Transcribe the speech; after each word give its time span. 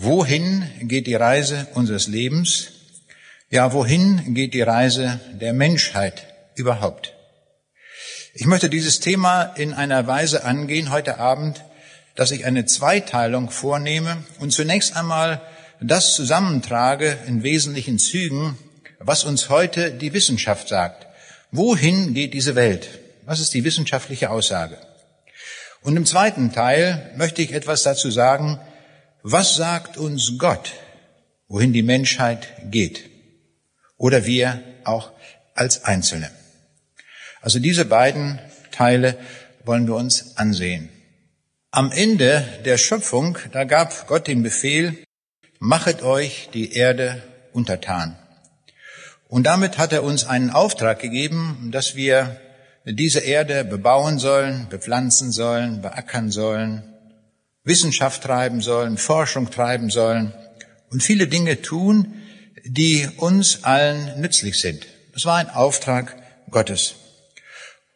wohin 0.00 0.64
geht 0.82 1.06
die 1.06 1.14
Reise 1.14 1.66
unseres 1.74 2.06
Lebens? 2.06 2.68
Ja, 3.50 3.72
wohin 3.72 4.34
geht 4.34 4.54
die 4.54 4.62
Reise 4.62 5.20
der 5.40 5.52
Menschheit 5.52 6.26
überhaupt? 6.54 7.14
Ich 8.34 8.46
möchte 8.46 8.70
dieses 8.70 9.00
Thema 9.00 9.42
in 9.42 9.74
einer 9.74 10.06
Weise 10.06 10.44
angehen 10.44 10.90
heute 10.90 11.18
Abend, 11.18 11.64
dass 12.14 12.30
ich 12.30 12.44
eine 12.44 12.66
Zweiteilung 12.66 13.50
vornehme 13.50 14.18
und 14.38 14.52
zunächst 14.52 14.96
einmal 14.96 15.40
das 15.80 16.14
zusammentrage 16.14 17.18
in 17.26 17.42
wesentlichen 17.42 17.98
Zügen, 17.98 18.56
was 19.00 19.24
uns 19.24 19.48
heute 19.48 19.90
die 19.90 20.12
Wissenschaft 20.12 20.68
sagt. 20.68 21.06
Wohin 21.50 22.14
geht 22.14 22.34
diese 22.34 22.54
Welt? 22.54 22.88
Was 23.24 23.40
ist 23.40 23.54
die 23.54 23.64
wissenschaftliche 23.64 24.30
Aussage? 24.30 24.78
Und 25.82 25.96
im 25.96 26.06
zweiten 26.06 26.52
Teil 26.52 27.12
möchte 27.16 27.42
ich 27.42 27.52
etwas 27.52 27.82
dazu 27.82 28.10
sagen, 28.10 28.60
was 29.22 29.56
sagt 29.56 29.96
uns 29.96 30.38
Gott, 30.38 30.72
wohin 31.48 31.72
die 31.72 31.82
Menschheit 31.82 32.48
geht? 32.70 33.10
Oder 33.96 34.26
wir 34.26 34.62
auch 34.84 35.12
als 35.54 35.84
Einzelne. 35.84 36.30
Also 37.40 37.58
diese 37.58 37.84
beiden 37.84 38.38
Teile 38.70 39.18
wollen 39.64 39.86
wir 39.86 39.96
uns 39.96 40.36
ansehen. 40.36 40.88
Am 41.70 41.92
Ende 41.92 42.44
der 42.64 42.78
Schöpfung, 42.78 43.38
da 43.52 43.64
gab 43.64 44.06
Gott 44.06 44.26
den 44.26 44.42
Befehl, 44.42 44.96
machet 45.58 46.02
euch 46.02 46.48
die 46.54 46.72
Erde 46.72 47.22
untertan. 47.52 48.16
Und 49.28 49.44
damit 49.44 49.76
hat 49.76 49.92
er 49.92 50.04
uns 50.04 50.24
einen 50.26 50.50
Auftrag 50.50 51.00
gegeben, 51.00 51.68
dass 51.72 51.94
wir 51.94 52.40
diese 52.84 53.20
Erde 53.20 53.64
bebauen 53.64 54.18
sollen, 54.18 54.68
bepflanzen 54.70 55.30
sollen, 55.30 55.82
beackern 55.82 56.30
sollen, 56.30 56.82
Wissenschaft 57.68 58.22
treiben 58.24 58.60
sollen, 58.60 58.98
Forschung 58.98 59.50
treiben 59.50 59.90
sollen 59.90 60.32
und 60.90 61.02
viele 61.02 61.28
Dinge 61.28 61.62
tun, 61.62 62.14
die 62.64 63.08
uns 63.16 63.62
allen 63.62 64.20
nützlich 64.20 64.60
sind. 64.60 64.86
Das 65.12 65.24
war 65.24 65.36
ein 65.36 65.50
Auftrag 65.50 66.16
Gottes. 66.50 66.94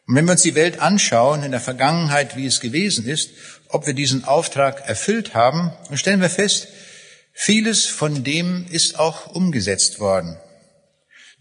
Und 0.07 0.15
wenn 0.15 0.25
wir 0.25 0.33
uns 0.33 0.41
die 0.41 0.55
Welt 0.55 0.79
anschauen 0.79 1.43
in 1.43 1.51
der 1.51 1.59
Vergangenheit, 1.59 2.35
wie 2.35 2.45
es 2.45 2.59
gewesen 2.59 3.07
ist, 3.07 3.31
ob 3.69 3.87
wir 3.87 3.93
diesen 3.93 4.25
Auftrag 4.25 4.87
erfüllt 4.87 5.33
haben, 5.33 5.73
dann 5.87 5.97
stellen 5.97 6.21
wir 6.21 6.29
fest, 6.29 6.67
vieles 7.33 7.85
von 7.85 8.23
dem 8.23 8.65
ist 8.69 8.99
auch 8.99 9.27
umgesetzt 9.27 9.99
worden. 9.99 10.37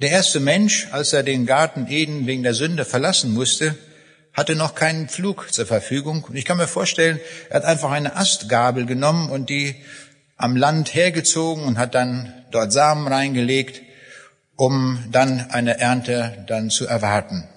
Der 0.00 0.10
erste 0.10 0.40
Mensch, 0.40 0.88
als 0.90 1.12
er 1.12 1.22
den 1.22 1.46
Garten 1.46 1.86
Eden 1.88 2.26
wegen 2.26 2.42
der 2.42 2.54
Sünde 2.54 2.84
verlassen 2.84 3.34
musste, 3.34 3.76
hatte 4.32 4.56
noch 4.56 4.74
keinen 4.74 5.08
Flug 5.08 5.52
zur 5.52 5.66
Verfügung. 5.66 6.24
Und 6.24 6.36
ich 6.36 6.44
kann 6.44 6.56
mir 6.56 6.68
vorstellen, 6.68 7.20
er 7.50 7.56
hat 7.56 7.64
einfach 7.64 7.90
eine 7.90 8.16
Astgabel 8.16 8.86
genommen 8.86 9.30
und 9.30 9.50
die 9.50 9.76
am 10.36 10.56
Land 10.56 10.94
hergezogen 10.94 11.64
und 11.64 11.78
hat 11.78 11.94
dann 11.94 12.32
dort 12.50 12.72
Samen 12.72 13.06
reingelegt, 13.06 13.82
um 14.56 15.04
dann 15.10 15.50
eine 15.50 15.78
Ernte 15.78 16.44
dann 16.46 16.70
zu 16.70 16.86
erwarten. 16.86 17.48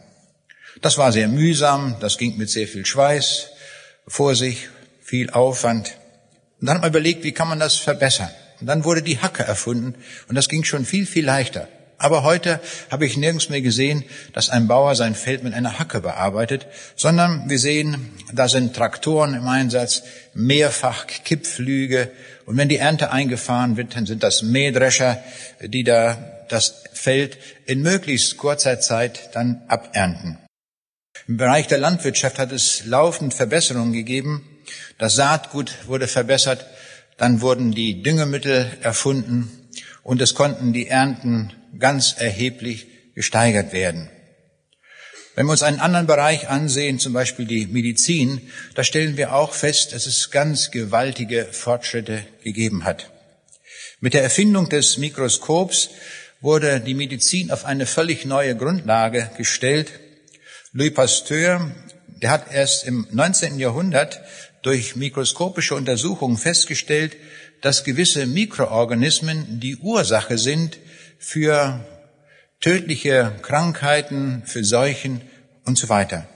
Das 0.81 0.97
war 0.97 1.11
sehr 1.11 1.27
mühsam, 1.27 1.95
das 1.99 2.17
ging 2.17 2.37
mit 2.37 2.49
sehr 2.49 2.67
viel 2.67 2.85
Schweiß 2.85 3.49
vor 4.07 4.35
sich, 4.35 4.69
viel 5.01 5.29
Aufwand. 5.29 5.97
Und 6.59 6.67
dann 6.67 6.75
hat 6.75 6.81
man 6.81 6.91
überlegt, 6.91 7.23
wie 7.23 7.31
kann 7.31 7.47
man 7.47 7.59
das 7.59 7.75
verbessern? 7.75 8.29
Und 8.59 8.67
dann 8.67 8.83
wurde 8.83 9.01
die 9.01 9.19
Hacke 9.19 9.43
erfunden 9.43 9.95
und 10.27 10.35
das 10.35 10.49
ging 10.49 10.63
schon 10.63 10.85
viel, 10.85 11.05
viel 11.05 11.25
leichter. 11.25 11.67
Aber 11.97 12.23
heute 12.23 12.59
habe 12.91 13.05
ich 13.05 13.15
nirgends 13.15 13.49
mehr 13.49 13.61
gesehen, 13.61 14.03
dass 14.33 14.49
ein 14.49 14.67
Bauer 14.67 14.95
sein 14.95 15.15
Feld 15.15 15.43
mit 15.43 15.53
einer 15.53 15.79
Hacke 15.79 16.01
bearbeitet, 16.01 16.67
sondern 16.95 17.49
wir 17.49 17.59
sehen, 17.59 18.11
da 18.33 18.49
sind 18.49 18.75
Traktoren 18.75 19.33
im 19.33 19.47
Einsatz, 19.47 20.03
mehrfach 20.33 21.07
Kippflüge 21.07 22.11
und 22.45 22.57
wenn 22.57 22.69
die 22.69 22.77
Ernte 22.77 23.11
eingefahren 23.11 23.77
wird, 23.77 23.95
dann 23.95 24.05
sind 24.05 24.23
das 24.23 24.43
Mähdrescher, 24.43 25.23
die 25.61 25.83
da 25.83 26.17
das 26.49 26.83
Feld 26.93 27.37
in 27.65 27.81
möglichst 27.81 28.37
kurzer 28.37 28.79
Zeit 28.79 29.29
dann 29.33 29.63
abernten. 29.67 30.37
Im 31.27 31.37
Bereich 31.37 31.67
der 31.67 31.79
Landwirtschaft 31.79 32.37
hat 32.37 32.51
es 32.51 32.85
laufend 32.85 33.33
Verbesserungen 33.33 33.93
gegeben. 33.93 34.47
Das 34.99 35.15
Saatgut 35.15 35.87
wurde 35.87 36.07
verbessert, 36.07 36.65
dann 37.17 37.41
wurden 37.41 37.71
die 37.71 38.03
Düngemittel 38.03 38.69
erfunden 38.81 39.64
und 40.05 40.21
es 40.21 40.35
konnten 40.35 40.71
die 40.71 40.87
Ernten 40.87 41.51
ganz 41.79 42.15
erheblich 42.17 42.87
gesteigert 43.15 43.73
werden. 43.73 44.07
Wenn 45.35 45.47
wir 45.47 45.51
uns 45.51 45.63
einen 45.63 45.79
anderen 45.79 46.05
Bereich 46.07 46.47
ansehen, 46.47 46.99
zum 46.99 47.11
Beispiel 47.11 47.45
die 47.45 47.65
Medizin, 47.65 48.39
da 48.75 48.83
stellen 48.83 49.17
wir 49.17 49.33
auch 49.33 49.53
fest, 49.53 49.93
dass 49.93 50.05
es 50.05 50.29
ganz 50.29 50.69
gewaltige 50.69 51.47
Fortschritte 51.51 52.23
gegeben 52.43 52.85
hat. 52.85 53.11
Mit 53.99 54.13
der 54.13 54.21
Erfindung 54.21 54.69
des 54.69 54.97
Mikroskops 54.97 55.89
wurde 56.39 56.79
die 56.79 56.93
Medizin 56.93 57.49
auf 57.49 57.65
eine 57.65 57.87
völlig 57.87 58.25
neue 58.25 58.55
Grundlage 58.55 59.31
gestellt 59.37 59.91
Louis 60.77 60.93
Pasteur, 60.93 61.71
der 62.21 62.29
hat 62.29 62.51
erst 62.51 62.83
im 62.83 63.07
19. 63.09 63.59
Jahrhundert 63.59 64.19
durch 64.61 64.97
mikroskopische 64.97 65.73
Untersuchungen 65.73 66.35
festgestellt, 66.35 67.15
dass 67.61 67.83
gewisse 67.83 68.25
Mikroorganismen 68.25 69.59
die 69.59 69.77
Ursache 69.77 70.37
sind 70.37 70.77
für 71.17 71.79
tödliche 72.59 73.31
Krankheiten, 73.41 74.43
für 74.45 74.63
Seuchen 74.63 75.21
und 75.65 75.77
so 75.77 75.89
weiter. 75.89 76.27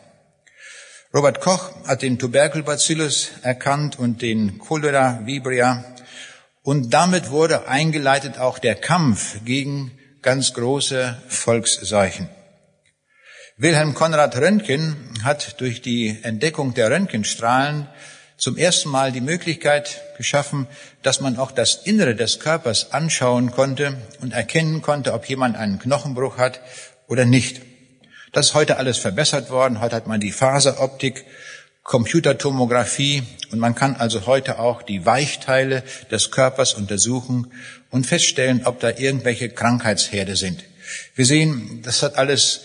Robert 1.13 1.41
Koch 1.41 1.71
hat 1.87 2.03
den 2.03 2.19
Tuberkelbacillus 2.19 3.31
erkannt 3.41 3.97
und 3.97 4.21
den 4.21 4.59
Cholera 4.59 5.21
vibria 5.25 5.83
und 6.61 6.93
damit 6.93 7.31
wurde 7.31 7.67
eingeleitet 7.67 8.37
auch 8.37 8.59
der 8.59 8.75
Kampf 8.75 9.37
gegen 9.43 9.91
ganz 10.21 10.53
große 10.53 11.17
Volksseuchen. 11.27 12.29
Wilhelm 13.57 13.93
Konrad 13.93 14.37
Röntgen 14.37 14.95
hat 15.23 15.59
durch 15.59 15.81
die 15.81 16.17
Entdeckung 16.21 16.73
der 16.73 16.91
Röntgenstrahlen 16.91 17.87
zum 18.39 18.57
ersten 18.57 18.89
Mal 18.89 19.11
die 19.11 19.21
Möglichkeit 19.21 20.01
geschaffen, 20.17 20.65
dass 21.03 21.19
man 21.19 21.37
auch 21.37 21.51
das 21.51 21.75
Innere 21.75 22.15
des 22.15 22.39
Körpers 22.39 22.93
anschauen 22.93 23.51
konnte 23.51 23.97
und 24.21 24.33
erkennen 24.33 24.81
konnte, 24.81 25.13
ob 25.13 25.25
jemand 25.25 25.57
einen 25.57 25.77
Knochenbruch 25.77 26.37
hat 26.37 26.61
oder 27.07 27.25
nicht. 27.25 27.61
Das 28.31 28.47
ist 28.47 28.53
heute 28.53 28.77
alles 28.77 28.97
verbessert 28.97 29.49
worden. 29.49 29.81
Heute 29.81 29.95
hat 29.95 30.07
man 30.07 30.21
die 30.21 30.31
Faseroptik, 30.31 31.25
Computertomographie 31.83 33.23
und 33.51 33.59
man 33.59 33.75
kann 33.75 33.95
also 33.95 34.25
heute 34.25 34.59
auch 34.59 34.83
die 34.83 35.05
Weichteile 35.05 35.83
des 36.11 36.31
Körpers 36.31 36.75
untersuchen 36.75 37.51
und 37.89 38.05
feststellen, 38.05 38.61
ob 38.65 38.79
da 38.79 38.91
irgendwelche 38.91 39.49
Krankheitsherde 39.49 40.35
sind. 40.35 40.63
Wir 41.15 41.25
sehen, 41.25 41.81
das 41.83 42.03
hat 42.03 42.15
alles 42.15 42.61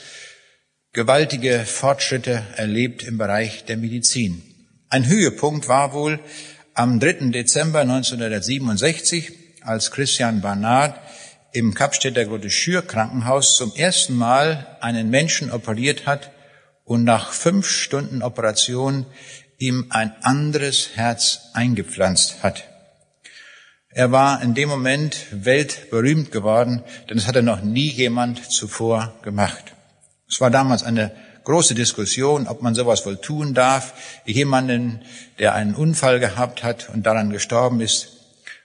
gewaltige 0.93 1.65
Fortschritte 1.65 2.43
erlebt 2.57 3.03
im 3.03 3.19
Bereich 3.19 3.65
der 3.65 3.79
Medizin. 3.79 4.54
Ein 4.95 5.09
Höhepunkt 5.09 5.67
war 5.67 5.93
wohl 5.93 6.21
am 6.73 7.01
3. 7.01 7.31
Dezember 7.33 7.81
1967, 7.81 9.33
als 9.63 9.91
Christian 9.91 10.41
Barnard 10.41 11.01
im 11.51 11.75
Kapstädter 11.75 12.25
Grote 12.27 12.49
Schür 12.49 12.81
Krankenhaus 12.83 13.57
zum 13.57 13.75
ersten 13.75 14.15
Mal 14.15 14.77
einen 14.81 15.11
Menschen 15.11 15.51
operiert 15.51 16.07
hat 16.07 16.31
und 16.85 17.03
nach 17.03 17.33
fünf 17.33 17.69
Stunden 17.69 18.23
Operation 18.23 19.05
ihm 19.59 19.87
ein 19.91 20.15
anderes 20.23 20.91
Herz 20.95 21.41
eingepflanzt 21.55 22.45
hat. 22.45 22.63
Er 23.89 24.13
war 24.13 24.43
in 24.43 24.55
dem 24.55 24.69
Moment 24.69 25.27
weltberühmt 25.33 26.31
geworden, 26.31 26.85
denn 27.11 27.19
es 27.19 27.27
hatte 27.27 27.43
noch 27.43 27.63
nie 27.63 27.91
jemand 27.91 28.49
zuvor 28.49 29.13
gemacht. 29.23 29.75
Es 30.29 30.41
war 30.41 30.53
damals 30.53 30.85
eine 30.85 31.11
große 31.45 31.75
Diskussion, 31.75 32.49
ob 32.49 32.63
man 32.63 32.75
sowas 32.75 33.07
wohl 33.07 33.19
tun 33.19 33.55
darf. 33.55 33.95
Jemanden, 34.25 35.03
der 35.39 35.55
einen 35.55 35.75
Unfall 35.75 36.21
gehabt 36.21 36.63
hat 36.63 36.89
und 36.91 37.05
daran 37.05 37.31
gestorben 37.31 37.81
ist, 37.81 38.09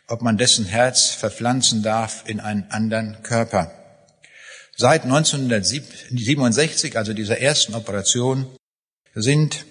ob 0.07 0.21
man 0.21 0.37
dessen 0.37 0.65
Herz 0.65 1.11
verpflanzen 1.11 1.83
darf 1.83 2.23
in 2.25 2.39
einen 2.39 2.65
anderen 2.71 3.21
Körper. 3.21 3.71
Seit 4.75 5.03
1967, 5.03 6.97
also 6.97 7.13
dieser 7.13 7.39
ersten 7.39 7.75
Operation, 7.75 8.47
sind 9.13 9.65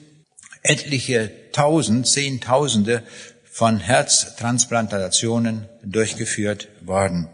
etliche 0.62 1.30
Tausend, 1.52 2.06
Zehntausende 2.06 3.02
von 3.50 3.80
Herztransplantationen 3.80 5.68
durchgeführt 5.82 6.68
worden. 6.82 7.28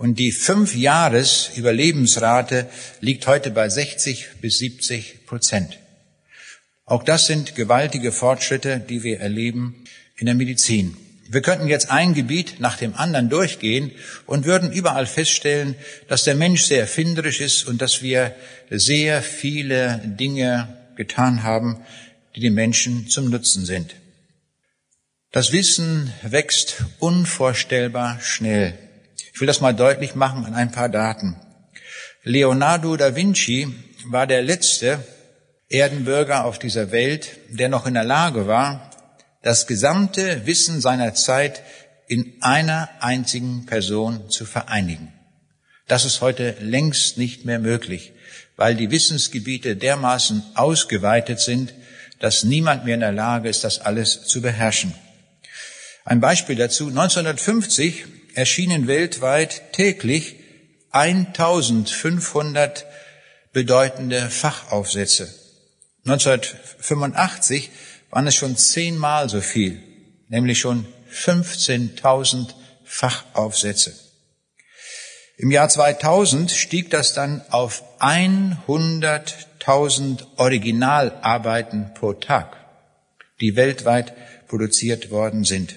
Und 0.00 0.18
die 0.18 0.32
fünf 0.32 0.74
Jahres 0.74 1.50
Überlebensrate 1.56 2.70
liegt 3.02 3.26
heute 3.26 3.50
bei 3.50 3.68
60 3.68 4.40
bis 4.40 4.56
70 4.56 5.26
Prozent. 5.26 5.76
Auch 6.86 7.02
das 7.02 7.26
sind 7.26 7.54
gewaltige 7.54 8.10
Fortschritte, 8.10 8.80
die 8.80 9.02
wir 9.02 9.20
erleben 9.20 9.84
in 10.16 10.24
der 10.24 10.34
Medizin. 10.34 10.96
Wir 11.28 11.42
könnten 11.42 11.68
jetzt 11.68 11.90
ein 11.90 12.14
Gebiet 12.14 12.60
nach 12.60 12.78
dem 12.78 12.94
anderen 12.94 13.28
durchgehen 13.28 13.92
und 14.24 14.46
würden 14.46 14.72
überall 14.72 15.04
feststellen, 15.04 15.74
dass 16.08 16.24
der 16.24 16.34
Mensch 16.34 16.62
sehr 16.62 16.80
erfinderisch 16.80 17.42
ist 17.42 17.68
und 17.68 17.82
dass 17.82 18.00
wir 18.00 18.34
sehr 18.70 19.20
viele 19.20 20.00
Dinge 20.02 20.78
getan 20.96 21.42
haben, 21.42 21.76
die 22.34 22.40
den 22.40 22.54
Menschen 22.54 23.10
zum 23.10 23.28
Nutzen 23.28 23.66
sind. 23.66 23.94
Das 25.30 25.52
Wissen 25.52 26.10
wächst 26.22 26.84
unvorstellbar 27.00 28.18
schnell. 28.22 28.78
Ich 29.32 29.40
will 29.40 29.46
das 29.46 29.60
mal 29.60 29.74
deutlich 29.74 30.14
machen 30.14 30.44
an 30.44 30.54
ein 30.54 30.72
paar 30.72 30.88
Daten. 30.88 31.36
Leonardo 32.22 32.96
da 32.96 33.16
Vinci 33.16 33.68
war 34.06 34.26
der 34.26 34.42
letzte 34.42 35.02
Erdenbürger 35.68 36.44
auf 36.44 36.58
dieser 36.58 36.90
Welt, 36.90 37.30
der 37.48 37.68
noch 37.68 37.86
in 37.86 37.94
der 37.94 38.04
Lage 38.04 38.46
war, 38.46 38.90
das 39.42 39.66
gesamte 39.66 40.46
Wissen 40.46 40.80
seiner 40.80 41.14
Zeit 41.14 41.62
in 42.08 42.34
einer 42.40 42.90
einzigen 43.00 43.66
Person 43.66 44.28
zu 44.30 44.44
vereinigen. 44.44 45.12
Das 45.86 46.04
ist 46.04 46.20
heute 46.20 46.56
längst 46.60 47.18
nicht 47.18 47.44
mehr 47.44 47.58
möglich, 47.58 48.12
weil 48.56 48.74
die 48.74 48.90
Wissensgebiete 48.90 49.76
dermaßen 49.76 50.42
ausgeweitet 50.54 51.40
sind, 51.40 51.72
dass 52.18 52.44
niemand 52.44 52.84
mehr 52.84 52.94
in 52.94 53.00
der 53.00 53.12
Lage 53.12 53.48
ist, 53.48 53.64
das 53.64 53.80
alles 53.80 54.24
zu 54.26 54.42
beherrschen. 54.42 54.94
Ein 56.04 56.20
Beispiel 56.20 56.56
dazu. 56.56 56.88
1950 56.88 58.04
erschienen 58.34 58.86
weltweit 58.86 59.72
täglich 59.72 60.36
1500 60.90 62.86
bedeutende 63.52 64.28
Fachaufsätze. 64.28 65.32
1985 66.04 67.70
waren 68.10 68.26
es 68.26 68.34
schon 68.34 68.56
zehnmal 68.56 69.28
so 69.28 69.40
viel, 69.40 69.80
nämlich 70.28 70.58
schon 70.58 70.86
15.000 71.12 72.54
Fachaufsätze. 72.84 73.94
Im 75.36 75.50
Jahr 75.50 75.68
2000 75.68 76.50
stieg 76.50 76.90
das 76.90 77.12
dann 77.14 77.42
auf 77.50 77.82
100.000 78.00 80.26
Originalarbeiten 80.36 81.94
pro 81.94 82.12
Tag, 82.12 82.56
die 83.40 83.56
weltweit 83.56 84.12
produziert 84.48 85.10
worden 85.10 85.44
sind. 85.44 85.74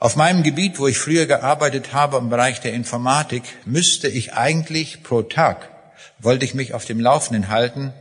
Auf 0.00 0.14
meinem 0.14 0.44
Gebiet, 0.44 0.78
wo 0.78 0.86
ich 0.86 0.96
früher 0.96 1.26
gearbeitet 1.26 1.92
habe 1.92 2.18
im 2.18 2.30
Bereich 2.30 2.60
der 2.60 2.72
Informatik, 2.72 3.42
müsste 3.64 4.06
ich 4.06 4.32
eigentlich 4.32 5.02
pro 5.02 5.22
Tag, 5.22 5.70
wollte 6.20 6.44
ich 6.44 6.54
mich 6.54 6.72
auf 6.72 6.84
dem 6.84 7.00
Laufenden 7.00 7.48
halten, 7.48 7.92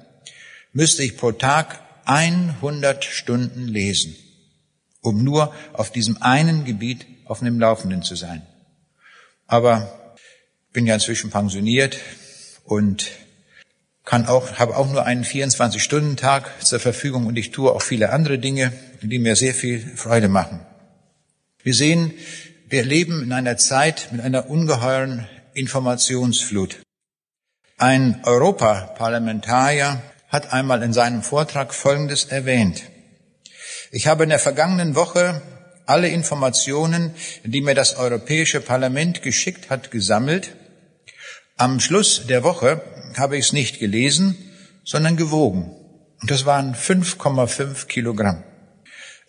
müsste 0.74 1.02
ich 1.02 1.18
pro 1.18 1.32
Tag 1.32 1.80
100 2.06 3.04
Stunden 3.04 3.68
lesen, 3.68 4.16
um 5.02 5.24
nur 5.24 5.52
auf 5.74 5.92
diesem 5.92 6.22
einen 6.22 6.66
Gebiet 6.66 7.08
auf 7.26 7.40
dem 7.40 7.60
Laufenden 7.60 8.04
zu 8.04 8.16
sein. 8.16 8.44
Aber 9.48 10.16
bin 10.74 10.86
ja 10.86 10.94
inzwischen 10.94 11.32
pensioniert 11.32 11.98
und 12.64 13.08
kann 14.06 14.28
auch, 14.28 14.60
habe 14.60 14.78
auch 14.78 14.88
nur 14.88 15.04
einen 15.04 15.24
24-Stunden-Tag 15.24 16.64
zur 16.64 16.80
Verfügung 16.80 17.26
und 17.26 17.38
ich 17.38 17.50
tue 17.50 17.72
auch 17.72 17.82
viele 17.82 18.12
andere 18.12 18.38
Dinge, 18.38 18.72
die 19.02 19.18
mir 19.18 19.36
sehr 19.36 19.56
viel 19.56 19.80
Freude 19.96 20.28
machen. 20.28 20.60
Wir 21.68 21.74
sehen, 21.74 22.14
wir 22.70 22.86
leben 22.86 23.22
in 23.22 23.34
einer 23.34 23.58
Zeit 23.58 24.14
mit 24.14 24.22
einer 24.22 24.50
ungeheuren 24.50 25.28
Informationsflut. 25.54 26.78
Ein 27.78 28.22
Europaparlamentarier 28.24 30.02
hat 30.30 30.54
einmal 30.54 30.82
in 30.82 30.94
seinem 30.94 31.24
Vortrag 31.24 31.74
Folgendes 31.74 32.24
erwähnt. 32.24 32.84
Ich 33.92 34.08
habe 34.08 34.24
in 34.24 34.30
der 34.30 34.40
vergangenen 34.40 34.96
Woche 34.96 35.42
alle 35.86 36.08
Informationen, 36.08 37.14
die 37.44 37.60
mir 37.60 37.76
das 37.76 37.98
Europäische 37.98 38.62
Parlament 38.62 39.22
geschickt 39.22 39.70
hat, 39.70 39.92
gesammelt. 39.92 40.56
Am 41.58 41.82
Schluss 41.82 42.28
der 42.28 42.46
Woche 42.46 42.82
habe 43.18 43.36
ich 43.36 43.48
es 43.48 43.52
nicht 43.52 43.80
gelesen, 43.80 44.38
sondern 44.86 45.18
gewogen. 45.18 45.76
Und 46.22 46.32
das 46.32 46.46
waren 46.46 46.76
5,5 46.76 47.88
Kilogramm. 47.88 48.46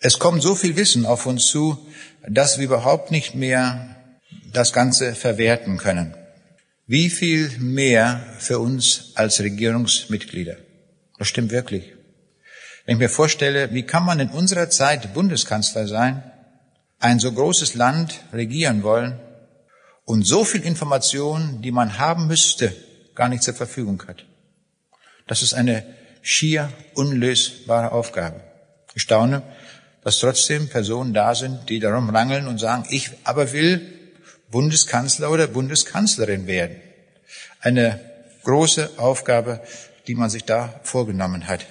Es 0.01 0.17
kommt 0.17 0.41
so 0.41 0.55
viel 0.55 0.77
Wissen 0.77 1.05
auf 1.05 1.25
uns 1.25 1.47
zu, 1.47 1.77
dass 2.29 2.57
wir 2.57 2.65
überhaupt 2.65 3.11
nicht 3.11 3.35
mehr 3.35 3.95
das 4.51 4.73
Ganze 4.73 5.15
verwerten 5.15 5.77
können. 5.77 6.13
Wie 6.87 7.09
viel 7.09 7.49
mehr 7.59 8.23
für 8.39 8.59
uns 8.59 9.11
als 9.15 9.39
Regierungsmitglieder? 9.39 10.57
Das 11.17 11.27
stimmt 11.27 11.51
wirklich. 11.51 11.93
Wenn 12.85 12.95
ich 12.95 12.99
mir 12.99 13.09
vorstelle, 13.09 13.73
wie 13.73 13.83
kann 13.83 14.03
man 14.03 14.19
in 14.19 14.29
unserer 14.29 14.69
Zeit 14.69 15.13
Bundeskanzler 15.13 15.87
sein, 15.87 16.23
ein 16.99 17.19
so 17.19 17.31
großes 17.31 17.75
Land 17.75 18.21
regieren 18.33 18.83
wollen 18.83 19.19
und 20.05 20.23
so 20.23 20.43
viel 20.43 20.61
Information, 20.61 21.61
die 21.61 21.71
man 21.71 21.99
haben 21.99 22.27
müsste, 22.27 22.75
gar 23.15 23.29
nicht 23.29 23.43
zur 23.43 23.53
Verfügung 23.53 24.01
hat. 24.07 24.25
Das 25.27 25.43
ist 25.43 25.53
eine 25.53 25.85
schier 26.21 26.71
unlösbare 26.95 27.91
Aufgabe. 27.91 28.41
Ich 28.95 29.03
staune, 29.03 29.43
dass 30.03 30.19
trotzdem 30.19 30.69
Personen 30.69 31.13
da 31.13 31.35
sind, 31.35 31.69
die 31.69 31.79
darum 31.79 32.09
rangeln 32.09 32.47
und 32.47 32.59
sagen, 32.59 32.85
ich 32.89 33.11
aber 33.23 33.51
will 33.51 33.81
Bundeskanzler 34.51 35.29
oder 35.29 35.47
Bundeskanzlerin 35.47 36.47
werden. 36.47 36.77
Eine 37.61 37.99
große 38.43 38.91
Aufgabe, 38.97 39.61
die 40.07 40.15
man 40.15 40.29
sich 40.29 40.45
da 40.45 40.79
vorgenommen 40.83 41.47
hat. 41.47 41.65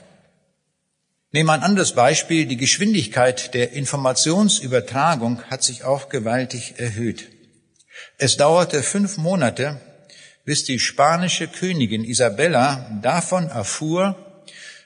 Nehmen 1.32 1.48
wir 1.48 1.54
ein 1.54 1.62
anderes 1.62 1.92
Beispiel. 1.92 2.46
Die 2.46 2.56
Geschwindigkeit 2.56 3.52
der 3.52 3.72
Informationsübertragung 3.72 5.42
hat 5.50 5.62
sich 5.62 5.84
auch 5.84 6.08
gewaltig 6.08 6.74
erhöht. 6.78 7.28
Es 8.16 8.36
dauerte 8.36 8.82
fünf 8.82 9.18
Monate, 9.18 9.80
bis 10.44 10.64
die 10.64 10.78
spanische 10.78 11.48
Königin 11.48 12.04
Isabella 12.04 12.98
davon 13.02 13.48
erfuhr, 13.48 14.16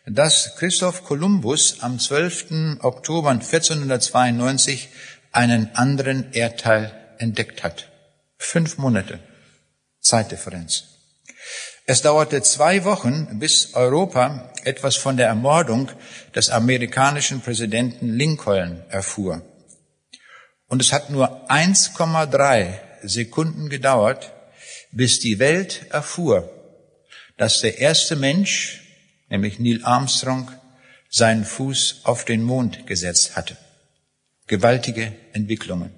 dass 0.07 0.57
Christoph 0.57 1.05
Kolumbus 1.05 1.81
am 1.81 1.99
12. 1.99 2.79
Oktober 2.81 3.31
1492 3.31 4.89
einen 5.31 5.75
anderen 5.75 6.33
Erdteil 6.33 6.93
entdeckt 7.19 7.63
hat. 7.63 7.89
Fünf 8.37 8.79
Monate 8.79 9.21
Zeitdifferenz. 10.01 10.85
Es 11.87 12.03
dauerte 12.03 12.43
zwei 12.43 12.85
Wochen, 12.85 13.39
bis 13.39 13.75
Europa 13.75 14.53
etwas 14.65 14.97
von 14.97 15.17
der 15.17 15.29
Ermordung 15.29 15.91
des 16.35 16.51
amerikanischen 16.51 17.41
Präsidenten 17.41 18.13
Lincoln 18.13 18.83
erfuhr. 18.89 19.43
Und 20.69 20.81
es 20.81 20.93
hat 20.93 21.11
nur 21.11 21.51
1,3 21.51 22.79
Sekunden 23.03 23.69
gedauert, 23.69 24.33
bis 24.91 25.21
die 25.21 25.39
Welt 25.39 25.87
erfuhr, 25.91 26.51
dass 27.37 27.61
der 27.61 27.79
erste 27.79 28.17
Mensch 28.17 28.82
nämlich 29.33 29.59
Neil 29.59 29.83
Armstrong, 29.83 30.51
seinen 31.09 31.45
Fuß 31.47 32.03
auf 32.05 32.27
den 32.27 32.43
Mond 32.43 32.87
gesetzt 32.87 33.35
hatte. 33.35 33.57
Gewaltige 34.47 35.15
Entwicklungen. 35.33 35.91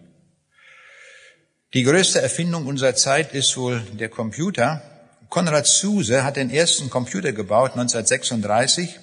Die 1.74 1.82
größte 1.82 2.22
Erfindung 2.22 2.68
unserer 2.68 2.94
Zeit 2.94 3.34
ist 3.34 3.56
wohl 3.56 3.80
der 3.94 4.08
Computer. 4.08 4.82
Konrad 5.30 5.66
Zuse 5.66 6.22
hat 6.22 6.36
den 6.36 6.48
ersten 6.48 6.90
Computer 6.90 7.32
gebaut 7.32 7.72
1936. 7.72 9.00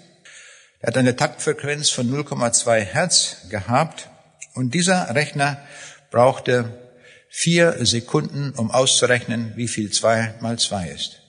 Er 0.80 0.88
hat 0.88 0.98
eine 0.98 1.18
Taktfrequenz 1.18 1.90
von 1.90 2.10
0,2 2.10 2.80
Hertz 2.80 3.50
gehabt 3.50 4.10
und 4.54 4.74
dieser 4.74 5.14
Rechner 5.14 5.62
brauchte 6.10 6.80
vier 7.28 7.86
Sekunden, 7.86 8.52
um 8.52 8.72
auszurechnen, 8.72 9.52
wie 9.58 9.68
viel 9.68 9.92
zwei 9.92 10.36
mal 10.40 10.58
zwei 10.58 10.88
ist. 10.88 11.21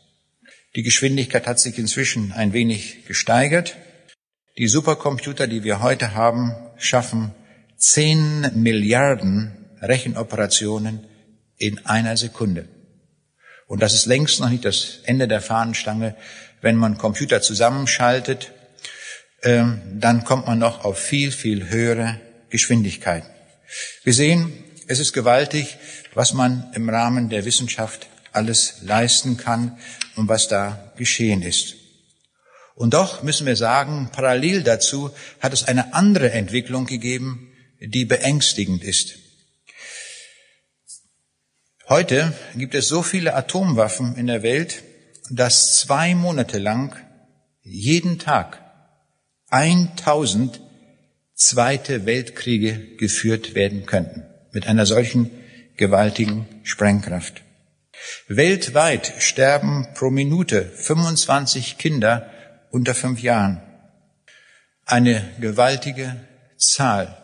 Die 0.74 0.82
Geschwindigkeit 0.82 1.46
hat 1.46 1.60
sich 1.60 1.78
inzwischen 1.78 2.32
ein 2.32 2.54
wenig 2.54 3.04
gesteigert. 3.06 3.76
Die 4.56 4.68
Supercomputer, 4.68 5.46
die 5.46 5.64
wir 5.64 5.82
heute 5.82 6.14
haben, 6.14 6.54
schaffen 6.78 7.34
10 7.76 8.52
Milliarden 8.54 9.52
Rechenoperationen 9.82 11.06
in 11.58 11.84
einer 11.84 12.16
Sekunde. 12.16 12.68
Und 13.66 13.82
das 13.82 13.92
ist 13.92 14.06
längst 14.06 14.40
noch 14.40 14.48
nicht 14.48 14.64
das 14.64 15.00
Ende 15.04 15.28
der 15.28 15.42
Fahnenstange. 15.42 16.16
Wenn 16.62 16.76
man 16.76 16.96
Computer 16.96 17.42
zusammenschaltet, 17.42 18.52
ähm, 19.42 19.82
dann 19.98 20.24
kommt 20.24 20.46
man 20.46 20.58
noch 20.58 20.84
auf 20.84 20.98
viel, 20.98 21.32
viel 21.32 21.68
höhere 21.68 22.18
Geschwindigkeiten. 22.48 23.28
Wir 24.04 24.14
sehen, 24.14 24.52
es 24.86 25.00
ist 25.00 25.12
gewaltig, 25.12 25.76
was 26.14 26.32
man 26.32 26.70
im 26.74 26.88
Rahmen 26.88 27.28
der 27.28 27.44
Wissenschaft 27.44 28.06
alles 28.32 28.76
leisten 28.82 29.36
kann 29.36 29.78
und 30.16 30.28
was 30.28 30.48
da 30.48 30.92
geschehen 30.96 31.42
ist. 31.42 31.74
Und 32.74 32.94
doch 32.94 33.22
müssen 33.22 33.46
wir 33.46 33.56
sagen, 33.56 34.10
parallel 34.12 34.62
dazu 34.62 35.10
hat 35.40 35.52
es 35.52 35.64
eine 35.64 35.94
andere 35.94 36.32
Entwicklung 36.32 36.86
gegeben, 36.86 37.52
die 37.80 38.04
beängstigend 38.04 38.82
ist. 38.82 39.18
Heute 41.88 42.32
gibt 42.56 42.74
es 42.74 42.88
so 42.88 43.02
viele 43.02 43.34
Atomwaffen 43.34 44.16
in 44.16 44.26
der 44.26 44.42
Welt, 44.42 44.82
dass 45.30 45.78
zwei 45.78 46.14
Monate 46.14 46.58
lang 46.58 46.96
jeden 47.62 48.18
Tag 48.18 48.60
1000 49.50 50.60
zweite 51.34 52.06
Weltkriege 52.06 52.96
geführt 52.96 53.54
werden 53.54 53.84
könnten 53.84 54.24
mit 54.52 54.66
einer 54.66 54.86
solchen 54.86 55.30
gewaltigen 55.76 56.46
Sprengkraft. 56.62 57.42
Weltweit 58.28 59.12
sterben 59.18 59.88
pro 59.94 60.10
Minute 60.10 60.64
25 60.64 61.78
Kinder 61.78 62.30
unter 62.70 62.94
fünf 62.94 63.22
Jahren. 63.22 63.60
Eine 64.84 65.28
gewaltige 65.40 66.20
Zahl. 66.56 67.16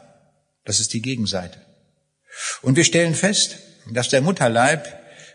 Das 0.64 0.80
ist 0.80 0.92
die 0.92 1.02
Gegenseite. 1.02 1.58
Und 2.62 2.76
wir 2.76 2.84
stellen 2.84 3.14
fest, 3.14 3.58
dass 3.90 4.08
der 4.08 4.20
Mutterleib, 4.20 4.86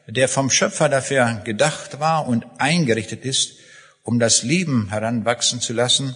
der 0.08 0.30
vom 0.30 0.50
Schöpfer 0.50 0.90
dafür 0.90 1.42
gedacht 1.44 2.00
war 2.00 2.28
und 2.28 2.46
eingerichtet 2.60 3.26
ist, 3.26 3.54
um 4.04 4.20
das 4.20 4.44
Leben 4.44 4.90
heranwachsen 4.90 5.62
zu 5.62 5.74
lassen, 5.74 6.16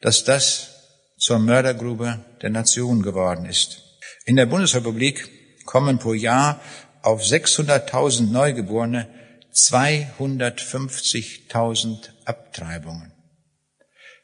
dass 0.00 0.24
das 0.24 0.76
zur 1.18 1.38
Mördergrube 1.38 2.24
der 2.42 2.50
Nation 2.50 3.02
geworden 3.02 3.46
ist. 3.46 3.82
In 4.24 4.36
der 4.36 4.46
Bundesrepublik 4.46 5.64
kommen 5.64 5.98
pro 5.98 6.14
Jahr 6.14 6.60
auf 7.06 7.22
600.000 7.22 8.30
Neugeborene 8.32 9.08
250.000 9.54 12.10
Abtreibungen. 12.24 13.12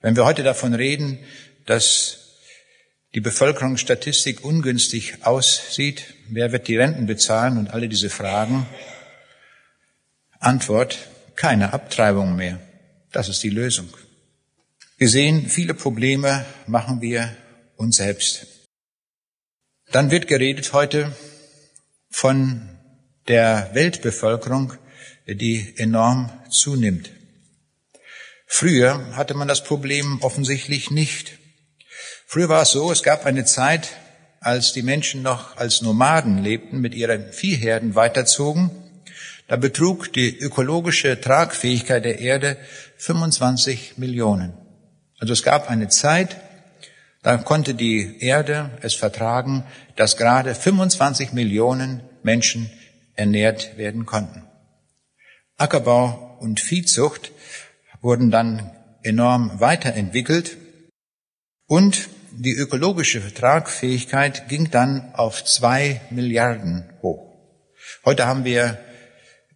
Wenn 0.01 0.17
wir 0.17 0.25
heute 0.25 0.43
davon 0.43 0.75
reden, 0.75 1.21
dass 1.65 2.41
die 3.15 3.21
Bevölkerungsstatistik 3.21 4.45
ungünstig 4.45 5.25
aussieht, 5.25 6.15
wer 6.29 6.51
wird 6.51 6.67
die 6.67 6.77
Renten 6.77 7.07
bezahlen 7.07 7.57
und 7.57 7.71
alle 7.71 7.89
diese 7.89 8.11
Fragen? 8.11 8.67
Antwort, 10.41 10.99
keine 11.37 11.73
Abtreibung 11.73 12.35
mehr. 12.35 12.59
Das 13.12 13.29
ist 13.29 13.45
die 13.45 13.51
Lösung. 13.51 13.91
Wir 14.99 15.09
sehen, 15.09 15.49
viele 15.49 15.75
Probleme 15.75 16.45
machen 16.67 17.01
wir 17.01 17.37
uns 17.77 17.99
selbst. 17.99 18.49
Dann 19.93 20.11
wird 20.11 20.27
geredet 20.27 20.73
heute 20.73 21.15
von 22.11 22.72
der 23.29 23.71
Weltbevölkerung, 23.73 24.75
die 25.26 25.75
enorm 25.76 26.31
zunimmt. 26.50 27.11
Früher 28.47 29.17
hatte 29.17 29.35
man 29.35 29.49
das 29.49 29.64
Problem 29.64 30.21
offensichtlich 30.21 30.91
nicht. 30.91 31.38
Früher 32.26 32.49
war 32.49 32.62
es 32.62 32.71
so, 32.71 32.93
es 32.93 33.02
gab 33.02 33.25
eine 33.25 33.45
Zeit, 33.45 33.88
als 34.41 34.73
die 34.73 34.83
Menschen 34.83 35.23
noch 35.23 35.57
als 35.57 35.83
Nomaden 35.83 36.43
lebten, 36.43 36.81
mit 36.81 36.95
ihren 36.95 37.33
Viehherden 37.33 37.95
weiterzogen. 37.95 38.71
Da 39.49 39.57
betrug 39.57 40.12
die 40.12 40.38
ökologische 40.38 41.21
Tragfähigkeit 41.21 42.05
der 42.05 42.19
Erde 42.19 42.57
25 42.97 43.99
Millionen. 43.99 44.55
Also 45.19 45.33
es 45.33 45.43
gab 45.43 45.71
eine 45.71 45.88
Zeit, 45.88 46.37
da 47.23 47.37
konnte 47.37 47.75
die 47.75 48.19
Erde 48.21 48.71
es 48.83 48.95
vertragen, 48.95 49.64
dass 49.97 50.17
gerade 50.17 50.55
25 50.55 51.33
Millionen 51.33 52.02
Menschen 52.23 52.71
ernährt 53.23 53.79
werden 53.79 54.05
konnten. 54.05 54.43
Ackerbau 55.57 56.37
und 56.41 56.59
Viehzucht 56.59 57.31
wurden 58.00 58.33
dann 58.33 58.73
enorm 59.05 59.61
weiterentwickelt 59.61 60.57
und 61.69 62.09
die 62.33 62.52
ökologische 62.52 63.33
Tragfähigkeit 63.33 64.49
ging 64.49 64.73
dann 64.73 65.14
auf 65.14 65.45
zwei 65.45 66.00
Milliarden 66.11 66.91
hoch. 67.00 67.33
Heute 68.05 68.26
haben 68.26 68.45
wir 68.45 68.79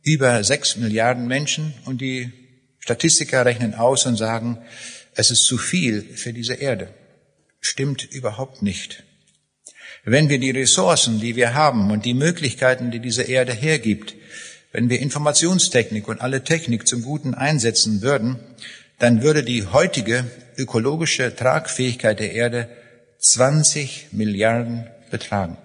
über 0.02 0.44
sechs 0.44 0.76
Milliarden 0.76 1.26
Menschen 1.26 1.74
und 1.86 2.00
die 2.00 2.32
Statistiker 2.78 3.44
rechnen 3.44 3.74
aus 3.74 4.06
und 4.06 4.14
sagen, 4.16 4.58
es 5.16 5.32
ist 5.32 5.42
zu 5.42 5.58
viel 5.58 6.02
für 6.02 6.32
diese 6.32 6.54
Erde. 6.54 6.94
Stimmt 7.60 8.04
überhaupt 8.04 8.62
nicht. 8.62 9.02
Wenn 10.08 10.28
wir 10.28 10.38
die 10.38 10.52
Ressourcen, 10.52 11.18
die 11.18 11.34
wir 11.34 11.54
haben 11.54 11.90
und 11.90 12.04
die 12.04 12.14
Möglichkeiten, 12.14 12.92
die 12.92 13.00
diese 13.00 13.24
Erde 13.24 13.52
hergibt, 13.52 14.14
wenn 14.70 14.88
wir 14.88 15.00
Informationstechnik 15.00 16.06
und 16.06 16.20
alle 16.20 16.44
Technik 16.44 16.86
zum 16.86 17.02
Guten 17.02 17.34
einsetzen 17.34 18.02
würden, 18.02 18.38
dann 19.00 19.22
würde 19.22 19.42
die 19.42 19.66
heutige 19.66 20.24
ökologische 20.56 21.34
Tragfähigkeit 21.34 22.20
der 22.20 22.32
Erde 22.34 22.68
20 23.18 24.12
Milliarden 24.12 24.86
betragen. 25.10 25.58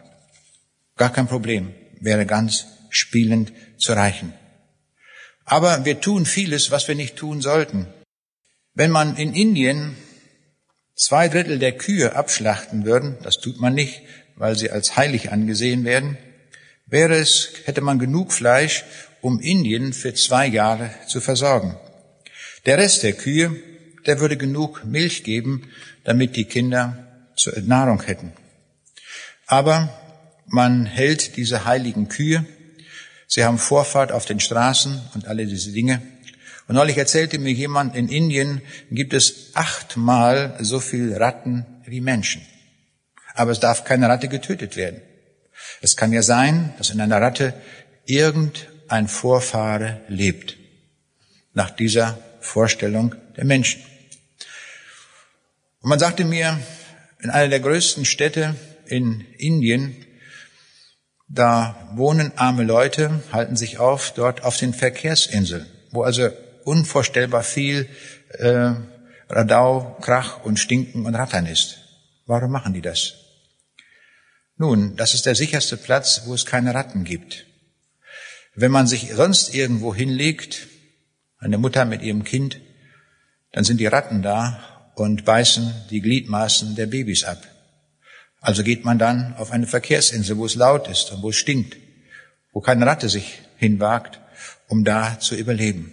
Gar 0.97 1.13
kein 1.13 1.27
Problem, 1.27 1.75
wäre 1.99 2.25
ganz 2.25 2.65
spielend 2.89 3.53
zu 3.77 3.93
reichen. 3.93 4.33
Aber 5.45 5.85
wir 5.85 6.01
tun 6.01 6.25
vieles, 6.25 6.71
was 6.71 6.87
wir 6.87 6.95
nicht 6.95 7.15
tun 7.15 7.41
sollten. 7.41 7.85
Wenn 8.73 8.89
man 8.89 9.17
in 9.17 9.35
Indien 9.35 9.95
zwei 10.95 11.27
Drittel 11.27 11.59
der 11.59 11.77
Kühe 11.77 12.15
abschlachten 12.15 12.85
würden, 12.85 13.17
das 13.23 13.39
tut 13.39 13.59
man 13.59 13.73
nicht, 13.73 14.01
weil 14.41 14.57
sie 14.57 14.71
als 14.71 14.97
heilig 14.97 15.31
angesehen 15.31 15.85
werden, 15.85 16.17
wäre 16.87 17.13
es, 17.13 17.53
hätte 17.65 17.81
man 17.81 17.99
genug 17.99 18.33
Fleisch, 18.33 18.83
um 19.21 19.39
Indien 19.39 19.93
für 19.93 20.15
zwei 20.15 20.47
Jahre 20.47 20.89
zu 21.07 21.21
versorgen. 21.21 21.77
Der 22.65 22.79
Rest 22.79 23.03
der 23.03 23.13
Kühe, 23.13 23.55
der 24.07 24.19
würde 24.19 24.37
genug 24.37 24.83
Milch 24.83 25.23
geben, 25.23 25.69
damit 26.05 26.35
die 26.35 26.45
Kinder 26.45 27.05
zur 27.35 27.53
Nahrung 27.61 28.01
hätten. 28.01 28.33
Aber 29.45 29.95
man 30.47 30.87
hält 30.87 31.37
diese 31.37 31.65
heiligen 31.65 32.07
Kühe, 32.07 32.43
sie 33.27 33.45
haben 33.45 33.59
Vorfahrt 33.59 34.11
auf 34.11 34.25
den 34.25 34.39
Straßen 34.39 35.01
und 35.13 35.27
alle 35.27 35.45
diese 35.45 35.71
Dinge. 35.71 36.01
Und 36.67 36.73
neulich 36.73 36.97
erzählte 36.97 37.37
mir 37.37 37.53
jemand, 37.53 37.95
in 37.95 38.09
Indien 38.09 38.63
gibt 38.89 39.13
es 39.13 39.51
achtmal 39.53 40.57
so 40.61 40.79
viel 40.79 41.13
Ratten 41.15 41.67
wie 41.85 42.01
Menschen. 42.01 42.41
Aber 43.33 43.51
es 43.51 43.59
darf 43.59 43.83
keine 43.83 44.09
Ratte 44.09 44.27
getötet 44.27 44.75
werden. 44.75 45.01
Es 45.81 45.95
kann 45.95 46.11
ja 46.11 46.21
sein, 46.21 46.73
dass 46.77 46.89
in 46.89 47.01
einer 47.01 47.21
Ratte 47.21 47.53
irgendein 48.05 49.07
Vorfahre 49.07 50.01
lebt. 50.07 50.57
Nach 51.53 51.69
dieser 51.69 52.17
Vorstellung 52.39 53.15
der 53.37 53.45
Menschen. 53.45 53.81
Und 55.81 55.89
man 55.89 55.99
sagte 55.99 56.25
mir, 56.25 56.59
in 57.19 57.29
einer 57.29 57.49
der 57.49 57.59
größten 57.59 58.05
Städte 58.05 58.55
in 58.85 59.21
Indien, 59.37 59.95
da 61.27 61.89
wohnen 61.93 62.33
arme 62.35 62.63
Leute, 62.63 63.21
halten 63.31 63.55
sich 63.55 63.79
auf 63.79 64.13
dort 64.13 64.43
auf 64.43 64.57
den 64.57 64.73
Verkehrsinseln, 64.73 65.65
wo 65.91 66.03
also 66.03 66.29
unvorstellbar 66.65 67.43
viel 67.43 67.87
äh, 68.29 68.73
Radau, 69.29 69.97
Krach 70.01 70.43
und 70.43 70.59
Stinken 70.59 71.05
und 71.05 71.15
Rattern 71.15 71.45
ist. 71.45 71.77
Warum 72.25 72.51
machen 72.51 72.73
die 72.73 72.81
das? 72.81 73.20
Nun, 74.61 74.95
das 74.95 75.15
ist 75.15 75.25
der 75.25 75.33
sicherste 75.33 75.75
Platz, 75.75 76.21
wo 76.25 76.35
es 76.35 76.45
keine 76.45 76.75
Ratten 76.75 77.03
gibt. 77.03 77.47
Wenn 78.53 78.69
man 78.69 78.85
sich 78.85 79.11
sonst 79.11 79.55
irgendwo 79.55 79.95
hinlegt, 79.95 80.67
eine 81.39 81.57
Mutter 81.57 81.83
mit 81.83 82.03
ihrem 82.03 82.23
Kind, 82.23 82.61
dann 83.53 83.63
sind 83.63 83.79
die 83.79 83.87
Ratten 83.87 84.21
da 84.21 84.91
und 84.93 85.25
beißen 85.25 85.73
die 85.89 85.99
Gliedmaßen 85.99 86.75
der 86.75 86.85
Babys 86.85 87.23
ab. 87.23 87.41
Also 88.39 88.61
geht 88.61 88.85
man 88.85 88.99
dann 88.99 89.33
auf 89.35 89.49
eine 89.49 89.65
Verkehrsinsel, 89.65 90.37
wo 90.37 90.45
es 90.45 90.53
laut 90.53 90.87
ist 90.87 91.11
und 91.11 91.23
wo 91.23 91.31
es 91.31 91.37
stinkt, 91.37 91.75
wo 92.51 92.61
keine 92.61 92.85
Ratte 92.85 93.09
sich 93.09 93.41
hinwagt, 93.57 94.19
um 94.67 94.83
da 94.83 95.19
zu 95.19 95.33
überleben. 95.33 95.91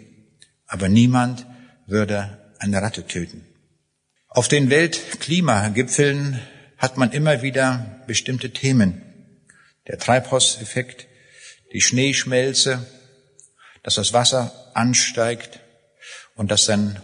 Aber 0.66 0.90
niemand 0.90 1.46
würde 1.86 2.36
eine 2.58 2.82
Ratte 2.82 3.06
töten. 3.06 3.46
Auf 4.28 4.46
den 4.46 4.68
Weltklimagipfeln 4.68 6.38
hat 6.78 6.96
man 6.96 7.12
immer 7.12 7.42
wieder 7.42 8.02
bestimmte 8.06 8.50
Themen. 8.50 9.02
Der 9.88 9.98
Treibhauseffekt, 9.98 11.06
die 11.72 11.80
Schneeschmelze, 11.80 12.86
dass 13.82 13.96
das 13.96 14.12
Wasser 14.12 14.70
ansteigt 14.74 15.60
und 16.36 16.50
dass 16.50 16.66
dann 16.66 17.00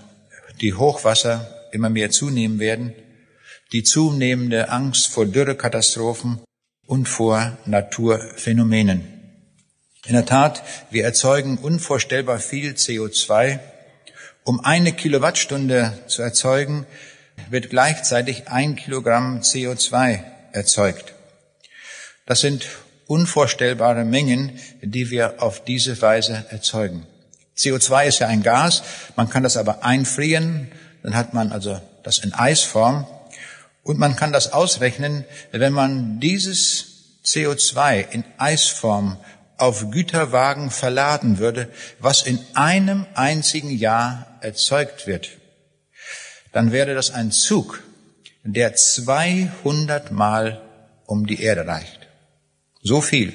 die 0.61 0.75
Hochwasser 0.75 1.69
immer 1.73 1.91
mehr 1.91 2.11
zunehmen 2.11 2.61
werden, 2.61 2.95
die 3.73 3.83
zunehmende 3.83 4.69
Angst 4.69 5.09
vor 5.09 5.27
Dürrekatastrophen 5.27 6.41
und 6.87 7.09
vor 7.09 7.59
Naturphänomenen. 7.67 9.15
In 10.07 10.13
der 10.13 10.27
Tat, 10.27 10.63
wir 10.91 11.05
erzeugen 11.05 11.59
unvorstellbar 11.59 12.39
viel 12.39 12.73
CO2. 12.73 13.59
Um 14.45 14.61
eine 14.61 14.93
Kilowattstunde 14.93 15.99
zu 16.07 16.21
erzeugen, 16.21 16.87
wird 17.51 17.71
gleichzeitig 17.71 18.49
ein 18.49 18.77
Kilogramm 18.77 19.41
CO2 19.41 20.21
erzeugt. 20.53 21.13
Das 22.27 22.41
sind 22.41 22.67
unvorstellbare 23.07 24.05
Mengen, 24.05 24.59
die 24.83 25.11
wir 25.11 25.43
auf 25.43 25.65
diese 25.65 26.01
Weise 26.01 26.47
erzeugen. 26.51 27.07
CO2 27.57 28.07
ist 28.07 28.19
ja 28.19 28.29
ein 28.29 28.43
Gas, 28.43 28.83
man 29.17 29.29
kann 29.29 29.43
das 29.43 29.57
aber 29.57 29.85
einfrieren, 29.85 30.73
dann 31.03 31.15
hat 31.15 31.35
man 31.35 31.53
also 31.53 31.81
das 32.03 32.19
in 32.19 32.33
Eisform 32.33 33.07
und 33.83 33.99
man 33.99 34.17
kann 34.17 34.33
das 34.33 34.53
ausrechnen, 34.53 35.25
wenn 35.53 35.73
man 35.73 36.19
dieses 36.19 37.21
CO2 37.25 38.11
in 38.11 38.25
Eisform 38.39 39.19
auf 39.57 39.91
Güterwagen 39.91 40.71
verladen 40.71 41.39
würde, 41.39 41.69
was 42.01 42.23
in 42.23 42.41
einem 42.55 43.07
einzigen 43.15 43.71
Jahr 43.71 44.27
erzeugt 44.41 45.07
wird, 45.07 45.29
dann 46.55 46.71
wäre 46.71 46.95
das 46.95 47.11
ein 47.11 47.33
Zug, 47.33 47.83
der 48.45 48.77
200 48.77 50.13
Mal 50.13 50.63
um 51.05 51.27
die 51.27 51.43
Erde 51.43 51.67
reicht. 51.67 52.07
So 52.81 53.01
viel 53.01 53.33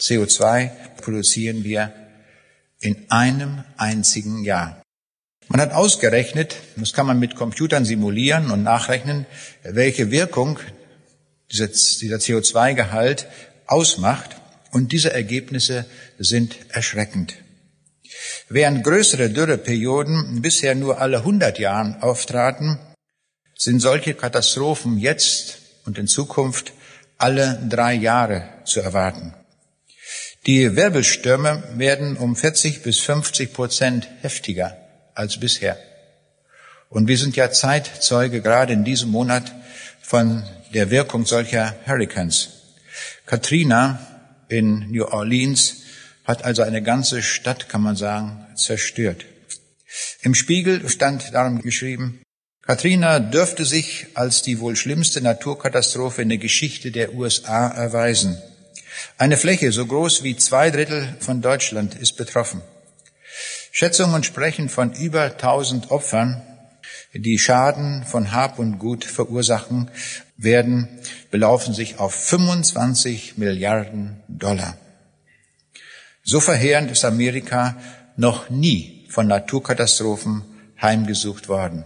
CO2 0.00 0.70
produzieren 1.02 1.64
wir 1.64 1.92
in 2.80 3.10
einem 3.10 3.62
einzigen 3.76 4.42
Jahr. 4.42 4.82
Man 5.48 5.60
hat 5.60 5.72
ausgerechnet, 5.72 6.56
das 6.76 6.94
kann 6.94 7.06
man 7.06 7.18
mit 7.18 7.36
Computern 7.36 7.84
simulieren 7.84 8.50
und 8.50 8.62
nachrechnen, 8.62 9.26
welche 9.62 10.10
Wirkung 10.10 10.58
dieser 11.52 11.66
CO2-Gehalt 11.66 13.26
ausmacht. 13.66 14.36
Und 14.72 14.92
diese 14.92 15.12
Ergebnisse 15.12 15.84
sind 16.18 16.56
erschreckend. 16.70 17.34
Während 18.48 18.84
größere 18.84 19.30
Dürreperioden 19.30 20.42
bisher 20.42 20.74
nur 20.74 21.00
alle 21.00 21.18
100 21.18 21.58
Jahren 21.58 22.02
auftraten, 22.02 22.78
sind 23.56 23.80
solche 23.80 24.14
Katastrophen 24.14 24.98
jetzt 24.98 25.58
und 25.86 25.98
in 25.98 26.06
Zukunft 26.06 26.72
alle 27.18 27.60
drei 27.68 27.94
Jahre 27.94 28.48
zu 28.64 28.80
erwarten. 28.80 29.34
Die 30.46 30.76
Wirbelstürme 30.76 31.62
werden 31.76 32.16
um 32.16 32.36
40 32.36 32.82
bis 32.82 33.00
50 33.00 33.52
Prozent 33.52 34.08
heftiger 34.20 34.76
als 35.14 35.40
bisher. 35.40 35.78
Und 36.90 37.08
wir 37.08 37.16
sind 37.16 37.34
ja 37.34 37.50
Zeitzeuge 37.50 38.42
gerade 38.42 38.74
in 38.74 38.84
diesem 38.84 39.10
Monat 39.10 39.50
von 40.02 40.44
der 40.74 40.90
Wirkung 40.90 41.24
solcher 41.24 41.74
Hurricanes. 41.86 42.50
Katrina 43.26 43.98
in 44.48 44.90
New 44.90 45.04
Orleans 45.04 45.83
hat 46.24 46.44
also 46.44 46.62
eine 46.62 46.82
ganze 46.82 47.22
Stadt, 47.22 47.68
kann 47.68 47.82
man 47.82 47.96
sagen, 47.96 48.46
zerstört. 48.56 49.24
Im 50.22 50.34
Spiegel 50.34 50.88
stand 50.88 51.34
darum 51.34 51.60
geschrieben, 51.60 52.20
Katrina 52.62 53.20
dürfte 53.20 53.66
sich 53.66 54.06
als 54.14 54.40
die 54.40 54.58
wohl 54.58 54.74
schlimmste 54.74 55.20
Naturkatastrophe 55.20 56.22
in 56.22 56.30
der 56.30 56.38
Geschichte 56.38 56.90
der 56.90 57.14
USA 57.14 57.68
erweisen. 57.68 58.38
Eine 59.18 59.36
Fläche 59.36 59.70
so 59.70 59.84
groß 59.84 60.22
wie 60.22 60.36
zwei 60.36 60.70
Drittel 60.70 61.14
von 61.20 61.42
Deutschland 61.42 61.94
ist 61.94 62.16
betroffen. 62.16 62.62
Schätzungen 63.70 64.24
sprechen 64.24 64.68
von 64.68 64.94
über 64.94 65.24
1000 65.24 65.90
Opfern, 65.90 66.40
die 67.12 67.38
Schaden 67.38 68.04
von 68.04 68.32
Hab 68.32 68.58
und 68.58 68.78
Gut 68.78 69.04
verursachen 69.04 69.90
werden, 70.36 70.88
belaufen 71.30 71.74
sich 71.74 71.98
auf 71.98 72.14
25 72.14 73.36
Milliarden 73.36 74.22
Dollar. 74.28 74.76
So 76.26 76.40
verheerend 76.40 76.90
ist 76.90 77.04
Amerika 77.04 77.76
noch 78.16 78.48
nie 78.48 79.06
von 79.10 79.26
Naturkatastrophen 79.26 80.42
heimgesucht 80.80 81.48
worden. 81.50 81.84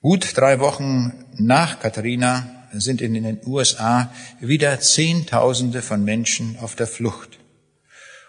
Gut 0.00 0.36
drei 0.38 0.58
Wochen 0.58 1.26
nach 1.34 1.78
Katharina 1.78 2.66
sind 2.72 3.02
in 3.02 3.12
den 3.12 3.40
USA 3.44 4.10
wieder 4.40 4.80
Zehntausende 4.80 5.82
von 5.82 6.02
Menschen 6.02 6.58
auf 6.60 6.76
der 6.76 6.86
Flucht. 6.86 7.38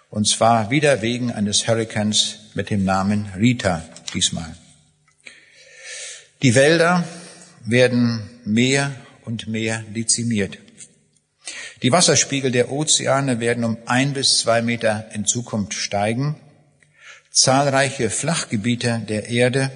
Und 0.10 0.28
zwar 0.28 0.70
wieder 0.70 1.02
wegen 1.02 1.32
eines 1.32 1.68
Hurrikans 1.70 2.40
mit 2.54 2.70
dem 2.70 2.84
Namen 2.84 3.32
Rita 3.38 3.82
diesmal. 4.14 4.58
Die 6.42 6.54
Wälder 6.54 7.06
werden 7.64 8.30
mehr 8.44 8.94
und 9.24 9.48
mehr 9.48 9.84
dezimiert. 9.96 10.58
Die 11.84 11.92
Wasserspiegel 11.92 12.50
der 12.52 12.72
Ozeane 12.72 13.42
werden 13.42 13.66
um 13.66 13.78
ein 13.86 14.14
bis 14.14 14.38
zwei 14.38 14.62
Meter 14.62 15.10
in 15.14 15.26
Zukunft 15.26 15.74
steigen. 15.74 16.38
Zahlreiche 17.30 18.10
Flachgebiete 18.10 19.02
der 19.10 19.28
Erde, 19.28 19.70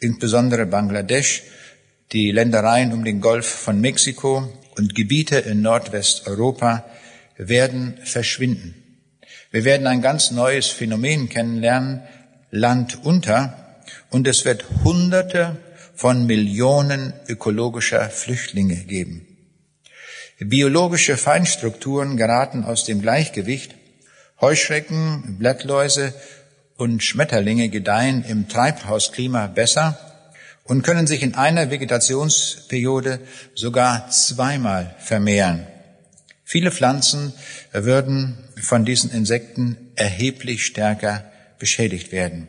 insbesondere 0.00 0.66
Bangladesch, 0.66 1.44
die 2.10 2.32
Ländereien 2.32 2.92
um 2.92 3.04
den 3.04 3.20
Golf 3.20 3.46
von 3.46 3.80
Mexiko 3.80 4.52
und 4.76 4.96
Gebiete 4.96 5.38
in 5.38 5.62
Nordwesteuropa 5.62 6.84
werden 7.36 7.98
verschwinden. 8.02 8.74
Wir 9.52 9.64
werden 9.64 9.86
ein 9.86 10.02
ganz 10.02 10.32
neues 10.32 10.66
Phänomen 10.66 11.28
kennenlernen, 11.28 12.02
Land 12.50 13.04
unter, 13.04 13.76
und 14.10 14.26
es 14.26 14.44
wird 14.44 14.64
Hunderte 14.82 15.56
von 15.94 16.26
Millionen 16.26 17.12
ökologischer 17.28 18.10
Flüchtlinge 18.10 18.76
geben. 18.76 19.27
Biologische 20.40 21.16
Feinstrukturen 21.16 22.16
geraten 22.16 22.64
aus 22.64 22.84
dem 22.84 23.02
Gleichgewicht. 23.02 23.74
Heuschrecken, 24.40 25.36
Blattläuse 25.38 26.14
und 26.76 27.02
Schmetterlinge 27.02 27.70
gedeihen 27.70 28.24
im 28.24 28.48
Treibhausklima 28.48 29.48
besser 29.48 29.98
und 30.62 30.82
können 30.82 31.08
sich 31.08 31.22
in 31.22 31.34
einer 31.34 31.70
Vegetationsperiode 31.70 33.20
sogar 33.54 34.10
zweimal 34.10 34.94
vermehren. 35.00 35.66
Viele 36.44 36.70
Pflanzen 36.70 37.32
würden 37.72 38.38
von 38.62 38.84
diesen 38.84 39.10
Insekten 39.10 39.76
erheblich 39.96 40.64
stärker 40.64 41.24
beschädigt 41.58 42.12
werden. 42.12 42.46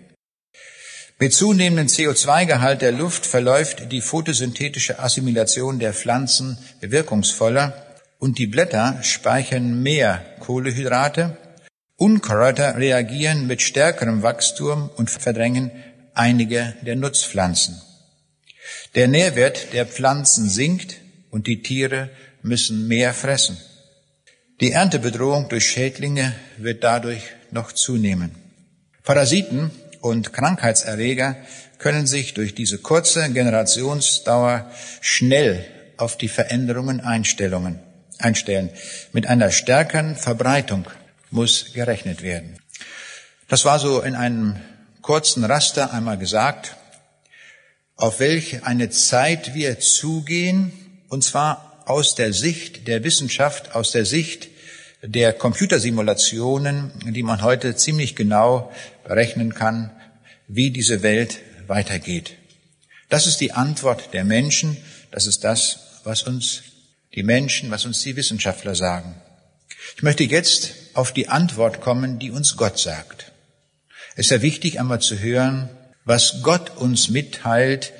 Mit 1.21 1.33
zunehmendem 1.33 1.87
CO2-Gehalt 1.87 2.81
der 2.81 2.93
Luft 2.93 3.25
verläuft 3.25 3.91
die 3.91 3.99
photosynthetische 3.99 4.99
Assimilation 4.99 5.77
der 5.77 5.93
Pflanzen 5.93 6.57
wirkungsvoller 6.79 7.73
und 8.19 8.37
die 8.37 8.47
Blätter 8.47 9.03
speichern 9.03 9.83
mehr 9.83 10.23
Kohlehydrate. 10.39 11.35
Unkräuter 11.97 12.77
reagieren 12.77 13.47
mit 13.47 13.61
stärkerem 13.61 14.23
Wachstum 14.23 14.89
und 14.95 15.09
verdrängen 15.09 15.71
einige 16.13 16.73
der 16.83 16.95
Nutzpflanzen. 16.95 17.81
Der 18.95 19.09
Nährwert 19.09 19.73
der 19.73 19.85
Pflanzen 19.85 20.49
sinkt 20.49 21.01
und 21.31 21.47
die 21.47 21.61
Tiere 21.61 22.09
müssen 22.43 22.87
mehr 22.87 23.13
fressen. 23.13 23.57
Die 24.61 24.71
Erntebedrohung 24.71 25.49
durch 25.49 25.69
Schädlinge 25.69 26.33
wird 26.55 26.85
dadurch 26.85 27.23
noch 27.51 27.73
zunehmen. 27.73 28.35
Parasiten 29.03 29.71
und 30.01 30.33
Krankheitserreger 30.33 31.35
können 31.77 32.07
sich 32.07 32.33
durch 32.33 32.55
diese 32.55 32.77
kurze 32.77 33.29
Generationsdauer 33.31 34.69
schnell 35.01 35.65
auf 35.97 36.17
die 36.17 36.27
Veränderungen 36.27 37.01
einstellen. 37.01 38.69
Mit 39.13 39.27
einer 39.27 39.51
stärkeren 39.51 40.15
Verbreitung 40.15 40.85
muss 41.31 41.73
gerechnet 41.73 42.21
werden. 42.21 42.57
Das 43.47 43.65
war 43.65 43.79
so 43.79 44.01
in 44.01 44.15
einem 44.15 44.57
kurzen 45.01 45.43
Raster 45.43 45.93
einmal 45.93 46.17
gesagt 46.17 46.75
auf 47.99 48.21
welche 48.21 48.65
eine 48.65 48.89
Zeit 48.89 49.53
wir 49.53 49.79
zugehen, 49.79 50.71
und 51.09 51.21
zwar 51.21 51.83
aus 51.85 52.15
der 52.15 52.31
Sicht 52.31 52.87
der 52.87 53.03
Wissenschaft, 53.03 53.75
aus 53.75 53.91
der 53.91 54.05
Sicht 54.05 54.47
der 55.01 55.33
Computersimulationen, 55.33 56.91
die 57.05 57.23
man 57.23 57.41
heute 57.41 57.75
ziemlich 57.75 58.15
genau 58.15 58.71
berechnen 59.05 59.53
kann, 59.53 59.91
wie 60.47 60.71
diese 60.71 61.03
Welt 61.03 61.39
weitergeht. 61.67 62.35
Das 63.07 63.25
ist 63.25 63.39
die 63.39 63.53
Antwort 63.53 64.13
der 64.13 64.25
Menschen, 64.25 64.77
das 65.11 65.25
ist 65.25 65.43
das, 65.43 66.01
was 66.03 66.23
uns 66.23 66.63
die 67.15 67.23
Menschen, 67.23 67.71
was 67.71 67.85
uns 67.85 68.01
die 68.01 68.15
Wissenschaftler 68.15 68.75
sagen. 68.75 69.15
Ich 69.95 70.03
möchte 70.03 70.23
jetzt 70.23 70.73
auf 70.93 71.11
die 71.13 71.29
Antwort 71.29 71.81
kommen, 71.81 72.19
die 72.19 72.31
uns 72.31 72.57
Gott 72.57 72.77
sagt. 72.77 73.31
Es 74.15 74.25
ist 74.25 74.31
ja 74.31 74.41
wichtig, 74.41 74.79
einmal 74.79 74.99
zu 74.99 75.19
hören, 75.19 75.69
was 76.05 76.41
Gott 76.43 76.77
uns 76.77 77.09
mitteilt 77.09 77.93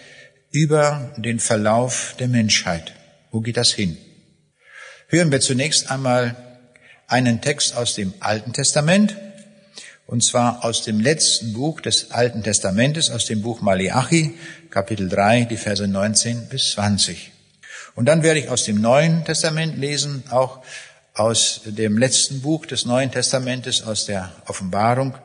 über 0.52 1.14
den 1.18 1.40
Verlauf 1.40 2.16
der 2.20 2.28
Menschheit. 2.28 2.94
Wo 3.32 3.42
geht 3.42 3.58
das 3.58 3.72
hin? 3.72 3.98
Hören 5.08 5.32
wir 5.32 5.40
zunächst 5.40 5.90
einmal 5.90 6.36
einen 7.10 7.42
Text 7.42 7.76
aus 7.76 7.96
dem 7.96 8.14
Alten 8.20 8.54
Testament, 8.54 9.18
und 10.06 10.24
zwar 10.24 10.64
aus 10.64 10.84
dem 10.84 11.00
letzten 11.00 11.54
Buch 11.54 11.82
des 11.82 12.12
Alten 12.12 12.42
Testamentes, 12.42 13.12
aus 13.12 13.26
dem 13.26 13.42
Buch 13.42 13.62
Maleachi, 13.62 14.34
Kapitel 14.70 15.10
3, 15.10 15.46
die 15.46 15.58
Verse 15.58 15.88
19 15.88 16.48
bis 16.50 16.72
20. 16.72 17.32
Und 17.96 18.06
dann 18.06 18.24
werde 18.24 18.40
ich 18.40 18.50
aus 18.50 18.64
dem 18.64 18.82
Neuen 18.82 19.26
Testament 19.26 19.78
lesen, 19.78 20.24
auch 20.30 20.64
aus 21.14 21.62
dem 21.66 21.98
letzten 21.98 22.42
Buch 22.42 22.66
des 22.66 22.86
Neuen 22.86 23.12
Testamentes, 23.12 23.84
aus 23.84 24.06
der 24.06 24.32
Offenbarung, 24.48 25.16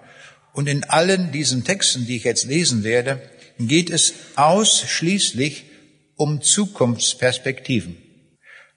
und 0.52 0.68
in 0.68 0.84
allen 0.84 1.32
diesen 1.32 1.64
Texten, 1.64 2.06
die 2.06 2.16
ich 2.16 2.24
jetzt 2.24 2.44
lesen 2.44 2.84
werde, 2.84 3.20
geht 3.58 3.90
es 3.90 4.14
ausschließlich 4.36 5.64
um 6.16 6.42
Zukunftsperspektiven, 6.42 7.96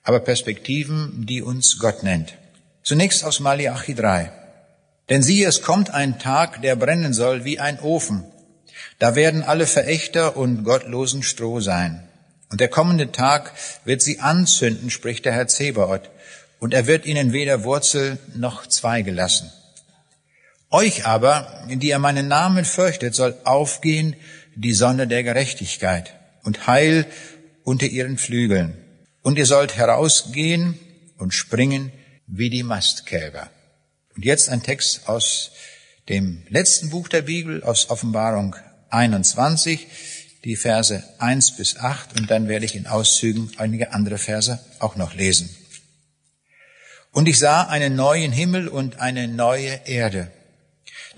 aber 0.04 0.20
Perspektiven, 0.20 1.26
die 1.28 1.42
uns 1.42 1.80
Gott 1.80 2.04
nennt. 2.04 2.37
Zunächst 2.88 3.26
aus 3.26 3.42
Malachi 3.42 3.96
3. 3.96 4.32
Denn 5.10 5.22
siehe, 5.22 5.46
es 5.46 5.62
kommt 5.62 5.90
ein 5.90 6.20
Tag, 6.20 6.62
der 6.62 6.78
brennen 6.78 7.12
soll 7.12 7.44
wie 7.44 7.60
ein 7.60 7.82
Ofen. 7.82 8.24
Da 8.98 9.14
werden 9.14 9.44
alle 9.44 9.68
Verächter 9.68 10.38
und 10.38 10.64
gottlosen 10.64 11.22
Stroh 11.22 11.60
sein. 11.60 12.08
Und 12.50 12.62
der 12.62 12.70
kommende 12.70 13.12
Tag 13.12 13.52
wird 13.84 14.02
sie 14.02 14.22
anzünden, 14.22 14.90
spricht 14.90 15.26
der 15.26 15.34
Herr 15.34 15.50
Zebaoth, 15.50 16.10
und 16.62 16.74
er 16.74 16.88
wird 16.88 17.06
ihnen 17.06 17.34
weder 17.34 17.66
Wurzel 17.66 18.20
noch 18.38 18.66
Zweige 18.68 19.12
lassen. 19.12 19.52
Euch 20.70 21.06
aber, 21.06 21.66
die 21.68 21.90
ihr 21.90 22.00
meinen 22.00 22.30
Namen 22.30 22.64
fürchtet, 22.64 23.14
soll 23.16 23.36
aufgehen 23.44 24.16
die 24.56 24.74
Sonne 24.74 25.08
der 25.08 25.24
Gerechtigkeit 25.24 26.14
und 26.44 26.68
Heil 26.68 27.06
unter 27.66 27.88
ihren 27.88 28.18
Flügeln. 28.18 28.78
Und 29.24 29.38
ihr 29.38 29.46
sollt 29.46 29.76
herausgehen 29.76 30.80
und 31.18 31.34
springen 31.34 31.92
wie 32.28 32.50
die 32.50 32.64
Mastkälber. 32.64 33.50
Und 34.16 34.26
jetzt 34.26 34.50
ein 34.50 34.62
Text 34.62 35.08
aus 35.08 35.52
dem 36.10 36.44
letzten 36.50 36.90
Buch 36.90 37.08
der 37.08 37.24
Bibel, 37.24 37.64
aus 37.64 37.90
Offenbarung 37.90 38.56
21, 38.90 39.88
die 40.44 40.56
Verse 40.56 41.04
1 41.20 41.58
bis 41.58 41.78
8 41.78 42.20
und 42.20 42.32
dann 42.32 42.48
werde 42.48 42.66
ich 42.66 42.76
in 42.76 42.88
Auszügen 42.88 43.52
einige 43.58 43.92
andere 43.94 44.18
Verse 44.18 44.60
auch 44.80 44.96
noch 44.96 45.14
lesen. 45.14 45.50
Und 47.12 47.28
ich 47.28 47.40
sah 47.40 47.64
einen 47.64 47.96
neuen 47.96 48.32
Himmel 48.32 48.68
und 48.68 49.00
eine 49.00 49.28
neue 49.28 49.82
Erde. 49.86 50.32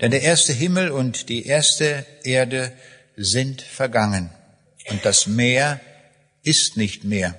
Denn 0.00 0.10
der 0.10 0.22
erste 0.22 0.52
Himmel 0.52 0.90
und 0.90 1.28
die 1.28 1.46
erste 1.46 2.06
Erde 2.24 2.72
sind 3.16 3.60
vergangen 3.60 4.30
und 4.88 5.04
das 5.04 5.26
Meer 5.26 5.80
ist 6.42 6.76
nicht 6.76 7.04
mehr. 7.04 7.38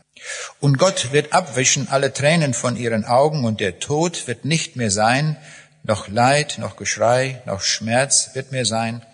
Und 0.59 0.77
Gott 0.77 1.11
wird 1.11 1.33
abwischen 1.33 1.89
alle 1.89 2.13
Tränen 2.13 2.53
von 2.53 2.77
ihren 2.77 3.05
Augen, 3.05 3.45
und 3.45 3.59
der 3.59 3.79
Tod 3.79 4.27
wird 4.27 4.45
nicht 4.45 4.75
mehr 4.75 4.91
sein, 4.91 5.37
noch 5.83 6.07
Leid, 6.07 6.57
noch 6.59 6.75
Geschrei, 6.75 7.41
noch 7.45 7.61
Schmerz 7.61 8.31
wird 8.33 8.51
mehr 8.51 8.65
sein, 8.65 9.05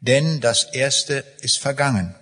denn 0.00 0.40
das 0.40 0.64
Erste 0.72 1.24
ist 1.40 1.58
vergangen. 1.58 2.14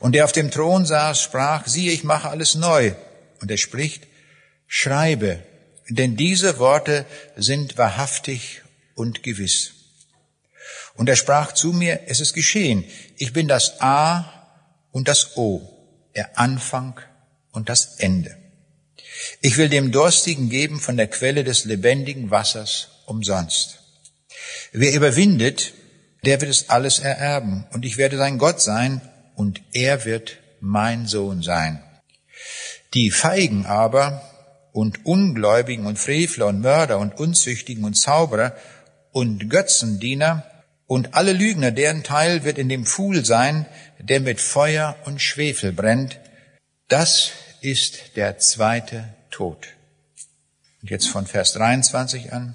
Und 0.00 0.14
der 0.14 0.24
auf 0.24 0.32
dem 0.32 0.50
Thron 0.50 0.86
saß, 0.86 1.20
sprach, 1.20 1.66
siehe, 1.66 1.92
ich 1.92 2.04
mache 2.04 2.30
alles 2.30 2.54
neu. 2.54 2.94
Und 3.40 3.50
er 3.50 3.56
spricht, 3.56 4.06
schreibe, 4.66 5.42
denn 5.88 6.16
diese 6.16 6.58
Worte 6.58 7.04
sind 7.36 7.76
wahrhaftig 7.76 8.62
und 8.94 9.22
gewiss. 9.22 9.72
Und 10.94 11.08
er 11.08 11.16
sprach 11.16 11.52
zu 11.52 11.72
mir, 11.72 12.02
es 12.06 12.20
ist 12.20 12.34
geschehen, 12.34 12.84
ich 13.16 13.32
bin 13.32 13.48
das 13.48 13.80
A 13.80 14.46
und 14.92 15.08
das 15.08 15.36
O, 15.36 15.73
der 16.16 16.38
Anfang 16.38 17.00
und 17.52 17.68
das 17.68 17.96
Ende. 17.96 18.36
Ich 19.40 19.56
will 19.56 19.68
dem 19.68 19.92
Durstigen 19.92 20.48
geben 20.48 20.80
von 20.80 20.96
der 20.96 21.08
Quelle 21.08 21.44
des 21.44 21.64
lebendigen 21.64 22.30
Wassers 22.30 22.88
umsonst. 23.06 23.80
Wer 24.72 24.92
überwindet, 24.94 25.72
der 26.24 26.40
wird 26.40 26.50
es 26.50 26.70
alles 26.70 26.98
ererben, 26.98 27.66
und 27.72 27.84
ich 27.84 27.96
werde 27.96 28.16
sein 28.16 28.38
Gott 28.38 28.60
sein, 28.60 29.00
und 29.36 29.62
er 29.72 30.04
wird 30.04 30.38
mein 30.60 31.06
Sohn 31.06 31.42
sein. 31.42 31.82
Die 32.94 33.10
Feigen 33.10 33.66
aber 33.66 34.22
und 34.72 35.04
Ungläubigen 35.06 35.86
und 35.86 35.98
Frevler 35.98 36.46
und 36.46 36.60
Mörder 36.60 36.98
und 36.98 37.18
Unzüchtigen 37.18 37.84
und 37.84 37.94
Zauberer 37.94 38.56
und 39.12 39.48
Götzendiener 39.50 40.44
und 40.86 41.14
alle 41.14 41.32
Lügner, 41.32 41.70
deren 41.70 42.02
Teil 42.02 42.44
wird 42.44 42.58
in 42.58 42.68
dem 42.68 42.84
Pfuhl 42.84 43.24
sein, 43.24 43.66
der 43.98 44.20
mit 44.20 44.40
Feuer 44.40 44.96
und 45.04 45.20
Schwefel 45.20 45.72
brennt. 45.72 46.18
Das 46.88 47.32
ist 47.60 48.16
der 48.16 48.38
zweite 48.38 49.14
Tod. 49.30 49.68
Und 50.82 50.90
jetzt 50.90 51.08
von 51.08 51.26
Vers 51.26 51.54
23 51.54 52.32
an. 52.32 52.54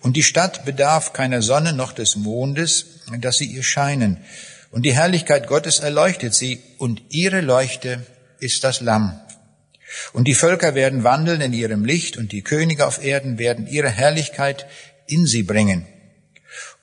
Und 0.00 0.16
die 0.16 0.22
Stadt 0.22 0.64
bedarf 0.64 1.12
keiner 1.12 1.42
Sonne 1.42 1.72
noch 1.72 1.92
des 1.92 2.16
Mondes, 2.16 2.86
dass 3.20 3.38
sie 3.38 3.46
ihr 3.46 3.62
scheinen. 3.62 4.18
Und 4.70 4.82
die 4.82 4.94
Herrlichkeit 4.94 5.46
Gottes 5.46 5.80
erleuchtet 5.80 6.34
sie, 6.34 6.62
und 6.78 7.02
ihre 7.10 7.40
Leuchte 7.40 8.04
ist 8.38 8.64
das 8.64 8.80
Lamm. 8.80 9.20
Und 10.12 10.28
die 10.28 10.34
Völker 10.34 10.74
werden 10.74 11.04
wandeln 11.04 11.40
in 11.40 11.52
ihrem 11.52 11.84
Licht, 11.84 12.16
und 12.16 12.32
die 12.32 12.42
Könige 12.42 12.86
auf 12.86 13.02
Erden 13.02 13.38
werden 13.38 13.66
ihre 13.66 13.90
Herrlichkeit 13.90 14.66
in 15.06 15.26
sie 15.26 15.42
bringen. 15.42 15.86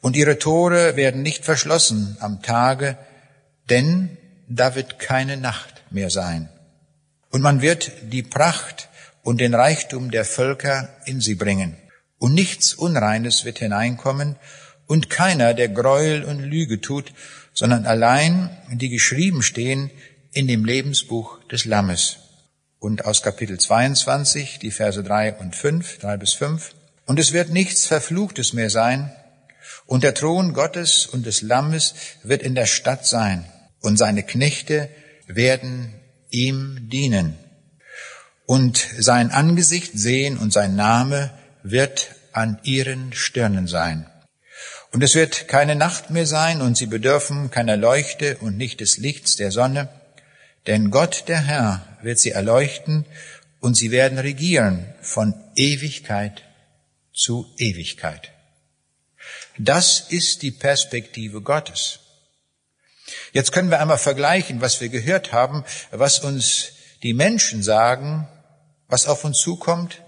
Und 0.02 0.16
ihre 0.16 0.38
Tore 0.38 0.96
werden 0.96 1.22
nicht 1.22 1.46
verschlossen 1.46 2.18
am 2.20 2.42
Tage, 2.42 2.98
denn 3.70 4.18
da 4.48 4.76
wird 4.76 5.00
keine 5.00 5.38
Nacht 5.38 5.84
mehr 5.90 6.10
sein. 6.10 6.50
Und 7.30 7.42
man 7.42 7.62
wird 7.62 7.92
die 8.12 8.24
Pracht 8.24 8.90
und 9.24 9.40
den 9.40 9.56
Reichtum 9.56 10.12
der 10.12 10.26
Völker 10.26 10.90
in 11.06 11.22
sie 11.22 11.36
bringen. 11.36 11.78
Und 12.20 12.34
nichts 12.34 12.74
Unreines 12.74 13.46
wird 13.46 13.60
hineinkommen, 13.60 14.36
und 14.86 15.10
keiner, 15.10 15.54
der 15.54 15.70
Gräuel 15.70 16.24
und 16.24 16.40
Lüge 16.40 16.82
tut, 16.82 17.14
sondern 17.54 17.86
allein 17.86 18.50
die 18.70 18.90
geschrieben 18.90 19.42
stehen 19.42 19.92
in 20.34 20.48
dem 20.48 20.66
Lebensbuch 20.66 21.42
des 21.48 21.66
Lammes. 21.66 22.18
Und 22.80 23.06
aus 23.06 23.24
Kapitel 23.24 23.60
22, 23.60 24.60
die 24.60 24.72
Verse 24.72 25.02
3 25.02 25.36
und 25.36 25.56
5, 25.56 26.00
3 26.00 26.18
bis 26.18 26.34
5. 26.34 26.76
Und 27.06 27.20
es 27.20 27.32
wird 27.32 27.50
nichts 27.50 27.86
Verfluchtes 27.86 28.54
mehr 28.54 28.70
sein, 28.70 29.12
und 29.86 30.04
der 30.04 30.14
Thron 30.14 30.54
Gottes 30.54 31.08
und 31.08 31.26
des 31.26 31.42
Lammes 31.42 31.96
wird 32.24 32.42
in 32.42 32.56
der 32.56 32.66
Stadt 32.66 33.06
sein, 33.06 33.46
und 33.84 33.98
seine 33.98 34.24
Knechte 34.24 34.90
werden 35.28 35.94
ihm 36.32 36.90
dienen. 36.90 37.38
Und 38.46 38.78
sein 38.98 39.32
Angesicht 39.32 39.92
sehen 39.94 40.38
und 40.38 40.52
sein 40.52 40.76
Name 40.76 41.32
wird 41.62 42.16
an 42.32 42.60
ihren 42.64 43.14
Stirnen 43.14 43.68
sein. 43.68 44.10
Und 44.92 45.04
es 45.04 45.16
wird 45.16 45.48
keine 45.48 45.76
Nacht 45.76 46.10
mehr 46.10 46.26
sein, 46.26 46.62
und 46.62 46.78
sie 46.78 46.86
bedürfen 46.86 47.52
keiner 47.52 47.78
Leuchte 47.78 48.38
und 48.38 48.58
nicht 48.58 48.80
des 48.80 48.98
Lichts 48.98 49.36
der 49.36 49.52
Sonne, 49.52 49.90
denn 50.68 50.92
Gott 50.92 51.26
der 51.28 51.42
Herr 51.42 51.86
wird 52.02 52.20
sie 52.20 52.32
erleuchten, 52.32 53.06
und 53.60 53.76
sie 53.76 53.92
werden 53.92 54.18
regieren 54.18 54.86
von 55.02 55.34
Ewigkeit 55.56 56.44
zu 57.14 57.54
Ewigkeit. 57.58 58.32
Das 59.58 60.02
ist 60.10 60.42
die 60.42 60.52
Perspektive 60.52 61.42
Gottes. 61.42 62.00
Jetzt 63.32 63.52
können 63.52 63.70
wir 63.70 63.80
einmal 63.80 63.98
vergleichen, 63.98 64.62
was 64.62 64.82
wir 64.82 64.90
gehört 64.90 65.34
haben, 65.34 65.64
was 65.92 66.20
uns 66.20 66.74
die 67.04 67.14
Menschen 67.14 67.64
sagen, 67.64 68.28
was 68.88 69.08
auf 69.08 69.24
uns 69.24 69.40
zukommt 69.40 70.02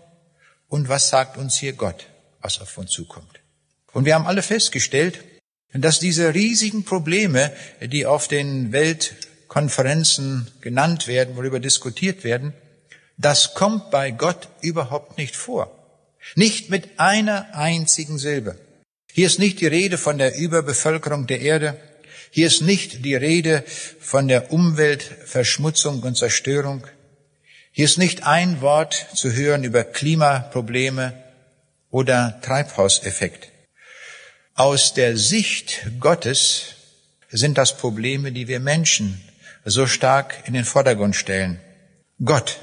und 0.68 0.90
was 0.90 1.10
sagt 1.10 1.38
uns 1.38 1.58
hier 1.58 1.74
Gott, 1.74 2.08
was 2.42 2.60
auf 2.62 2.78
uns 2.78 2.92
zukommt. 2.92 3.40
Und 3.94 4.06
wir 4.06 4.16
haben 4.16 4.28
alle 4.28 4.42
festgestellt, 4.42 5.24
dass 5.74 6.00
diese 6.00 6.34
riesigen 6.34 6.86
Probleme, 6.86 7.52
die 7.82 8.06
auf 8.06 8.28
den 8.28 8.72
Weltkonferenzen 8.72 10.52
genannt 10.62 11.08
werden, 11.08 11.36
worüber 11.36 11.60
diskutiert 11.60 12.24
werden, 12.24 12.54
das 13.18 13.54
kommt 13.54 13.92
bei 13.92 14.12
Gott 14.12 14.50
überhaupt 14.62 15.18
nicht 15.18 15.36
vor. 15.36 15.72
Nicht 16.36 16.70
mit 16.70 17.00
einer 17.00 17.54
einzigen 17.54 18.18
Silbe. 18.18 18.58
Hier 19.12 19.28
ist 19.28 19.40
nicht 19.40 19.62
die 19.62 19.68
Rede 19.68 19.98
von 19.98 20.18
der 20.18 20.38
Überbevölkerung 20.38 21.28
der 21.28 21.42
Erde. 21.42 21.78
Hier 22.36 22.48
ist 22.48 22.62
nicht 22.62 23.06
die 23.06 23.16
Rede 23.16 23.64
von 24.02 24.28
der 24.28 24.52
Umweltverschmutzung 24.52 26.04
und 26.04 26.18
Zerstörung. 26.18 26.86
Hier 27.72 27.86
ist 27.86 27.98
nicht 27.98 28.28
ein 28.28 28.60
Wort 28.60 29.08
zu 29.14 29.32
hören 29.32 29.64
über 29.64 29.86
Klimaprobleme 29.86 31.14
oder 31.92 32.42
Treibhauseffekt. 32.42 33.54
Aus 34.54 34.94
der 34.94 35.16
Sicht 35.16 35.88
Gottes 36.02 36.76
sind 37.32 37.58
das 37.58 37.78
Probleme, 37.78 38.34
die 38.34 38.50
wir 38.50 38.60
Menschen 38.60 39.24
so 39.64 39.88
stark 39.88 40.44
in 40.46 40.56
den 40.56 40.66
Vordergrund 40.66 41.16
stellen. 41.16 41.62
Gott 42.22 42.60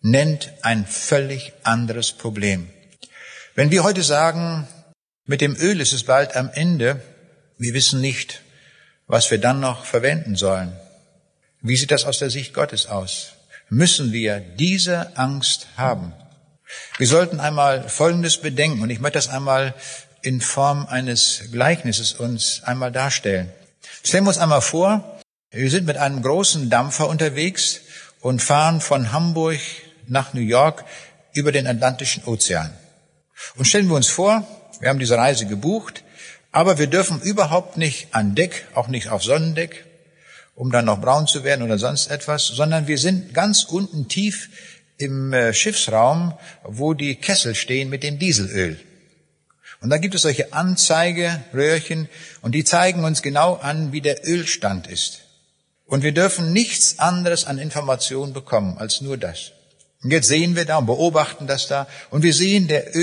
nennt 0.00 0.54
ein 0.62 0.86
völlig 0.86 1.52
anderes 1.64 2.12
Problem. 2.12 2.70
Wenn 3.54 3.70
wir 3.70 3.84
heute 3.84 4.02
sagen, 4.02 4.66
mit 5.26 5.42
dem 5.42 5.54
Öl 5.54 5.82
ist 5.82 5.92
es 5.92 6.04
bald 6.04 6.34
am 6.34 6.48
Ende. 6.54 7.02
Wir 7.58 7.74
wissen 7.74 8.00
nicht, 8.00 8.40
was 9.10 9.28
wir 9.32 9.38
dann 9.38 9.58
noch 9.58 9.84
verwenden 9.84 10.36
sollen. 10.36 10.72
Wie 11.62 11.76
sieht 11.76 11.90
das 11.90 12.04
aus 12.04 12.20
der 12.20 12.30
Sicht 12.30 12.54
Gottes 12.54 12.86
aus? 12.86 13.32
Müssen 13.68 14.12
wir 14.12 14.38
diese 14.38 15.16
Angst 15.16 15.66
haben? 15.76 16.12
Wir 16.96 17.08
sollten 17.08 17.40
einmal 17.40 17.88
Folgendes 17.88 18.36
bedenken, 18.36 18.82
und 18.82 18.90
ich 18.90 19.00
möchte 19.00 19.18
das 19.18 19.28
einmal 19.28 19.74
in 20.22 20.40
Form 20.40 20.86
eines 20.86 21.50
Gleichnisses 21.50 22.12
uns 22.12 22.62
einmal 22.62 22.92
darstellen. 22.92 23.50
Stellen 24.04 24.24
wir 24.24 24.28
uns 24.28 24.38
einmal 24.38 24.62
vor, 24.62 25.20
wir 25.50 25.70
sind 25.70 25.86
mit 25.86 25.96
einem 25.96 26.22
großen 26.22 26.70
Dampfer 26.70 27.08
unterwegs 27.08 27.80
und 28.20 28.40
fahren 28.40 28.80
von 28.80 29.10
Hamburg 29.10 29.58
nach 30.06 30.34
New 30.34 30.40
York 30.40 30.84
über 31.32 31.50
den 31.50 31.66
Atlantischen 31.66 32.22
Ozean. 32.26 32.72
Und 33.56 33.64
stellen 33.64 33.88
wir 33.88 33.96
uns 33.96 34.08
vor, 34.08 34.46
wir 34.78 34.88
haben 34.88 35.00
diese 35.00 35.16
Reise 35.16 35.46
gebucht, 35.46 36.04
aber 36.52 36.78
wir 36.78 36.86
dürfen 36.88 37.20
überhaupt 37.20 37.76
nicht 37.76 38.08
an 38.12 38.34
Deck, 38.34 38.66
auch 38.74 38.88
nicht 38.88 39.08
auf 39.08 39.22
Sonnendeck, 39.22 39.84
um 40.54 40.70
dann 40.70 40.86
noch 40.86 41.00
braun 41.00 41.26
zu 41.26 41.44
werden 41.44 41.62
oder 41.62 41.78
sonst 41.78 42.10
etwas, 42.10 42.46
sondern 42.46 42.86
wir 42.86 42.98
sind 42.98 43.32
ganz 43.34 43.64
unten 43.64 44.08
tief 44.08 44.50
im 44.98 45.32
äh, 45.32 45.54
Schiffsraum, 45.54 46.34
wo 46.64 46.94
die 46.94 47.16
Kessel 47.16 47.54
stehen 47.54 47.88
mit 47.88 48.02
dem 48.02 48.18
Dieselöl. 48.18 48.78
Und 49.80 49.88
da 49.88 49.96
gibt 49.96 50.14
es 50.14 50.22
solche 50.22 50.52
Anzeigeröhrchen 50.52 52.08
und 52.42 52.54
die 52.54 52.64
zeigen 52.64 53.04
uns 53.04 53.22
genau 53.22 53.54
an, 53.54 53.92
wie 53.92 54.02
der 54.02 54.28
Ölstand 54.28 54.86
ist. 54.88 55.20
Und 55.86 56.02
wir 56.02 56.12
dürfen 56.12 56.52
nichts 56.52 56.98
anderes 56.98 57.46
an 57.46 57.58
Informationen 57.58 58.32
bekommen 58.32 58.76
als 58.76 59.00
nur 59.00 59.16
das. 59.16 59.52
Und 60.02 60.10
jetzt 60.10 60.28
sehen 60.28 60.56
wir 60.56 60.64
da 60.66 60.78
und 60.78 60.86
beobachten 60.86 61.46
das 61.46 61.66
da 61.66 61.86
und 62.10 62.22
wir 62.22 62.34
sehen, 62.34 62.68
der 62.68 62.94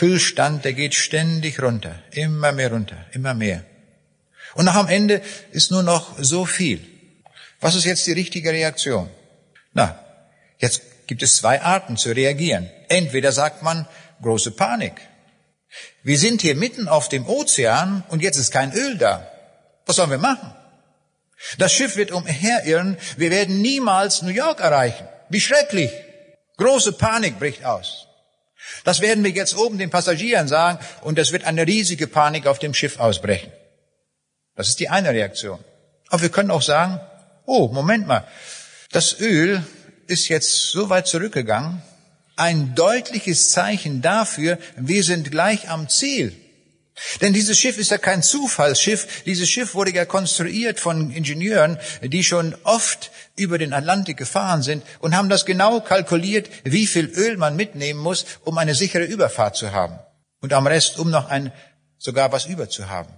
Ölfüllstand, 0.00 0.64
der 0.64 0.72
geht 0.72 0.94
ständig 0.94 1.62
runter, 1.62 1.94
immer 2.12 2.52
mehr 2.52 2.72
runter, 2.72 2.96
immer 3.12 3.34
mehr. 3.34 3.64
Und 4.54 4.64
nach 4.64 4.74
am 4.74 4.88
Ende 4.88 5.22
ist 5.52 5.70
nur 5.70 5.82
noch 5.82 6.16
so 6.18 6.46
viel. 6.46 6.80
Was 7.60 7.74
ist 7.74 7.84
jetzt 7.84 8.06
die 8.06 8.12
richtige 8.12 8.50
Reaktion? 8.50 9.10
Na, 9.74 10.02
jetzt 10.58 11.06
gibt 11.06 11.22
es 11.22 11.36
zwei 11.36 11.60
Arten 11.60 11.96
zu 11.96 12.12
reagieren. 12.12 12.70
Entweder 12.88 13.32
sagt 13.32 13.62
man 13.62 13.86
große 14.22 14.52
Panik. 14.52 14.94
Wir 16.02 16.18
sind 16.18 16.40
hier 16.40 16.54
mitten 16.54 16.88
auf 16.88 17.08
dem 17.08 17.26
Ozean 17.28 18.02
und 18.08 18.22
jetzt 18.22 18.38
ist 18.38 18.50
kein 18.50 18.72
Öl 18.72 18.96
da. 18.96 19.30
Was 19.86 19.96
sollen 19.96 20.10
wir 20.10 20.18
machen? 20.18 20.54
Das 21.58 21.72
Schiff 21.72 21.96
wird 21.96 22.10
umherirren. 22.10 22.96
Wir 23.16 23.30
werden 23.30 23.60
niemals 23.60 24.22
New 24.22 24.30
York 24.30 24.60
erreichen. 24.60 25.06
Wie 25.28 25.40
schrecklich. 25.40 25.90
Große 26.56 26.92
Panik 26.92 27.38
bricht 27.38 27.64
aus. 27.64 28.06
Das 28.84 29.00
werden 29.00 29.24
wir 29.24 29.30
jetzt 29.30 29.56
oben 29.56 29.78
den 29.78 29.90
Passagieren 29.90 30.48
sagen 30.48 30.78
und 31.02 31.18
es 31.18 31.32
wird 31.32 31.44
eine 31.44 31.66
riesige 31.66 32.06
Panik 32.06 32.46
auf 32.46 32.58
dem 32.58 32.74
Schiff 32.74 32.98
ausbrechen. 32.98 33.52
Das 34.56 34.68
ist 34.68 34.80
die 34.80 34.88
eine 34.88 35.10
Reaktion. 35.10 35.58
Aber 36.08 36.22
wir 36.22 36.28
können 36.30 36.50
auch 36.50 36.62
sagen, 36.62 37.00
oh, 37.46 37.68
Moment 37.68 38.06
mal, 38.06 38.26
das 38.90 39.20
Öl 39.20 39.64
ist 40.06 40.28
jetzt 40.28 40.70
so 40.70 40.88
weit 40.90 41.06
zurückgegangen, 41.06 41.82
ein 42.36 42.74
deutliches 42.74 43.50
Zeichen 43.50 44.02
dafür, 44.02 44.58
wir 44.76 45.04
sind 45.04 45.30
gleich 45.30 45.68
am 45.68 45.88
Ziel. 45.88 46.34
Denn 47.20 47.32
dieses 47.32 47.58
Schiff 47.58 47.78
ist 47.78 47.90
ja 47.90 47.98
kein 47.98 48.22
Zufallsschiff. 48.22 49.22
Dieses 49.24 49.48
Schiff 49.48 49.74
wurde 49.74 49.92
ja 49.92 50.04
konstruiert 50.04 50.80
von 50.80 51.10
Ingenieuren, 51.10 51.78
die 52.02 52.24
schon 52.24 52.54
oft 52.64 53.10
über 53.36 53.58
den 53.58 53.72
Atlantik 53.72 54.16
gefahren 54.16 54.62
sind 54.62 54.84
und 55.00 55.16
haben 55.16 55.28
das 55.28 55.46
genau 55.46 55.80
kalkuliert, 55.80 56.50
wie 56.64 56.86
viel 56.86 57.06
Öl 57.06 57.36
man 57.36 57.56
mitnehmen 57.56 58.00
muss, 58.00 58.26
um 58.44 58.58
eine 58.58 58.74
sichere 58.74 59.04
Überfahrt 59.04 59.56
zu 59.56 59.72
haben. 59.72 59.98
Und 60.40 60.52
am 60.52 60.66
Rest, 60.66 60.98
um 60.98 61.10
noch 61.10 61.28
ein, 61.28 61.52
sogar 61.98 62.32
was 62.32 62.46
über 62.46 62.68
zu 62.68 62.88
haben. 62.88 63.12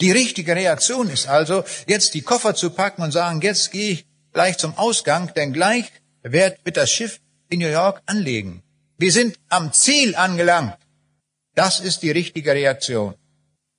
Die 0.00 0.12
richtige 0.12 0.54
Reaktion 0.54 1.08
ist 1.08 1.26
also, 1.26 1.64
jetzt 1.86 2.14
die 2.14 2.22
Koffer 2.22 2.54
zu 2.54 2.70
packen 2.70 3.02
und 3.02 3.12
sagen, 3.12 3.40
jetzt 3.40 3.70
gehe 3.70 3.92
ich 3.92 4.06
gleich 4.32 4.58
zum 4.58 4.76
Ausgang, 4.76 5.32
denn 5.34 5.54
gleich 5.54 5.90
wird 6.22 6.58
das 6.64 6.90
Schiff 6.90 7.20
in 7.48 7.60
New 7.60 7.68
York 7.68 8.02
anlegen. 8.04 8.62
Wir 8.98 9.12
sind 9.12 9.38
am 9.48 9.72
Ziel 9.72 10.14
angelangt. 10.14 10.76
Das 11.54 11.80
ist 11.80 12.02
die 12.02 12.10
richtige 12.10 12.52
Reaktion. 12.52 13.14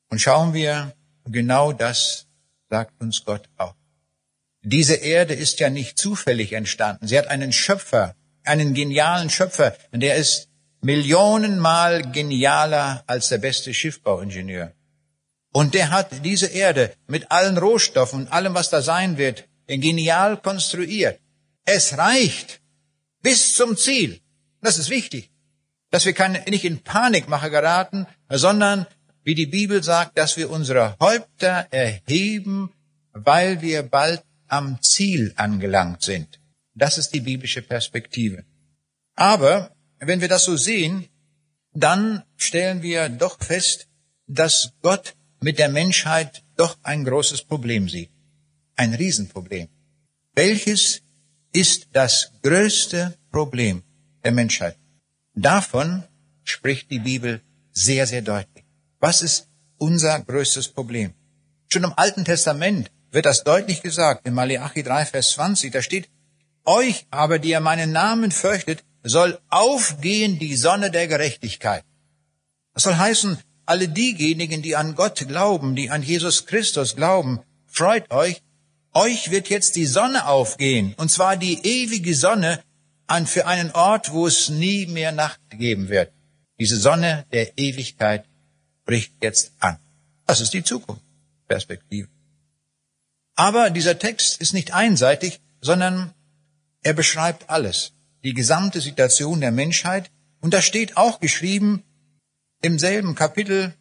Und 0.09 0.19
schauen 0.19 0.53
wir, 0.53 0.93
genau 1.25 1.73
das 1.73 2.27
sagt 2.69 3.01
uns 3.01 3.23
Gott 3.25 3.49
auch. 3.57 3.75
Diese 4.61 4.95
Erde 4.95 5.33
ist 5.33 5.59
ja 5.59 5.69
nicht 5.69 5.97
zufällig 5.97 6.53
entstanden. 6.53 7.07
Sie 7.07 7.17
hat 7.17 7.27
einen 7.27 7.53
Schöpfer, 7.53 8.15
einen 8.43 8.73
genialen 8.73 9.29
Schöpfer, 9.29 9.75
der 9.91 10.15
ist 10.15 10.49
millionenmal 10.81 12.11
genialer 12.11 13.03
als 13.07 13.29
der 13.29 13.37
beste 13.37 13.73
Schiffbauingenieur. 13.73 14.73
Und 15.53 15.73
der 15.73 15.89
hat 15.91 16.23
diese 16.23 16.47
Erde 16.47 16.93
mit 17.07 17.31
allen 17.31 17.57
Rohstoffen 17.57 18.21
und 18.21 18.31
allem, 18.31 18.53
was 18.53 18.69
da 18.69 18.81
sein 18.81 19.17
wird, 19.17 19.47
genial 19.67 20.37
konstruiert. 20.37 21.19
Es 21.65 21.97
reicht 21.97 22.61
bis 23.21 23.55
zum 23.55 23.75
Ziel. 23.75 24.21
Das 24.61 24.77
ist 24.77 24.89
wichtig, 24.89 25.31
dass 25.89 26.05
wir 26.05 26.13
keine, 26.13 26.43
nicht 26.47 26.65
in 26.65 26.83
Panikmache 26.83 27.49
geraten, 27.49 28.07
sondern, 28.29 28.85
wie 29.27 29.35
die 29.35 29.45
Bibel 29.45 29.83
sagt, 29.83 30.17
dass 30.17 30.37
wir 30.37 30.49
unsere 30.49 30.95
Häupter 31.01 31.67
erheben, 31.69 32.71
weil 33.11 33.61
wir 33.61 33.83
bald 33.83 34.23
am 34.47 34.81
Ziel 34.81 35.33
angelangt 35.35 36.01
sind. 36.01 36.39
Das 36.75 36.97
ist 36.97 37.09
die 37.13 37.19
biblische 37.19 37.61
Perspektive. 37.61 38.45
Aber 39.15 39.75
wenn 39.99 40.21
wir 40.21 40.29
das 40.29 40.45
so 40.45 40.55
sehen, 40.55 41.09
dann 41.73 42.23
stellen 42.37 42.81
wir 42.81 43.09
doch 43.09 43.37
fest, 43.43 43.89
dass 44.27 44.71
Gott 44.81 45.13
mit 45.41 45.59
der 45.59 45.67
Menschheit 45.67 46.45
doch 46.55 46.77
ein 46.83 47.03
großes 47.03 47.43
Problem 47.43 47.89
sieht. 47.89 48.11
Ein 48.77 48.93
Riesenproblem. 48.93 49.67
Welches 50.35 51.01
ist 51.51 51.89
das 51.91 52.31
größte 52.43 53.17
Problem 53.29 53.83
der 54.23 54.31
Menschheit? 54.31 54.77
Davon 55.33 56.05
spricht 56.45 56.89
die 56.91 56.99
Bibel 56.99 57.41
sehr, 57.73 58.07
sehr 58.07 58.21
deutlich. 58.21 58.56
Was 58.99 59.21
ist 59.21 59.47
unser 59.77 60.19
größtes 60.21 60.69
Problem? 60.69 61.13
Schon 61.69 61.83
im 61.83 61.93
Alten 61.95 62.25
Testament 62.25 62.89
wird 63.11 63.25
das 63.25 63.43
deutlich 63.43 63.81
gesagt, 63.83 64.27
in 64.27 64.33
Malachi 64.33 64.81
3, 64.81 65.05
Vers 65.05 65.31
20, 65.31 65.71
da 65.71 65.81
steht, 65.81 66.09
euch 66.65 67.05
aber, 67.11 67.39
die 67.39 67.49
ihr 67.49 67.59
meinen 67.59 67.91
Namen 67.91 68.31
fürchtet, 68.31 68.83
soll 69.03 69.39
aufgehen 69.49 70.39
die 70.39 70.55
Sonne 70.55 70.91
der 70.91 71.07
Gerechtigkeit. 71.07 71.83
Das 72.73 72.83
soll 72.83 72.95
heißen, 72.95 73.37
alle 73.65 73.87
diejenigen, 73.87 74.61
die 74.61 74.75
an 74.75 74.95
Gott 74.95 75.27
glauben, 75.27 75.75
die 75.75 75.89
an 75.89 76.01
Jesus 76.01 76.45
Christus 76.45 76.95
glauben, 76.95 77.41
freut 77.67 78.11
euch, 78.11 78.41
euch 78.93 79.29
wird 79.29 79.49
jetzt 79.49 79.75
die 79.75 79.85
Sonne 79.85 80.27
aufgehen, 80.27 80.95
und 80.97 81.11
zwar 81.11 81.37
die 81.37 81.59
ewige 81.63 82.15
Sonne 82.15 82.61
an 83.05 83.27
für 83.27 83.45
einen 83.45 83.71
Ort, 83.71 84.11
wo 84.11 84.25
es 84.25 84.49
nie 84.49 84.87
mehr 84.87 85.11
Nacht 85.11 85.39
geben 85.51 85.89
wird. 85.89 86.11
Diese 86.59 86.77
Sonne 86.77 87.25
der 87.31 87.57
Ewigkeit 87.57 88.25
bricht 88.87 89.13
jetzt 89.21 89.51
an. 89.59 89.77
Das 90.25 90.41
ist 90.41 90.53
die 90.53 90.63
Zukunftsperspektive. 90.63 92.09
Aber 93.35 93.69
dieser 93.69 93.99
Text 93.99 94.41
ist 94.41 94.53
nicht 94.53 94.73
einseitig, 94.73 95.39
sondern 95.61 96.13
er 96.81 96.93
beschreibt 96.93 97.51
alles, 97.51 97.93
die 98.23 98.33
gesamte 98.33 98.81
Situation 98.81 99.41
der 99.41 99.51
Menschheit. 99.51 100.09
Und 100.41 100.55
da 100.55 100.61
steht 100.63 100.97
auch 100.97 101.19
geschrieben, 101.19 101.83
im 102.61 102.79
selben 102.79 103.13
Kapitel, 103.13 103.75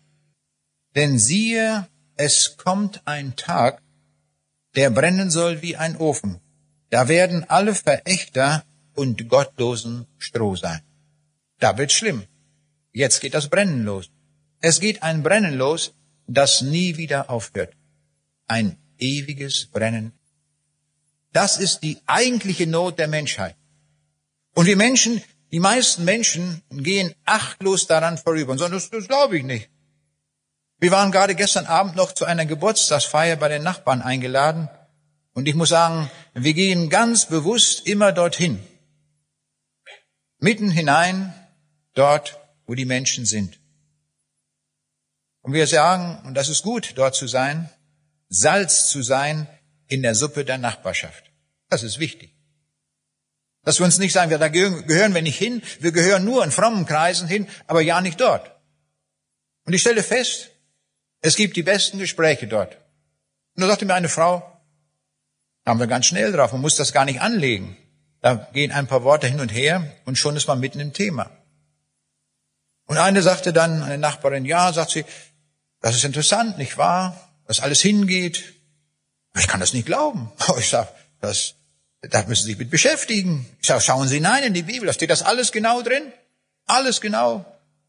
denn 0.94 1.18
siehe, 1.18 1.86
es 2.16 2.56
kommt 2.58 3.00
ein 3.06 3.36
Tag, 3.36 3.82
der 4.74 4.90
brennen 4.90 5.30
soll 5.30 5.62
wie 5.62 5.76
ein 5.76 5.96
Ofen. 5.96 6.40
Da 6.90 7.08
werden 7.08 7.44
alle 7.48 7.74
Verächter 7.74 8.64
und 8.94 9.28
Gottlosen 9.28 10.06
Stroh 10.18 10.56
sein. 10.56 10.82
Da 11.58 11.78
wird's 11.78 11.94
schlimm. 11.94 12.24
Jetzt 12.92 13.20
geht 13.20 13.34
das 13.34 13.48
Brennen 13.48 13.84
los. 13.84 14.10
Es 14.68 14.80
geht 14.80 15.04
ein 15.04 15.22
Brennen 15.22 15.54
los, 15.54 15.94
das 16.26 16.60
nie 16.60 16.96
wieder 16.96 17.30
aufhört. 17.30 17.72
Ein 18.48 18.76
ewiges 18.98 19.66
Brennen. 19.66 20.10
Das 21.32 21.58
ist 21.58 21.84
die 21.84 21.98
eigentliche 22.06 22.66
Not 22.66 22.98
der 22.98 23.06
Menschheit. 23.06 23.54
Und 24.56 24.66
wir 24.66 24.76
Menschen, 24.76 25.22
die 25.52 25.60
meisten 25.60 26.04
Menschen 26.04 26.62
gehen 26.70 27.14
achtlos 27.24 27.86
daran 27.86 28.18
vorüber 28.18 28.50
und 28.50 28.58
sagen, 28.58 28.72
das, 28.72 28.90
das 28.90 29.06
glaube 29.06 29.38
ich 29.38 29.44
nicht. 29.44 29.70
Wir 30.80 30.90
waren 30.90 31.12
gerade 31.12 31.36
gestern 31.36 31.66
Abend 31.66 31.94
noch 31.94 32.10
zu 32.10 32.24
einer 32.24 32.44
Geburtstagsfeier 32.44 33.36
bei 33.36 33.48
den 33.48 33.62
Nachbarn 33.62 34.02
eingeladen 34.02 34.68
und 35.32 35.46
ich 35.46 35.54
muss 35.54 35.68
sagen, 35.68 36.10
wir 36.34 36.54
gehen 36.54 36.90
ganz 36.90 37.26
bewusst 37.26 37.86
immer 37.86 38.10
dorthin. 38.10 38.58
Mitten 40.40 40.70
hinein, 40.72 41.32
dort, 41.94 42.40
wo 42.66 42.74
die 42.74 42.84
Menschen 42.84 43.26
sind. 43.26 43.60
Und 45.46 45.52
wir 45.52 45.68
sagen, 45.68 46.26
und 46.26 46.34
das 46.34 46.48
ist 46.48 46.64
gut, 46.64 46.94
dort 46.96 47.14
zu 47.14 47.28
sein, 47.28 47.70
Salz 48.28 48.88
zu 48.88 49.00
sein 49.02 49.46
in 49.86 50.02
der 50.02 50.16
Suppe 50.16 50.44
der 50.44 50.58
Nachbarschaft. 50.58 51.30
Das 51.68 51.84
ist 51.84 52.00
wichtig. 52.00 52.34
Dass 53.62 53.78
wir 53.78 53.86
uns 53.86 54.00
nicht 54.00 54.12
sagen, 54.12 54.28
da 54.28 54.48
gehören 54.48 55.14
wir 55.14 55.22
nicht 55.22 55.38
hin, 55.38 55.62
wir 55.78 55.92
gehören 55.92 56.24
nur 56.24 56.42
in 56.42 56.50
frommen 56.50 56.84
Kreisen 56.84 57.28
hin, 57.28 57.46
aber 57.68 57.80
ja 57.80 58.00
nicht 58.00 58.20
dort. 58.20 58.50
Und 59.64 59.72
ich 59.72 59.82
stelle 59.82 60.02
fest, 60.02 60.50
es 61.20 61.36
gibt 61.36 61.54
die 61.54 61.62
besten 61.62 61.98
Gespräche 61.98 62.48
dort. 62.48 62.78
Und 63.54 63.60
da 63.62 63.68
sagte 63.68 63.84
mir 63.84 63.94
eine 63.94 64.08
Frau, 64.08 64.60
da 65.62 65.70
haben 65.70 65.78
wir 65.78 65.86
ganz 65.86 66.06
schnell 66.06 66.32
drauf, 66.32 66.50
man 66.50 66.60
muss 66.60 66.74
das 66.74 66.92
gar 66.92 67.04
nicht 67.04 67.20
anlegen. 67.20 67.76
Da 68.20 68.34
gehen 68.52 68.72
ein 68.72 68.88
paar 68.88 69.04
Worte 69.04 69.28
hin 69.28 69.38
und 69.38 69.50
her 69.50 69.92
und 70.06 70.18
schon 70.18 70.34
ist 70.34 70.48
man 70.48 70.58
mitten 70.58 70.80
im 70.80 70.92
Thema. 70.92 71.30
Und 72.86 72.98
eine 72.98 73.22
sagte 73.22 73.52
dann, 73.52 73.84
eine 73.84 73.98
Nachbarin, 73.98 74.44
ja, 74.44 74.72
sagt 74.72 74.90
sie, 74.90 75.04
das 75.80 75.96
ist 75.96 76.04
interessant, 76.04 76.58
nicht 76.58 76.78
wahr? 76.78 77.30
Was 77.46 77.60
alles 77.60 77.80
hingeht. 77.80 78.54
Ich 79.36 79.46
kann 79.46 79.60
das 79.60 79.72
nicht 79.72 79.86
glauben. 79.86 80.30
Ich 80.58 80.68
sag, 80.68 80.88
das, 81.20 81.54
da 82.00 82.22
müssen 82.24 82.44
Sie 82.44 82.50
sich 82.50 82.58
mit 82.58 82.70
beschäftigen. 82.70 83.46
Ich 83.60 83.68
sage, 83.68 83.80
schauen 83.80 84.08
Sie 84.08 84.16
hinein 84.16 84.44
in 84.44 84.54
die 84.54 84.62
Bibel, 84.62 84.86
da 84.86 84.92
steht 84.92 85.10
das 85.10 85.22
alles 85.22 85.52
genau 85.52 85.82
drin. 85.82 86.12
Alles 86.66 87.00
genau. 87.00 87.44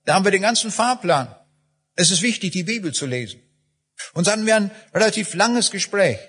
Da 0.06 0.14
haben 0.14 0.26
wir 0.26 0.32
den 0.32 0.42
ganzen 0.42 0.72
Fahrplan. 0.72 1.34
Es 1.96 2.12
ist 2.12 2.22
wichtig, 2.22 2.52
die 2.52 2.64
Bibel 2.64 2.94
zu 2.94 3.06
lesen. 3.06 3.42
Und 4.14 4.28
dann 4.28 4.34
hatten 4.34 4.46
wir 4.46 4.56
ein 4.56 4.72
relativ 4.94 5.34
langes 5.34 5.72
Gespräch. 5.72 6.20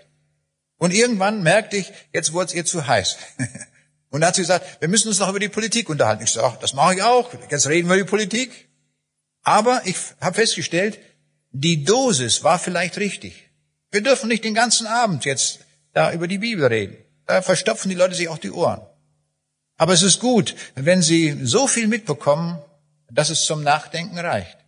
Und 0.79 0.93
irgendwann 0.93 1.43
merkte 1.43 1.77
ich, 1.77 1.93
jetzt 2.13 2.33
wurde 2.33 2.47
es 2.47 2.55
ihr 2.55 2.65
zu 2.65 2.87
heiß. 2.87 3.19
Und 4.11 4.23
dann 4.23 4.29
hat 4.29 4.37
sie 4.37 4.43
gesagt, 4.43 4.81
wir 4.81 4.89
müssen 4.89 5.09
uns 5.09 5.19
noch 5.19 5.29
über 5.29 5.41
die 5.41 5.51
Politik 5.51 5.91
unterhalten. 5.91 6.25
Ich 6.25 6.31
sage, 6.31 6.57
das 6.61 6.73
mache 6.73 6.95
ich 6.95 7.03
auch. 7.03 7.31
Jetzt 7.51 7.67
reden 7.67 7.89
wir 7.89 7.97
über 7.97 8.05
die 8.05 8.11
Politik. 8.11 8.69
Aber 9.43 9.83
ich 9.85 9.97
habe 10.21 10.35
festgestellt, 10.35 10.99
die 11.51 11.85
Dosis 11.85 12.45
war 12.45 12.59
vielleicht 12.59 12.99
richtig. 12.99 13.51
Wir 13.91 14.03
dürfen 14.03 14.29
nicht 14.29 14.45
den 14.45 14.55
ganzen 14.55 14.87
Abend 14.87 15.25
jetzt 15.25 15.61
da 15.93 16.13
über 16.13 16.29
die 16.29 16.39
Bibel 16.39 16.67
reden. 16.67 16.97
Da 17.27 17.43
verstopfen 17.43 17.89
die 17.89 17.95
Leute 17.95 18.15
sich 18.15 18.29
auch 18.29 18.39
die 18.39 18.51
Ohren. 18.51 18.83
Aber 19.77 19.93
es 19.93 20.03
ist 20.03 20.21
gut, 20.21 20.55
wenn 20.75 21.03
sie 21.03 21.39
so 21.45 21.67
viel 21.67 21.87
mitbekommen, 21.87 22.59
dass 23.11 23.31
es 23.31 23.45
zum 23.45 23.63
Nachdenken 23.63 24.19
reicht. 24.19 24.59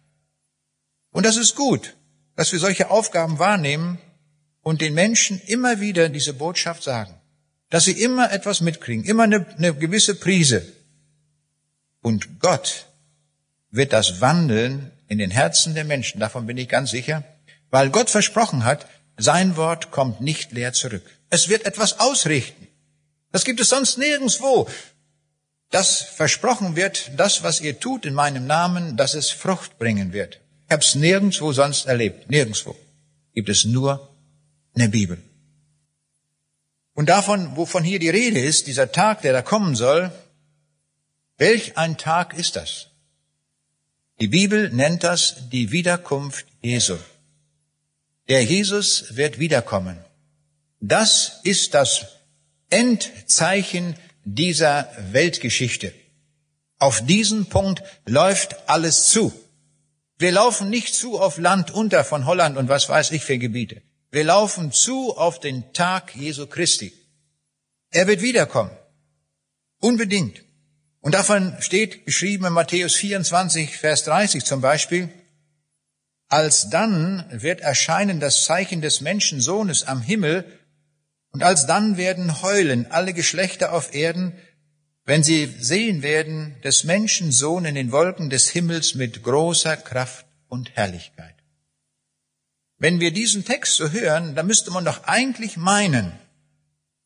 Und 1.11 1.27
das 1.27 1.37
ist 1.37 1.57
gut, 1.57 1.97
dass 2.37 2.53
wir 2.53 2.59
solche 2.59 2.91
Aufgaben 2.91 3.39
wahrnehmen 3.39 3.99
und 4.63 4.81
den 4.81 4.95
Menschen 4.95 5.41
immer 5.47 5.81
wieder 5.81 6.09
diese 6.09 6.33
Botschaft 6.33 6.83
sagen. 6.83 7.15
Dass 7.71 7.85
sie 7.85 8.01
immer 8.01 8.33
etwas 8.33 8.61
mitkriegen, 8.61 9.05
immer 9.05 9.25
eine, 9.25 9.47
eine 9.57 9.75
gewisse 9.75 10.15
Prise. 10.15 10.65
Und 12.03 12.41
Gott 12.41 12.87
wird 13.71 13.93
das 13.93 14.21
wandeln 14.21 14.91
in 15.11 15.19
den 15.19 15.33
Herzen 15.33 15.75
der 15.75 15.85
Menschen, 15.85 16.21
davon 16.21 16.47
bin 16.47 16.57
ich 16.57 16.69
ganz 16.69 16.93
sicher, 16.93 17.25
weil 17.71 17.91
Gott 17.91 18.09
versprochen 18.09 18.65
hat, 18.65 18.87
sein 19.17 19.57
Wort 19.57 19.91
kommt 19.91 20.21
nicht 20.21 20.53
leer 20.53 20.73
zurück. 20.73 21.05
Es 21.31 21.49
wird 21.49 21.67
etwas 21.67 21.99
ausrichten. 21.99 22.69
Das 23.33 23.45
gibt 23.45 23.61
es 23.61 23.69
sonst 23.69 23.99
nirgendswo. 23.99 24.69
Das 25.71 26.01
versprochen 26.01 26.77
wird, 26.77 27.11
das, 27.17 27.43
was 27.43 27.61
ihr 27.61 27.81
tut 27.81 28.07
in 28.07 28.15
meinem 28.15 28.47
Namen, 28.47 28.97
dass 28.97 29.15
es 29.15 29.31
Frucht 29.31 29.79
bringen 29.79 30.13
wird. 30.13 30.41
Ich 30.67 30.73
habe 30.73 30.83
es 30.83 30.95
nirgendwo 30.95 31.53
sonst 31.53 31.87
erlebt. 31.87 32.31
Nirgendwo. 32.31 32.77
Gibt 33.35 33.49
es 33.49 33.65
nur 33.65 34.15
in 34.75 34.83
der 34.83 34.89
Bibel. 34.89 35.19
Und 36.95 37.09
davon, 37.09 37.57
wovon 37.57 37.83
hier 37.83 37.99
die 37.99 38.11
Rede 38.11 38.39
ist, 38.39 38.69
dieser 38.69 38.93
Tag, 38.93 39.23
der 39.23 39.33
da 39.33 39.43
kommen 39.43 39.75
soll, 39.75 40.13
welch 41.37 41.77
ein 41.77 41.99
Tag 41.99 42.35
ist 42.35 42.55
das? 42.55 42.90
Die 44.21 44.29
Bibel 44.29 44.69
nennt 44.71 45.03
das 45.03 45.49
die 45.49 45.73
Wiederkunft 45.73 46.47
Jesu. 46.63 46.97
Der 48.29 48.45
Jesus 48.45 49.17
wird 49.17 49.39
wiederkommen. 49.39 49.99
Das 50.81 51.41
ist 51.43 51.73
das 51.73 52.07
Endzeichen 52.69 53.97
dieser 54.25 54.91
Weltgeschichte. 55.13 55.95
Auf 56.79 57.05
diesen 57.05 57.47
Punkt 57.47 57.83
läuft 58.05 58.69
alles 58.69 59.07
zu. 59.07 59.33
Wir 60.19 60.33
laufen 60.33 60.69
nicht 60.69 60.95
zu 60.95 61.19
auf 61.19 61.39
Land 61.39 61.71
unter 61.71 62.05
von 62.05 62.27
Holland 62.27 62.59
und 62.59 62.69
was 62.69 62.91
weiß 62.91 63.13
ich 63.13 63.25
für 63.25 63.39
Gebiete. 63.39 63.81
Wir 64.11 64.25
laufen 64.25 64.71
zu 64.71 65.17
auf 65.17 65.41
den 65.41 65.73
Tag 65.73 66.15
Jesu 66.15 66.47
Christi. 66.47 66.93
Er 67.91 68.07
wird 68.07 68.21
wiederkommen. 68.21 68.71
Unbedingt. 69.81 70.43
Und 71.01 71.15
davon 71.15 71.57
steht 71.61 72.05
geschrieben 72.05 72.45
in 72.45 72.53
Matthäus 72.53 72.95
24, 72.95 73.77
Vers 73.77 74.05
30 74.05 74.45
zum 74.45 74.61
Beispiel, 74.61 75.09
Alsdann 76.29 77.27
wird 77.31 77.61
erscheinen 77.61 78.21
das 78.21 78.45
Zeichen 78.45 78.81
des 78.81 79.01
Menschensohnes 79.01 79.85
am 79.85 80.01
Himmel, 80.01 80.45
und 81.33 81.43
alsdann 81.43 81.97
werden 81.97 82.43
heulen 82.43 82.91
alle 82.91 83.13
Geschlechter 83.13 83.73
auf 83.73 83.95
Erden, 83.95 84.37
wenn 85.05 85.23
sie 85.23 85.47
sehen 85.59 86.03
werden 86.03 86.57
des 86.63 86.85
Menschensohn 86.85 87.65
in 87.65 87.75
den 87.75 87.93
Wolken 87.93 88.31
des 88.31 88.49
Himmels 88.49 88.95
mit 88.95 89.23
großer 89.23 89.77
Kraft 89.77 90.27
und 90.49 90.77
Herrlichkeit. 90.77 91.35
Wenn 92.79 93.01
wir 93.01 93.13
diesen 93.13 93.45
Text 93.45 93.77
so 93.77 93.91
hören, 93.91 94.35
dann 94.35 94.47
müsste 94.47 94.71
man 94.71 94.85
doch 94.85 95.05
eigentlich 95.05 95.57
meinen, 95.57 96.13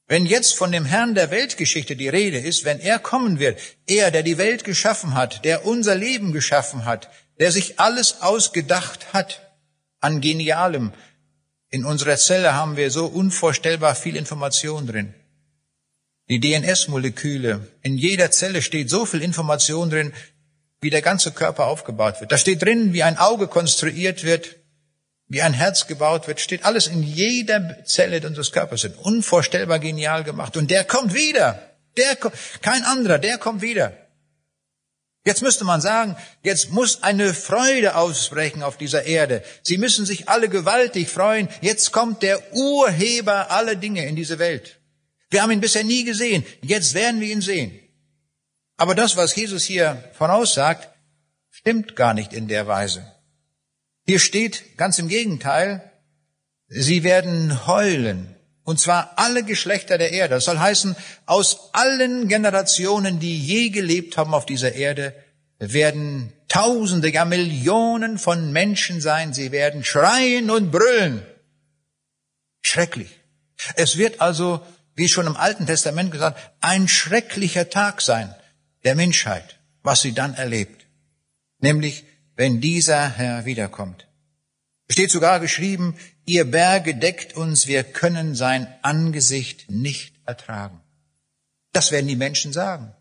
wenn 0.07 0.27
jetzt 0.27 0.55
von 0.55 0.71
dem 0.71 0.85
Herrn 0.85 1.15
der 1.15 1.31
Weltgeschichte 1.31 1.97
die 1.97 2.09
Rede 2.09 2.39
ist, 2.39 2.65
wenn 2.65 2.81
er 2.81 2.99
kommen 2.99 3.39
wird, 3.39 3.59
er, 3.87 4.11
der 4.11 4.23
die 4.23 4.39
Welt 4.39 4.65
geschaffen 4.65 5.15
hat, 5.15 5.45
der 5.45 5.65
unser 5.65 5.95
Leben 5.95 6.33
geschaffen 6.33 6.85
hat, 6.85 7.09
der 7.39 7.51
sich 7.51 7.81
alles 7.81 8.21
ausgedacht 8.21 9.13
hat 9.13 9.41
an 10.01 10.21
Genialem. 10.21 10.93
In 11.71 11.85
unserer 11.85 12.17
Zelle 12.17 12.55
haben 12.55 12.77
wir 12.77 12.91
so 12.91 13.07
unvorstellbar 13.07 13.95
viel 13.95 14.17
Information 14.17 14.87
drin. 14.87 15.15
Die 16.29 16.41
DNS-Moleküle. 16.41 17.67
In 17.83 17.99
jeder 17.99 18.31
Zelle 18.31 18.63
steht 18.63 18.91
so 18.91 19.07
viel 19.07 19.23
Information 19.23 19.91
drin, 19.91 20.13
wie 20.81 20.91
der 20.91 21.03
ganze 21.03 21.33
Körper 21.33 21.67
aufgebaut 21.67 22.21
wird. 22.21 22.31
Da 22.31 22.39
steht 22.39 22.63
drin, 22.63 22.93
wie 22.93 23.03
ein 23.03 23.19
Auge 23.19 23.49
konstruiert 23.49 24.23
wird, 24.23 24.57
wie 25.35 25.43
ein 25.43 25.53
Herz 25.53 25.89
gebaut 25.89 26.29
wird, 26.29 26.39
steht 26.39 26.65
alles 26.65 26.87
in 26.87 27.03
jeder 27.03 27.85
Zelle 27.85 28.25
unseres 28.25 28.53
Körpers. 28.53 28.83
Sind 28.83 28.97
unvorstellbar 28.97 29.81
genial 29.81 30.23
gemacht. 30.23 30.57
Und 30.57 30.71
der 30.71 30.85
kommt 30.85 31.13
wieder. 31.13 31.61
Der, 31.97 32.17
kein 32.63 32.85
anderer, 32.85 33.19
der 33.19 33.39
kommt 33.39 33.61
wieder. 33.61 33.93
Jetzt 35.27 35.43
müsste 35.43 35.65
man 35.65 35.81
sagen, 35.81 36.17
jetzt 36.43 36.71
muss 36.71 37.03
eine 37.03 37.35
Freude 37.35 37.97
ausbrechen 37.97 38.63
auf 38.63 38.77
dieser 38.77 39.07
Erde. 39.07 39.43
Sie 39.63 39.77
müssen 39.77 40.07
sich 40.07 40.29
alle 40.29 40.49
gewaltig 40.49 41.09
freuen. 41.09 41.49
Jetzt 41.63 41.91
kommt 41.91 42.23
der 42.23 42.41
Urheber 42.53 43.51
aller 43.51 43.75
Dinge 43.75 44.07
in 44.07 44.15
diese 44.15 44.39
Welt. 44.39 44.79
Wir 45.31 45.43
haben 45.43 45.51
ihn 45.51 45.61
bisher 45.61 45.83
nie 45.83 46.05
gesehen. 46.05 46.45
Jetzt 46.63 46.95
werden 46.95 47.21
wir 47.21 47.33
ihn 47.33 47.41
sehen. 47.41 47.77
Aber 48.77 48.95
das, 48.95 49.17
was 49.17 49.35
Jesus 49.35 49.65
hier 49.65 50.05
voraussagt, 50.13 50.91
stimmt 51.51 51.97
gar 51.97 52.15
nicht 52.15 52.33
in 52.33 52.47
der 52.47 52.69
Weise. 52.69 53.14
Hier 54.07 54.19
steht 54.19 54.77
ganz 54.77 54.99
im 54.99 55.09
Gegenteil, 55.09 55.91
sie 56.69 57.05
werden 57.05 57.67
heulen. 57.67 58.35
Und 58.65 58.81
zwar 58.81 59.13
alle 59.17 59.45
Geschlechter 59.45 59.99
der 59.99 60.13
Erde. 60.13 60.37
Das 60.37 60.45
soll 60.45 60.59
heißen, 60.59 60.97
aus 61.27 61.71
allen 61.75 62.29
Generationen, 62.29 63.21
die 63.21 63.39
je 63.39 63.69
gelebt 63.69 64.17
haben 64.17 64.33
auf 64.33 64.47
dieser 64.47 64.73
Erde, 64.73 65.15
werden 65.59 66.33
Tausende, 66.49 67.11
ja 67.11 67.25
Millionen 67.25 68.19
von 68.19 68.53
Menschen 68.53 69.01
sein. 69.01 69.35
Sie 69.35 69.51
werden 69.51 69.85
schreien 69.85 70.51
und 70.51 70.71
brüllen. 70.71 71.23
Schrecklich. 72.61 73.11
Es 73.77 73.97
wird 73.97 74.21
also, 74.21 74.65
wie 74.95 75.09
schon 75.09 75.27
im 75.27 75.37
Alten 75.37 75.67
Testament 75.67 76.13
gesagt, 76.13 76.39
ein 76.61 76.87
schrecklicher 76.89 77.71
Tag 77.71 78.01
sein 78.03 78.35
der 78.85 78.95
Menschheit, 78.95 79.59
was 79.83 80.03
sie 80.03 80.13
dann 80.13 80.35
erlebt. 80.35 80.87
Nämlich, 81.59 82.05
wenn 82.37 82.61
dieser 82.61 83.09
Herr 83.09 83.45
wiederkommt. 83.45 84.07
Es 84.87 84.95
steht 84.95 85.11
sogar 85.11 85.41
geschrieben, 85.41 85.97
ihr 86.27 86.45
Berge 86.45 86.95
deckt 86.95 87.37
uns, 87.37 87.67
wir 87.67 87.85
können 87.85 88.35
sein 88.35 88.73
Angesicht 88.83 89.71
nicht 89.71 90.15
ertragen. 90.27 90.81
Das 91.73 91.91
werden 91.91 92.07
die 92.07 92.17
Menschen 92.17 92.53
sagen. 92.53 92.93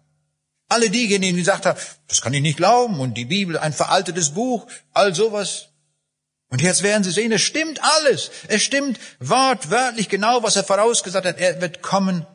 Alle 0.70 0.90
diejenigen, 0.90 1.36
die 1.36 1.42
gesagt 1.42 1.66
haben, 1.66 1.80
das 2.08 2.22
kann 2.22 2.34
ich 2.34 2.42
nicht 2.42 2.58
glauben 2.58 3.00
und 3.00 3.16
die 3.16 3.26
Bibel, 3.26 3.58
ein 3.58 3.74
veraltetes 3.74 4.32
Buch, 4.32 4.66
all 4.94 5.14
sowas. 5.14 5.70
Und 6.50 6.62
jetzt 6.62 6.84
werden 6.84 7.04
sie 7.04 7.12
sehen, 7.12 7.32
es 7.32 7.42
stimmt 7.42 7.80
alles. 7.84 8.32
Es 8.48 8.64
stimmt 8.64 9.00
wortwörtlich 9.20 10.08
genau, 10.08 10.44
was 10.44 10.56
er 10.56 10.64
vorausgesagt 10.64 11.26
hat. 11.26 11.40
Er 11.40 11.62
wird 11.62 11.82
kommen. 11.82 12.26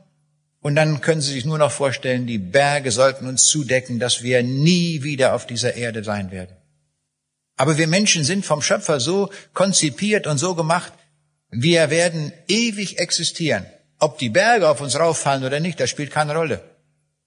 Und 0.60 0.74
dann 0.74 1.00
können 1.00 1.20
sie 1.20 1.32
sich 1.32 1.44
nur 1.44 1.58
noch 1.58 1.70
vorstellen, 1.72 2.26
die 2.26 2.38
Berge 2.38 2.90
sollten 2.90 3.26
uns 3.26 3.46
zudecken, 3.46 3.98
dass 3.98 4.22
wir 4.22 4.42
nie 4.42 5.02
wieder 5.04 5.34
auf 5.34 5.46
dieser 5.46 5.74
Erde 5.74 6.04
sein 6.04 6.30
werden. 6.30 6.57
Aber 7.58 7.76
wir 7.76 7.88
Menschen 7.88 8.22
sind 8.24 8.46
vom 8.46 8.62
Schöpfer 8.62 9.00
so 9.00 9.30
konzipiert 9.52 10.26
und 10.28 10.38
so 10.38 10.54
gemacht, 10.54 10.92
wir 11.50 11.90
werden 11.90 12.32
ewig 12.46 12.98
existieren. 13.00 13.66
Ob 13.98 14.16
die 14.18 14.28
Berge 14.28 14.68
auf 14.68 14.80
uns 14.80 14.96
rauffallen 14.96 15.44
oder 15.44 15.58
nicht, 15.58 15.80
das 15.80 15.90
spielt 15.90 16.12
keine 16.12 16.36
Rolle. 16.36 16.62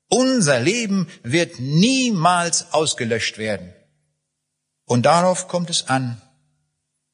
Unser 0.08 0.60
Leben 0.62 1.10
wird 1.24 1.60
niemals 1.60 2.72
ausgelöscht 2.72 3.38
werden. 3.38 3.74
Und 4.86 5.06
darauf 5.06 5.50
kommt 5.50 5.70
es 5.70 5.90
an, 5.90 6.22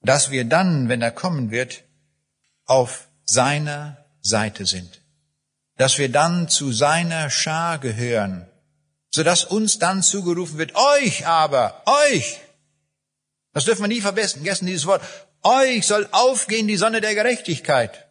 dass 0.01 0.29
wir 0.29 0.45
dann, 0.45 0.87
wenn 0.87 1.01
er 1.01 1.11
kommen 1.11 1.49
wird, 1.49 1.83
auf 2.65 3.07
seiner 3.25 4.05
Seite 4.21 4.67
sind. 4.67 5.01
Dass 5.75 5.97
wir 5.97 6.09
dann 6.09 6.49
zu 6.49 6.71
seiner 6.71 7.31
Schar 7.31 7.79
gehören, 7.79 8.47
sodass 9.09 9.43
uns 9.43 9.79
dann 9.79 10.03
zugerufen 10.03 10.59
wird, 10.59 10.75
euch 10.75 11.25
aber, 11.25 11.81
euch, 11.85 12.39
das 13.57 13.65
dürfen 13.65 13.81
wir 13.81 13.87
nie 13.87 14.01
vergessen, 14.01 14.45
dieses 14.67 14.85
Wort. 14.85 15.01
Euch 15.41 15.87
soll 15.87 16.07
aufgehen 16.11 16.67
die 16.67 16.77
Sonne 16.77 17.01
der 17.01 17.15
Gerechtigkeit. 17.15 18.07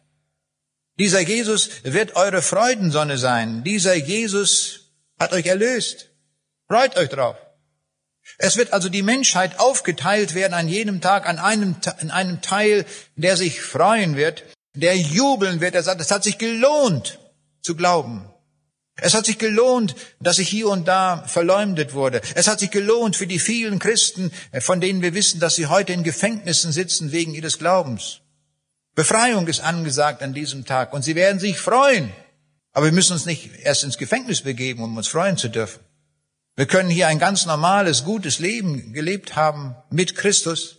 Dieser 0.99 1.21
Jesus 1.21 1.69
wird 1.83 2.17
eure 2.17 2.41
Freudensonne 2.41 3.17
sein. 3.17 3.63
Dieser 3.63 3.95
Jesus 3.95 4.91
hat 5.17 5.31
euch 5.31 5.45
erlöst. 5.45 6.09
Freut 6.67 6.97
euch 6.97 7.07
drauf. 7.07 7.37
Es 8.37 8.57
wird 8.57 8.73
also 8.73 8.89
die 8.89 9.03
Menschheit 9.03 9.57
aufgeteilt 9.57 10.35
werden 10.35 10.53
an 10.53 10.67
jenem 10.67 10.99
Tag, 10.99 11.29
an 11.29 11.39
einem, 11.39 11.77
in 12.01 12.11
einem 12.11 12.41
Teil, 12.41 12.85
der 13.15 13.37
sich 13.37 13.61
freuen 13.61 14.17
wird, 14.17 14.43
der 14.73 14.97
jubeln 14.97 15.61
wird, 15.61 15.75
der 15.75 15.83
sagt, 15.83 16.01
es 16.01 16.11
hat 16.11 16.25
sich 16.25 16.37
gelohnt 16.37 17.19
zu 17.61 17.77
glauben. 17.77 18.29
Es 18.99 19.13
hat 19.13 19.27
sich 19.27 19.37
gelohnt, 19.37 19.95
dass 20.19 20.39
ich 20.39 20.49
hier 20.49 20.69
und 20.69 20.87
da 20.87 21.23
verleumdet 21.27 21.93
wurde. 21.93 22.21
Es 22.33 22.47
hat 22.47 22.59
sich 22.59 22.71
gelohnt 22.71 23.15
für 23.15 23.27
die 23.27 23.39
vielen 23.39 23.77
Christen, 23.77 24.31
von 24.59 24.81
denen 24.81 25.01
wir 25.01 25.13
wissen, 25.13 25.39
dass 25.39 25.55
sie 25.55 25.67
heute 25.67 25.93
in 25.93 26.03
Gefängnissen 26.03 26.71
sitzen 26.71 27.11
wegen 27.11 27.33
ihres 27.33 27.59
Glaubens. 27.59 28.21
Befreiung 28.95 29.47
ist 29.47 29.59
angesagt 29.59 30.23
an 30.23 30.33
diesem 30.33 30.65
Tag 30.65 30.93
und 30.93 31.03
sie 31.03 31.13
werden 31.13 31.39
sich 31.39 31.59
freuen. 31.59 32.11
Aber 32.73 32.85
wir 32.85 32.91
müssen 32.91 33.13
uns 33.13 33.27
nicht 33.27 33.51
erst 33.61 33.83
ins 33.83 33.99
Gefängnis 33.99 34.41
begeben, 34.41 34.83
um 34.83 34.97
uns 34.97 35.07
freuen 35.07 35.37
zu 35.37 35.49
dürfen. 35.49 35.79
Wir 36.55 36.65
können 36.65 36.89
hier 36.89 37.07
ein 37.07 37.19
ganz 37.19 37.45
normales, 37.45 38.03
gutes 38.03 38.39
Leben 38.39 38.93
gelebt 38.93 39.35
haben 39.35 39.75
mit 39.91 40.15
Christus 40.15 40.77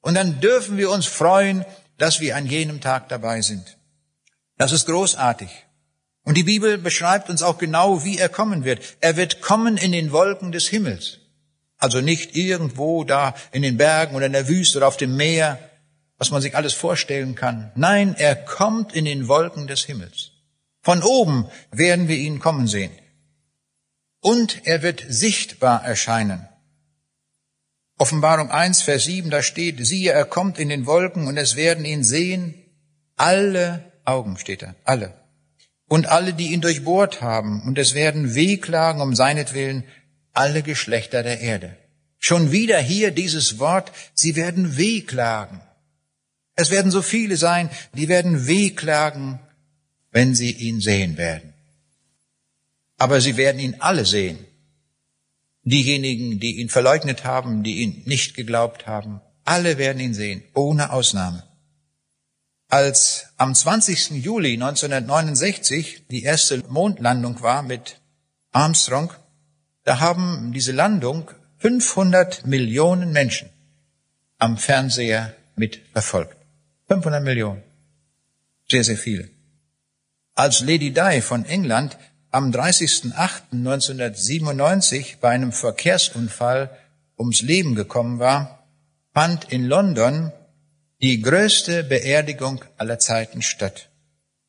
und 0.00 0.14
dann 0.14 0.40
dürfen 0.40 0.78
wir 0.78 0.90
uns 0.90 1.04
freuen, 1.04 1.66
dass 1.98 2.20
wir 2.20 2.36
an 2.36 2.46
jenem 2.46 2.80
Tag 2.80 3.10
dabei 3.10 3.42
sind. 3.42 3.76
Das 4.56 4.72
ist 4.72 4.86
großartig. 4.86 5.50
Und 6.28 6.36
die 6.36 6.42
Bibel 6.42 6.76
beschreibt 6.76 7.30
uns 7.30 7.42
auch 7.42 7.56
genau, 7.56 8.04
wie 8.04 8.18
er 8.18 8.28
kommen 8.28 8.62
wird. 8.62 8.82
Er 9.00 9.16
wird 9.16 9.40
kommen 9.40 9.78
in 9.78 9.92
den 9.92 10.12
Wolken 10.12 10.52
des 10.52 10.68
Himmels. 10.68 11.20
Also 11.78 12.02
nicht 12.02 12.36
irgendwo 12.36 13.02
da 13.02 13.34
in 13.50 13.62
den 13.62 13.78
Bergen 13.78 14.14
oder 14.14 14.26
in 14.26 14.34
der 14.34 14.46
Wüste 14.46 14.76
oder 14.76 14.88
auf 14.88 14.98
dem 14.98 15.16
Meer, 15.16 15.58
was 16.18 16.30
man 16.30 16.42
sich 16.42 16.54
alles 16.54 16.74
vorstellen 16.74 17.34
kann. 17.34 17.72
Nein, 17.76 18.14
er 18.14 18.36
kommt 18.36 18.92
in 18.92 19.06
den 19.06 19.26
Wolken 19.26 19.68
des 19.68 19.86
Himmels. 19.86 20.32
Von 20.82 21.02
oben 21.02 21.48
werden 21.70 22.08
wir 22.08 22.16
ihn 22.16 22.40
kommen 22.40 22.66
sehen. 22.66 22.92
Und 24.20 24.66
er 24.66 24.82
wird 24.82 25.02
sichtbar 25.08 25.82
erscheinen. 25.82 26.46
Offenbarung 27.96 28.50
1, 28.50 28.82
Vers 28.82 29.04
7, 29.04 29.30
da 29.30 29.42
steht, 29.42 29.78
siehe, 29.86 30.12
er 30.12 30.26
kommt 30.26 30.58
in 30.58 30.68
den 30.68 30.84
Wolken 30.84 31.26
und 31.26 31.38
es 31.38 31.56
werden 31.56 31.86
ihn 31.86 32.04
sehen. 32.04 32.52
Alle 33.16 33.92
Augen 34.04 34.36
steht 34.36 34.60
da, 34.60 34.74
alle. 34.84 35.14
Und 35.88 36.06
alle, 36.06 36.34
die 36.34 36.52
ihn 36.52 36.60
durchbohrt 36.60 37.22
haben, 37.22 37.62
und 37.62 37.78
es 37.78 37.94
werden 37.94 38.34
wehklagen 38.34 39.00
um 39.00 39.14
seinetwillen 39.14 39.84
alle 40.34 40.62
Geschlechter 40.62 41.22
der 41.22 41.40
Erde. 41.40 41.76
Schon 42.18 42.52
wieder 42.52 42.78
hier 42.78 43.10
dieses 43.10 43.58
Wort, 43.58 43.92
sie 44.14 44.36
werden 44.36 44.76
wehklagen. 44.76 45.60
Es 46.54 46.70
werden 46.70 46.90
so 46.90 47.02
viele 47.02 47.36
sein, 47.36 47.70
die 47.94 48.08
werden 48.08 48.46
wehklagen, 48.46 49.38
wenn 50.10 50.34
sie 50.34 50.50
ihn 50.50 50.80
sehen 50.80 51.16
werden. 51.16 51.54
Aber 52.98 53.20
sie 53.20 53.36
werden 53.36 53.60
ihn 53.60 53.76
alle 53.78 54.04
sehen. 54.04 54.38
Diejenigen, 55.62 56.40
die 56.40 56.56
ihn 56.56 56.68
verleugnet 56.68 57.24
haben, 57.24 57.62
die 57.62 57.82
ihn 57.82 58.02
nicht 58.06 58.34
geglaubt 58.34 58.86
haben, 58.86 59.20
alle 59.44 59.78
werden 59.78 60.00
ihn 60.00 60.14
sehen, 60.14 60.42
ohne 60.54 60.92
Ausnahme. 60.92 61.47
Als 62.70 63.28
am 63.38 63.54
20. 63.54 64.22
Juli 64.22 64.52
1969 64.52 66.06
die 66.08 66.22
erste 66.22 66.62
Mondlandung 66.68 67.40
war 67.40 67.62
mit 67.62 67.98
Armstrong, 68.52 69.10
da 69.84 70.00
haben 70.00 70.52
diese 70.52 70.72
Landung 70.72 71.30
500 71.56 72.44
Millionen 72.44 73.12
Menschen 73.12 73.48
am 74.36 74.58
Fernseher 74.58 75.34
mitverfolgt. 75.56 76.36
500 76.88 77.24
Millionen. 77.24 77.62
Sehr, 78.68 78.84
sehr 78.84 78.98
viele. 78.98 79.30
Als 80.34 80.60
Lady 80.60 80.92
Di 80.92 81.22
von 81.22 81.46
England 81.46 81.96
am 82.30 82.50
30.08.1997 82.50 85.20
bei 85.22 85.30
einem 85.30 85.52
Verkehrsunfall 85.52 86.68
ums 87.18 87.40
Leben 87.40 87.74
gekommen 87.74 88.18
war, 88.18 88.66
fand 89.14 89.50
in 89.50 89.64
London 89.64 90.32
die 91.00 91.22
größte 91.22 91.84
Beerdigung 91.84 92.64
aller 92.76 92.98
Zeiten 92.98 93.42
statt. 93.42 93.90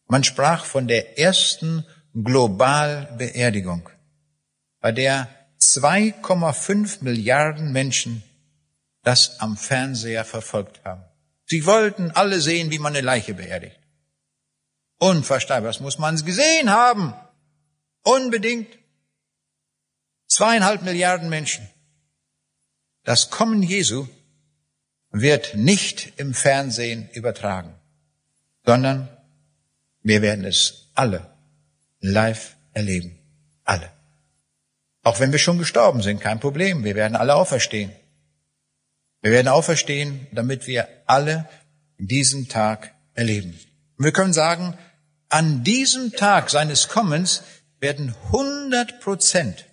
Man 0.08 0.24
sprach 0.24 0.66
von 0.66 0.88
der 0.88 1.20
ersten 1.20 1.86
Globalbeerdigung 2.14 3.90
bei 4.80 4.92
der 4.92 5.28
2,5 5.60 7.04
Milliarden 7.04 7.72
Menschen 7.72 8.24
das 9.04 9.40
am 9.40 9.58
Fernseher 9.58 10.26
verfolgt 10.26 10.84
haben. 10.84 11.04
Sie 11.46 11.66
wollten 11.66 12.12
alle 12.12 12.42
sehen, 12.42 12.72
wie 12.72 12.80
man 12.80 12.94
eine 12.94 13.06
Leiche 13.06 13.34
beerdigt. 13.34 13.80
Unvorstellbar, 15.00 15.72
das 15.72 15.80
muss 15.80 15.98
man 15.98 16.24
gesehen 16.24 16.70
haben. 16.70 17.14
Unbedingt. 18.04 18.78
Zweieinhalb 20.28 20.84
Milliarden 20.84 21.30
Menschen. 21.30 21.68
Das 23.04 23.30
Kommen 23.30 23.64
Jesu 23.64 24.08
wird 25.12 25.56
nicht 25.56 26.14
im 26.18 26.34
Fernsehen 26.34 27.10
übertragen, 27.14 27.74
sondern 28.66 29.10
wir 30.04 30.22
werden 30.22 30.46
es 30.46 30.92
alle 30.96 31.26
live 32.00 32.56
erleben. 32.74 33.18
Alle. 33.64 33.92
Auch 35.04 35.20
wenn 35.20 35.32
wir 35.32 35.40
schon 35.40 35.58
gestorben 35.58 36.02
sind, 36.02 36.20
kein 36.22 36.40
Problem. 36.40 36.84
Wir 36.84 36.96
werden 36.96 37.16
alle 37.16 37.36
auferstehen. 37.36 37.92
Wir 39.22 39.32
werden 39.32 39.48
auferstehen, 39.48 40.28
damit 40.32 40.68
wir 40.68 40.88
alle 41.06 41.48
diesen 41.98 42.48
Tag 42.48 42.94
erleben. 43.14 43.60
Und 43.98 44.06
wir 44.06 44.14
können 44.14 44.34
sagen, 44.34 44.78
an 45.28 45.64
diesem 45.64 46.14
Tag 46.14 46.50
seines 46.50 46.88
Kommens 46.88 47.44
werden 47.80 48.16
100 48.28 49.00
Prozent 49.02 49.66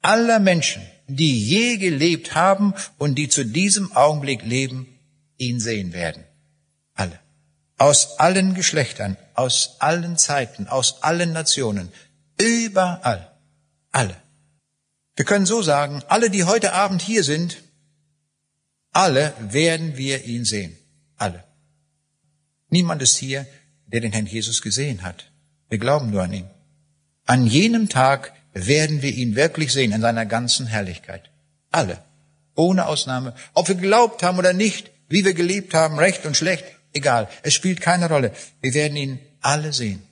aller 0.00 0.38
Menschen, 0.38 0.82
die 1.08 1.42
je 1.42 1.78
gelebt 1.78 2.34
haben 2.34 2.74
und 2.98 3.16
die 3.16 3.28
zu 3.28 3.44
diesem 3.44 3.92
Augenblick 3.92 4.42
leben, 4.42 4.86
ihn 5.38 5.58
sehen 5.58 5.92
werden. 5.92 6.24
Alle. 6.94 7.18
Aus 7.78 8.18
allen 8.18 8.54
Geschlechtern, 8.54 9.16
aus 9.34 9.76
allen 9.80 10.18
Zeiten, 10.18 10.68
aus 10.68 11.02
allen 11.02 11.32
Nationen, 11.32 11.90
überall. 12.38 13.32
Alle. 13.90 14.16
Wir 15.16 15.24
können 15.24 15.46
so 15.46 15.62
sagen, 15.62 16.02
alle, 16.08 16.30
die 16.30 16.44
heute 16.44 16.72
Abend 16.72 17.02
hier 17.02 17.24
sind, 17.24 17.62
alle 18.92 19.32
werden 19.40 19.96
wir 19.96 20.24
ihn 20.24 20.44
sehen. 20.44 20.76
Alle. 21.16 21.44
Niemand 22.68 23.02
ist 23.02 23.16
hier, 23.16 23.46
der 23.86 24.00
den 24.00 24.12
Herrn 24.12 24.26
Jesus 24.26 24.60
gesehen 24.60 25.02
hat. 25.02 25.30
Wir 25.68 25.78
glauben 25.78 26.10
nur 26.10 26.22
an 26.22 26.32
ihn. 26.32 26.50
An 27.24 27.46
jenem 27.46 27.88
Tag 27.88 28.32
werden 28.66 29.02
wir 29.02 29.12
ihn 29.12 29.36
wirklich 29.36 29.72
sehen 29.72 29.92
in 29.92 30.00
seiner 30.00 30.26
ganzen 30.26 30.66
Herrlichkeit. 30.66 31.30
Alle. 31.70 32.02
Ohne 32.54 32.86
Ausnahme. 32.86 33.34
Ob 33.54 33.68
wir 33.68 33.74
geglaubt 33.74 34.22
haben 34.22 34.38
oder 34.38 34.52
nicht, 34.52 34.90
wie 35.08 35.24
wir 35.24 35.34
gelebt 35.34 35.74
haben, 35.74 35.98
recht 35.98 36.26
und 36.26 36.36
schlecht, 36.36 36.64
egal. 36.92 37.28
Es 37.42 37.54
spielt 37.54 37.80
keine 37.80 38.08
Rolle. 38.08 38.32
Wir 38.60 38.74
werden 38.74 38.96
ihn 38.96 39.18
alle 39.40 39.72
sehen. 39.72 40.02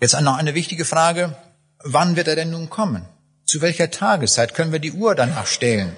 Jetzt 0.00 0.18
noch 0.20 0.36
eine 0.36 0.54
wichtige 0.54 0.84
Frage. 0.84 1.36
Wann 1.82 2.16
wird 2.16 2.28
er 2.28 2.36
denn 2.36 2.50
nun 2.50 2.70
kommen? 2.70 3.06
Zu 3.44 3.60
welcher 3.60 3.90
Tageszeit 3.90 4.54
können 4.54 4.72
wir 4.72 4.78
die 4.78 4.92
Uhr 4.92 5.14
danach 5.14 5.46
stellen? 5.46 5.96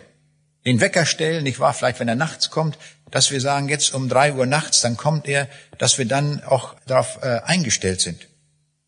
Den 0.64 0.80
Wecker 0.80 1.06
stellen, 1.06 1.44
nicht 1.44 1.60
wahr? 1.60 1.74
Vielleicht, 1.74 2.00
wenn 2.00 2.08
er 2.08 2.16
nachts 2.16 2.50
kommt, 2.50 2.76
dass 3.10 3.30
wir 3.30 3.40
sagen, 3.40 3.68
jetzt 3.68 3.94
um 3.94 4.08
drei 4.08 4.32
Uhr 4.34 4.46
nachts, 4.46 4.80
dann 4.80 4.96
kommt 4.96 5.28
er, 5.28 5.48
dass 5.78 5.96
wir 5.98 6.06
dann 6.06 6.42
auch 6.42 6.74
darauf 6.86 7.22
äh, 7.22 7.40
eingestellt 7.44 8.00
sind. 8.00 8.26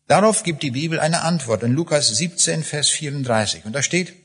Darauf 0.09 0.41
gibt 0.41 0.63
die 0.63 0.71
Bibel 0.71 0.99
eine 0.99 1.21
Antwort 1.21 1.61
in 1.61 1.73
Lukas 1.73 2.07
17, 2.07 2.63
Vers 2.63 2.89
34. 2.89 3.65
Und 3.65 3.73
da 3.73 3.83
steht, 3.83 4.15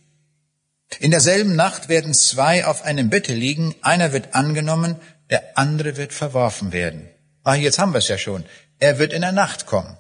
in 0.99 1.11
derselben 1.11 1.57
Nacht 1.57 1.91
werden 1.91 2.15
zwei 2.15 2.65
auf 2.65 2.85
einem 2.85 3.11
Bette 3.11 3.35
liegen, 3.35 3.75
einer 3.83 4.15
wird 4.15 4.35
angenommen, 4.35 4.97
der 5.29 5.59
andere 5.59 5.99
wird 5.99 6.15
verworfen 6.15 6.73
werden. 6.73 7.11
Ah, 7.43 7.55
jetzt 7.55 7.79
haben 7.79 7.93
wir 7.93 7.99
es 7.99 8.09
ja 8.09 8.17
schon. 8.17 8.47
Er 8.79 8.99
wird 8.99 9.13
in 9.13 9.21
der 9.21 9.33
Nacht 9.33 9.67
kommen. 9.67 9.99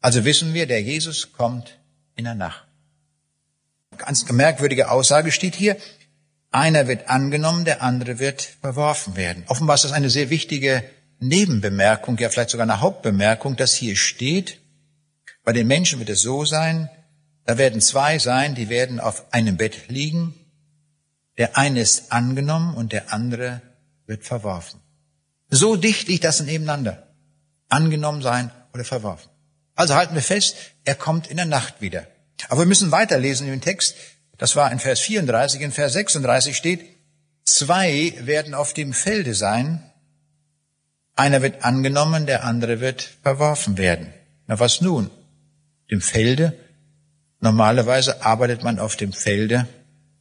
Also 0.00 0.24
wissen 0.24 0.54
wir, 0.54 0.68
der 0.68 0.82
Jesus 0.82 1.32
kommt 1.32 1.80
in 2.14 2.22
der 2.22 2.36
Nacht. 2.36 2.64
Ganz 3.98 4.30
merkwürdige 4.30 4.88
Aussage 4.88 5.32
steht 5.32 5.56
hier. 5.56 5.76
Einer 6.52 6.86
wird 6.86 7.08
angenommen, 7.08 7.64
der 7.64 7.82
andere 7.82 8.20
wird 8.20 8.42
verworfen 8.60 9.16
werden. 9.16 9.42
Offenbar 9.48 9.74
ist 9.74 9.84
das 9.84 9.90
eine 9.90 10.10
sehr 10.10 10.30
wichtige 10.30 10.84
Nebenbemerkung, 11.28 12.18
ja 12.18 12.28
vielleicht 12.28 12.50
sogar 12.50 12.64
eine 12.64 12.80
Hauptbemerkung, 12.80 13.56
dass 13.56 13.74
hier 13.74 13.96
steht, 13.96 14.60
bei 15.44 15.52
den 15.52 15.66
Menschen 15.66 15.98
wird 15.98 16.10
es 16.10 16.22
so 16.22 16.44
sein, 16.44 16.88
da 17.44 17.58
werden 17.58 17.80
zwei 17.80 18.18
sein, 18.18 18.54
die 18.54 18.68
werden 18.68 19.00
auf 19.00 19.32
einem 19.32 19.56
Bett 19.56 19.88
liegen. 19.88 20.34
Der 21.36 21.58
eine 21.58 21.80
ist 21.80 22.12
angenommen 22.12 22.74
und 22.74 22.92
der 22.92 23.12
andere 23.12 23.60
wird 24.06 24.24
verworfen. 24.24 24.80
So 25.50 25.76
dicht 25.76 26.08
liegt 26.08 26.24
das 26.24 26.40
nebeneinander. 26.40 27.14
Angenommen 27.68 28.22
sein 28.22 28.50
oder 28.72 28.84
verworfen. 28.84 29.28
Also 29.74 29.94
halten 29.94 30.14
wir 30.14 30.22
fest, 30.22 30.56
er 30.84 30.94
kommt 30.94 31.26
in 31.26 31.36
der 31.36 31.46
Nacht 31.46 31.80
wieder. 31.80 32.06
Aber 32.48 32.60
wir 32.60 32.66
müssen 32.66 32.92
weiterlesen 32.92 33.46
dem 33.46 33.60
Text. 33.60 33.96
Das 34.38 34.56
war 34.56 34.70
in 34.72 34.78
Vers 34.78 35.00
34. 35.00 35.60
In 35.60 35.72
Vers 35.72 35.92
36 35.92 36.56
steht, 36.56 36.84
zwei 37.44 38.14
werden 38.20 38.54
auf 38.54 38.72
dem 38.72 38.92
Felde 38.92 39.34
sein. 39.34 39.90
Einer 41.16 41.42
wird 41.42 41.64
angenommen, 41.64 42.26
der 42.26 42.44
andere 42.44 42.80
wird 42.80 43.02
verworfen 43.22 43.78
werden. 43.78 44.12
Na 44.46 44.58
was 44.58 44.80
nun? 44.80 45.10
Dem 45.90 46.00
Felde? 46.00 46.58
Normalerweise 47.40 48.24
arbeitet 48.24 48.62
man 48.62 48.78
auf 48.78 48.96
dem 48.96 49.12
Felde 49.12 49.68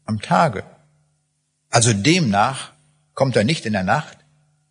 am 0.06 0.20
Tage. 0.22 0.64
Also 1.70 1.94
demnach 1.94 2.74
kommt 3.14 3.36
er 3.36 3.44
nicht 3.44 3.66
in 3.66 3.74
der 3.74 3.84
Nacht, 3.84 4.18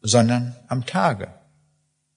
sondern 0.01 0.55
am 0.69 0.87
Tage. 0.87 1.29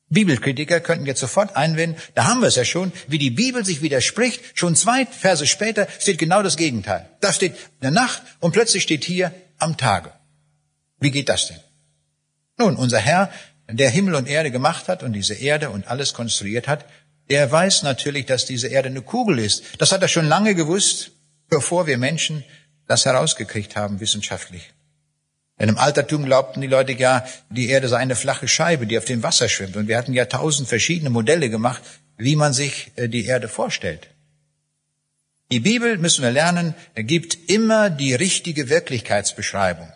Bibelkritiker 0.10 0.82
könnten 0.82 1.08
jetzt 1.08 1.20
sofort 1.20 1.56
einwenden, 1.56 2.00
da 2.14 2.26
haben 2.26 2.42
wir 2.42 2.48
es 2.48 2.56
ja 2.56 2.66
schon, 2.66 2.92
wie 3.08 3.18
die 3.18 3.32
Bibel 3.32 3.66
sich 3.66 3.82
widerspricht. 3.82 4.42
Schon 4.54 4.76
zwei 4.76 5.06
Verse 5.06 5.48
später 5.48 5.88
steht 6.00 6.20
genau 6.20 6.44
das 6.44 6.58
Gegenteil. 6.58 7.10
Da 7.22 7.34
steht 7.34 7.54
in 7.54 7.82
der 7.82 7.92
Nacht 7.92 8.22
und 8.40 8.52
plötzlich 8.52 8.84
steht 8.84 9.04
hier 9.04 9.34
am 9.58 9.78
Tage. 9.78 10.12
Wie 11.00 11.12
geht 11.12 11.30
das 11.30 11.48
denn? 11.48 11.60
Nun, 12.58 12.76
unser 12.76 13.00
Herr, 13.00 13.32
der 13.68 13.90
Himmel 13.90 14.16
und 14.16 14.28
Erde 14.28 14.52
gemacht 14.52 14.88
hat 14.88 15.04
und 15.04 15.14
diese 15.14 15.34
Erde 15.34 15.70
und 15.70 15.88
alles 15.88 16.14
konstruiert 16.14 16.68
hat, 16.68 16.86
der 17.30 17.52
weiß 17.52 17.84
natürlich, 17.84 18.26
dass 18.26 18.46
diese 18.46 18.68
Erde 18.68 18.90
eine 18.90 19.02
Kugel 19.02 19.40
ist. 19.40 19.64
Das 19.80 19.92
hat 19.92 20.02
er 20.02 20.08
schon 20.08 20.28
lange 20.28 20.54
gewusst, 20.54 21.12
bevor 21.50 21.88
wir 21.88 21.98
Menschen 21.98 22.44
das 22.88 23.06
herausgekriegt 23.06 23.76
haben 23.76 24.00
wissenschaftlich. 24.00 24.72
Denn 25.60 25.70
im 25.70 25.78
Altertum 25.78 26.26
glaubten 26.26 26.62
die 26.62 26.68
Leute 26.68 26.92
ja, 26.94 27.26
die 27.50 27.70
Erde 27.70 27.88
sei 27.88 27.98
eine 27.98 28.16
flache 28.16 28.48
Scheibe, 28.48 28.86
die 28.86 28.98
auf 28.98 29.06
dem 29.06 29.24
Wasser 29.24 29.48
schwimmt. 29.48 29.78
Und 29.78 29.88
wir 29.88 29.98
hatten 29.98 30.14
ja 30.14 30.26
tausend 30.26 30.68
verschiedene 30.68 31.10
Modelle 31.10 31.50
gemacht, 31.50 31.82
wie 32.18 32.36
man 32.36 32.54
sich 32.54 32.92
äh, 32.96 33.08
die 33.08 33.26
Erde 33.26 33.48
vorstellt. 33.48 34.10
Die 35.52 35.60
Bibel, 35.60 35.98
müssen 35.98 36.24
wir 36.24 36.32
lernen, 36.32 36.74
gibt 36.96 37.50
immer 37.50 37.90
die 37.90 38.16
richtige 38.16 38.70
Wirklichkeitsbeschreibung. 38.70 39.92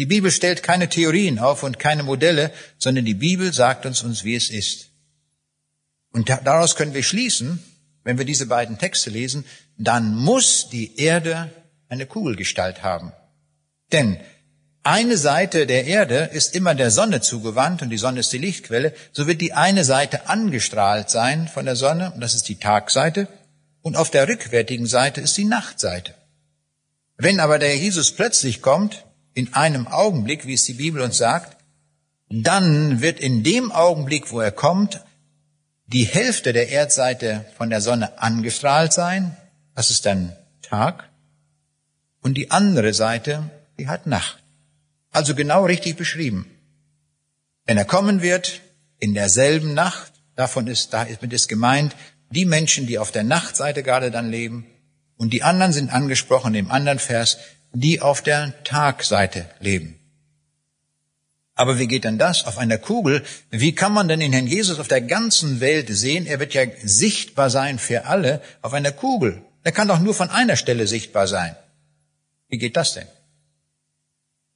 Die 0.00 0.06
Bibel 0.06 0.30
stellt 0.30 0.62
keine 0.62 0.88
Theorien 0.88 1.38
auf 1.38 1.62
und 1.62 1.78
keine 1.78 2.02
Modelle, 2.02 2.52
sondern 2.78 3.04
die 3.04 3.12
Bibel 3.12 3.52
sagt 3.52 3.84
uns, 3.84 4.02
uns 4.02 4.24
wie 4.24 4.34
es 4.34 4.48
ist. 4.48 4.86
Und 6.10 6.30
daraus 6.30 6.74
können 6.74 6.94
wir 6.94 7.02
schließen, 7.02 7.62
wenn 8.02 8.16
wir 8.16 8.24
diese 8.24 8.46
beiden 8.46 8.78
Texte 8.78 9.10
lesen, 9.10 9.44
dann 9.76 10.16
muss 10.16 10.70
die 10.70 10.98
Erde 10.98 11.52
eine 11.90 12.06
Kugelgestalt 12.06 12.82
haben. 12.82 13.12
Denn 13.92 14.18
eine 14.84 15.18
Seite 15.18 15.66
der 15.66 15.84
Erde 15.84 16.30
ist 16.32 16.56
immer 16.56 16.74
der 16.74 16.90
Sonne 16.90 17.20
zugewandt 17.20 17.82
und 17.82 17.90
die 17.90 17.98
Sonne 17.98 18.20
ist 18.20 18.32
die 18.32 18.38
Lichtquelle, 18.38 18.94
so 19.12 19.26
wird 19.26 19.42
die 19.42 19.52
eine 19.52 19.84
Seite 19.84 20.30
angestrahlt 20.30 21.10
sein 21.10 21.46
von 21.46 21.66
der 21.66 21.76
Sonne, 21.76 22.12
und 22.12 22.22
das 22.22 22.32
ist 22.32 22.48
die 22.48 22.58
Tagseite, 22.58 23.28
und 23.82 23.98
auf 23.98 24.10
der 24.10 24.28
rückwärtigen 24.28 24.86
Seite 24.86 25.20
ist 25.20 25.36
die 25.36 25.44
Nachtseite. 25.44 26.14
Wenn 27.18 27.38
aber 27.38 27.58
der 27.58 27.76
Jesus 27.76 28.12
plötzlich 28.12 28.62
kommt, 28.62 29.04
in 29.34 29.54
einem 29.54 29.86
Augenblick, 29.86 30.46
wie 30.46 30.54
es 30.54 30.64
die 30.64 30.74
Bibel 30.74 31.00
uns 31.00 31.18
sagt, 31.18 31.56
dann 32.28 33.00
wird 33.00 33.20
in 33.20 33.42
dem 33.42 33.72
Augenblick, 33.72 34.30
wo 34.30 34.40
er 34.40 34.52
kommt, 34.52 35.00
die 35.86 36.04
Hälfte 36.04 36.52
der 36.52 36.68
Erdseite 36.68 37.44
von 37.56 37.70
der 37.70 37.80
Sonne 37.80 38.18
angestrahlt 38.20 38.92
sein, 38.92 39.36
das 39.74 39.90
ist 39.90 40.06
dann 40.06 40.36
Tag, 40.62 41.08
und 42.22 42.34
die 42.34 42.50
andere 42.50 42.94
Seite, 42.94 43.50
die 43.78 43.88
hat 43.88 44.06
Nacht. 44.06 44.42
Also 45.10 45.34
genau 45.34 45.64
richtig 45.64 45.96
beschrieben. 45.96 46.46
Wenn 47.66 47.76
er 47.76 47.84
kommen 47.84 48.22
wird, 48.22 48.60
in 48.98 49.14
derselben 49.14 49.74
Nacht, 49.74 50.12
davon 50.36 50.66
ist, 50.66 50.92
da 50.92 51.02
ist 51.02 51.22
mit 51.22 51.32
es 51.32 51.48
gemeint, 51.48 51.96
die 52.30 52.44
Menschen, 52.44 52.86
die 52.86 52.98
auf 52.98 53.10
der 53.10 53.24
Nachtseite 53.24 53.82
gerade 53.82 54.10
dann 54.10 54.30
leben, 54.30 54.66
und 55.16 55.32
die 55.32 55.42
anderen 55.42 55.72
sind 55.72 55.92
angesprochen 55.92 56.54
im 56.54 56.70
anderen 56.70 56.98
Vers, 56.98 57.38
die 57.72 58.00
auf 58.00 58.22
der 58.22 58.62
Tagseite 58.64 59.46
leben. 59.60 59.96
Aber 61.54 61.78
wie 61.78 61.86
geht 61.86 62.04
denn 62.04 62.18
das 62.18 62.46
auf 62.46 62.56
einer 62.56 62.78
Kugel? 62.78 63.22
Wie 63.50 63.74
kann 63.74 63.92
man 63.92 64.08
denn 64.08 64.20
den 64.20 64.32
Herrn 64.32 64.46
Jesus 64.46 64.78
auf 64.78 64.88
der 64.88 65.02
ganzen 65.02 65.60
Welt 65.60 65.88
sehen? 65.90 66.26
Er 66.26 66.40
wird 66.40 66.54
ja 66.54 66.62
sichtbar 66.82 67.50
sein 67.50 67.78
für 67.78 68.06
alle 68.06 68.40
auf 68.62 68.72
einer 68.72 68.92
Kugel. 68.92 69.42
Er 69.62 69.72
kann 69.72 69.88
doch 69.88 70.00
nur 70.00 70.14
von 70.14 70.30
einer 70.30 70.56
Stelle 70.56 70.86
sichtbar 70.86 71.26
sein. 71.26 71.54
Wie 72.48 72.56
geht 72.56 72.76
das 72.76 72.94
denn? 72.94 73.08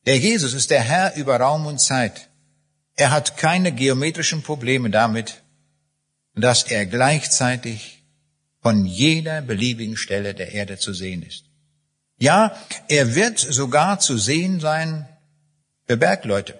Der 0.07 0.19
Jesus 0.19 0.55
ist 0.55 0.71
der 0.71 0.81
Herr 0.81 1.15
über 1.17 1.37
Raum 1.37 1.67
und 1.67 1.79
Zeit. 1.79 2.29
Er 2.97 3.11
hat 3.11 3.37
keine 3.37 3.73
geometrischen 3.73 4.43
Probleme 4.43 4.89
damit, 4.89 5.43
dass 6.35 6.63
er 6.65 6.87
gleichzeitig 6.87 8.03
von 8.63 8.87
jeder 8.87 9.43
beliebigen 9.43 9.97
Stelle 9.97 10.33
der 10.35 10.53
Erde 10.53 10.79
zu 10.79 10.95
sehen 10.95 11.23
ist. 11.23 11.45
Ja, 12.19 12.57
er 12.89 13.15
wird 13.15 13.39
sogar 13.39 13.99
zu 13.99 14.19
sehen 14.19 14.61
sein 14.61 15.09
für 15.87 15.97
Bergleute, 15.97 16.55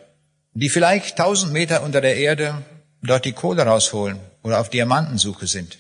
die 0.53 0.69
vielleicht 0.69 1.17
tausend 1.17 1.53
Meter 1.53 1.83
unter 1.83 2.01
der 2.01 2.17
Erde 2.17 2.65
dort 3.03 3.25
die 3.25 3.33
Kohle 3.33 3.65
rausholen 3.65 4.19
oder 4.43 4.61
auf 4.61 4.71
Diamantensuche 4.71 5.47
sind. 5.47 5.79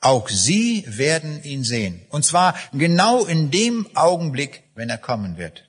Auch 0.00 0.28
sie 0.28 0.84
werden 0.86 1.42
ihn 1.42 1.64
sehen. 1.64 2.06
Und 2.10 2.24
zwar 2.24 2.54
genau 2.72 3.24
in 3.24 3.50
dem 3.50 3.88
Augenblick, 3.96 4.62
wenn 4.74 4.90
er 4.90 4.98
kommen 4.98 5.36
wird. 5.36 5.64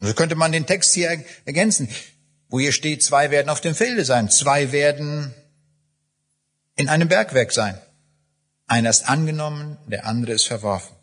So 0.00 0.12
könnte 0.14 0.34
man 0.34 0.52
den 0.52 0.66
Text 0.66 0.94
hier 0.94 1.22
ergänzen, 1.44 1.88
wo 2.48 2.58
hier 2.58 2.72
steht, 2.72 3.02
zwei 3.02 3.30
werden 3.30 3.48
auf 3.48 3.60
dem 3.60 3.74
Felde 3.74 4.04
sein, 4.04 4.30
zwei 4.30 4.72
werden 4.72 5.34
in 6.76 6.88
einem 6.88 7.08
Bergwerk 7.08 7.52
sein. 7.52 7.78
Einer 8.66 8.90
ist 8.90 9.08
angenommen, 9.08 9.78
der 9.86 10.06
andere 10.06 10.32
ist 10.32 10.44
verworfen. 10.44 10.97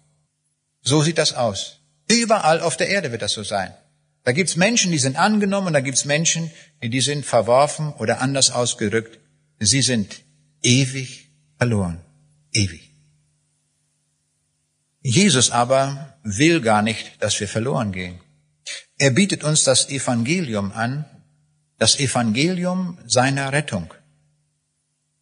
So 0.86 1.02
sieht 1.02 1.18
das 1.18 1.34
aus. 1.34 1.80
Überall 2.08 2.62
auf 2.62 2.78
der 2.78 2.90
Erde 2.90 3.12
wird 3.12 3.24
das 3.24 3.34
so 3.34 3.44
sein. 3.44 3.74
Da 4.24 4.32
gibt's 4.32 4.56
Menschen, 4.56 4.92
die 4.92 5.00
sind 5.00 5.18
angenommen, 5.18 5.74
da 5.74 5.82
gibt's 5.82 6.06
Menschen, 6.06 6.52
die 6.82 7.02
sind 7.02 7.26
verworfen 7.26 7.94
oder 7.94 8.22
anders 8.22 8.52
ausgerückt. 8.52 9.20
Sie 9.60 9.82
sind 9.82 10.24
ewig 10.62 11.32
verloren. 11.58 12.00
Ewig. 12.54 12.92
Jesus 15.02 15.52
aber 15.52 16.18
will 16.24 16.62
gar 16.62 16.82
nicht, 16.82 17.22
dass 17.22 17.40
wir 17.40 17.48
verloren 17.48 17.92
gehen. 17.92 18.20
Er 18.98 19.12
bietet 19.12 19.44
uns 19.44 19.64
das 19.64 19.90
Evangelium 19.90 20.72
an, 20.72 21.06
das 21.78 22.00
Evangelium 22.00 22.98
seiner 23.06 23.52
Rettung, 23.52 23.94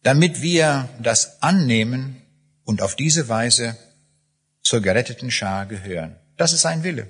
damit 0.02 0.40
wir 0.42 0.88
das 1.02 1.42
annehmen 1.42 2.22
und 2.64 2.80
auf 2.80 2.96
diese 2.96 3.28
Weise 3.28 3.76
zur 4.64 4.80
geretteten 4.80 5.30
Schar 5.30 5.66
gehören. 5.66 6.16
Das 6.36 6.52
ist 6.52 6.62
sein 6.62 6.82
Wille. 6.82 7.06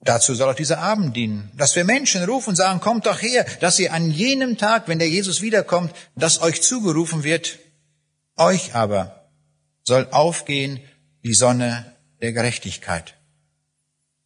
Dazu 0.00 0.34
soll 0.34 0.50
auch 0.50 0.54
dieser 0.54 0.78
Abend 0.78 1.16
dienen, 1.16 1.50
dass 1.56 1.74
wir 1.74 1.84
Menschen 1.84 2.22
rufen 2.24 2.50
und 2.50 2.56
sagen, 2.56 2.80
kommt 2.80 3.06
doch 3.06 3.20
her, 3.20 3.44
dass 3.60 3.78
ihr 3.78 3.92
an 3.92 4.10
jenem 4.10 4.56
Tag, 4.56 4.86
wenn 4.86 4.98
der 4.98 5.08
Jesus 5.08 5.40
wiederkommt, 5.40 5.92
dass 6.14 6.40
euch 6.40 6.62
zugerufen 6.62 7.24
wird, 7.24 7.58
euch 8.36 8.74
aber 8.74 9.30
soll 9.82 10.06
aufgehen 10.10 10.80
die 11.24 11.34
Sonne 11.34 11.96
der 12.22 12.32
Gerechtigkeit. 12.32 13.14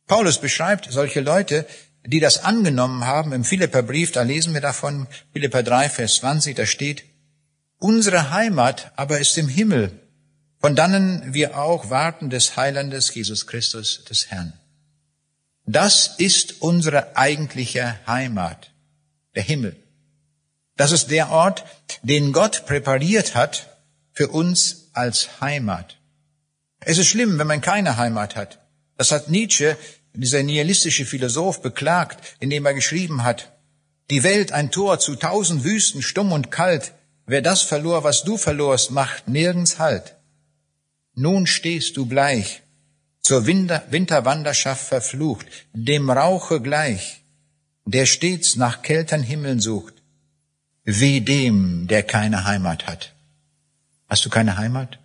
Paulus 0.06 0.38
beschreibt 0.38 0.88
solche 0.90 1.20
Leute, 1.20 1.66
die 2.04 2.20
das 2.20 2.44
angenommen 2.44 3.06
haben 3.06 3.32
im 3.32 3.44
Philipperbrief, 3.44 4.12
da 4.12 4.22
lesen 4.22 4.52
wir 4.52 4.60
davon, 4.60 5.06
Philipper 5.32 5.62
3, 5.62 5.88
Vers 5.88 6.16
20, 6.16 6.56
da 6.56 6.66
steht, 6.66 7.04
unsere 7.78 8.30
Heimat 8.30 8.92
aber 8.96 9.20
ist 9.20 9.38
im 9.38 9.48
Himmel, 9.48 10.01
von 10.62 10.76
dannen 10.76 11.34
wir 11.34 11.58
auch 11.58 11.90
warten 11.90 12.30
des 12.30 12.56
Heilandes 12.56 13.12
Jesus 13.12 13.48
Christus, 13.48 14.04
des 14.04 14.30
Herrn. 14.30 14.52
Das 15.66 16.14
ist 16.18 16.62
unsere 16.62 17.16
eigentliche 17.16 17.98
Heimat, 18.06 18.70
der 19.34 19.42
Himmel. 19.42 19.76
Das 20.76 20.92
ist 20.92 21.10
der 21.10 21.30
Ort, 21.30 21.64
den 22.02 22.32
Gott 22.32 22.64
präpariert 22.66 23.34
hat 23.34 23.76
für 24.12 24.28
uns 24.28 24.90
als 24.92 25.40
Heimat. 25.40 25.98
Es 26.80 26.98
ist 26.98 27.08
schlimm, 27.08 27.38
wenn 27.38 27.46
man 27.48 27.60
keine 27.60 27.96
Heimat 27.96 28.36
hat. 28.36 28.60
Das 28.96 29.10
hat 29.10 29.28
Nietzsche, 29.28 29.76
dieser 30.14 30.44
nihilistische 30.44 31.06
Philosoph, 31.06 31.60
beklagt, 31.60 32.36
indem 32.38 32.66
er 32.66 32.74
geschrieben 32.74 33.24
hat, 33.24 33.52
die 34.10 34.22
Welt 34.22 34.52
ein 34.52 34.70
Tor 34.70 35.00
zu 35.00 35.16
tausend 35.16 35.64
Wüsten, 35.64 36.02
stumm 36.02 36.30
und 36.30 36.50
kalt. 36.52 36.92
Wer 37.26 37.42
das 37.42 37.62
verlor, 37.62 38.04
was 38.04 38.22
du 38.22 38.36
verlorst, 38.36 38.90
macht 38.92 39.26
nirgends 39.26 39.78
Halt. 39.78 40.16
Nun 41.14 41.46
stehst 41.46 41.96
du 41.96 42.06
bleich, 42.06 42.62
zur 43.20 43.46
Winter 43.46 43.84
Winterwanderschaft 43.90 44.86
verflucht, 44.86 45.46
dem 45.72 46.10
Rauche 46.10 46.60
gleich, 46.60 47.22
der 47.84 48.06
stets 48.06 48.56
nach 48.56 48.82
kältern 48.82 49.22
Himmeln 49.22 49.60
sucht. 49.60 49.94
Weh 50.84 51.20
dem, 51.20 51.86
der 51.86 52.02
keine 52.02 52.44
Heimat 52.44 52.86
hat. 52.86 53.14
Hast 54.08 54.24
du 54.24 54.30
keine 54.30 54.56
Heimat? 54.56 54.98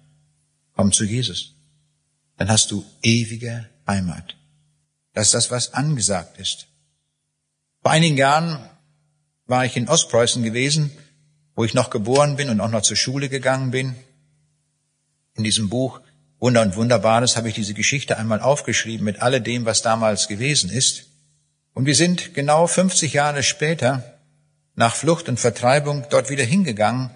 Komm 0.75 0.91
zu 0.91 1.03
Jesus. 1.03 1.55
Dann 2.37 2.49
hast 2.49 2.71
du 2.71 2.85
ewige 3.01 3.69
Heimat. 3.87 4.35
Das 5.13 5.27
ist 5.27 5.33
das, 5.33 5.51
was 5.51 5.73
angesagt 5.73 6.39
ist. 6.39 6.67
Vor 7.81 7.91
einigen 7.91 8.17
Jahren 8.17 8.59
war 9.45 9.65
ich 9.65 9.77
in 9.77 9.87
Ostpreußen 9.87 10.43
gewesen, 10.43 10.91
wo 11.55 11.63
ich 11.63 11.73
noch 11.73 11.89
geboren 11.89 12.35
bin 12.35 12.49
und 12.49 12.61
auch 12.61 12.69
noch 12.69 12.81
zur 12.81 12.97
Schule 12.97 13.29
gegangen 13.29 13.71
bin. 13.71 13.95
In 15.37 15.43
diesem 15.43 15.69
Buch 15.69 16.01
Wunder 16.39 16.61
und 16.61 16.75
Wunderbares 16.75 17.37
habe 17.37 17.49
ich 17.49 17.55
diese 17.55 17.73
Geschichte 17.73 18.17
einmal 18.17 18.41
aufgeschrieben 18.41 19.05
mit 19.05 19.21
alledem, 19.21 19.65
was 19.65 19.81
damals 19.81 20.27
gewesen 20.27 20.69
ist. 20.69 21.05
Und 21.73 21.85
wir 21.85 21.95
sind 21.95 22.33
genau 22.33 22.67
50 22.67 23.13
Jahre 23.13 23.43
später 23.43 24.17
nach 24.75 24.95
Flucht 24.95 25.29
und 25.29 25.39
Vertreibung 25.39 26.05
dort 26.09 26.29
wieder 26.29 26.43
hingegangen 26.43 27.11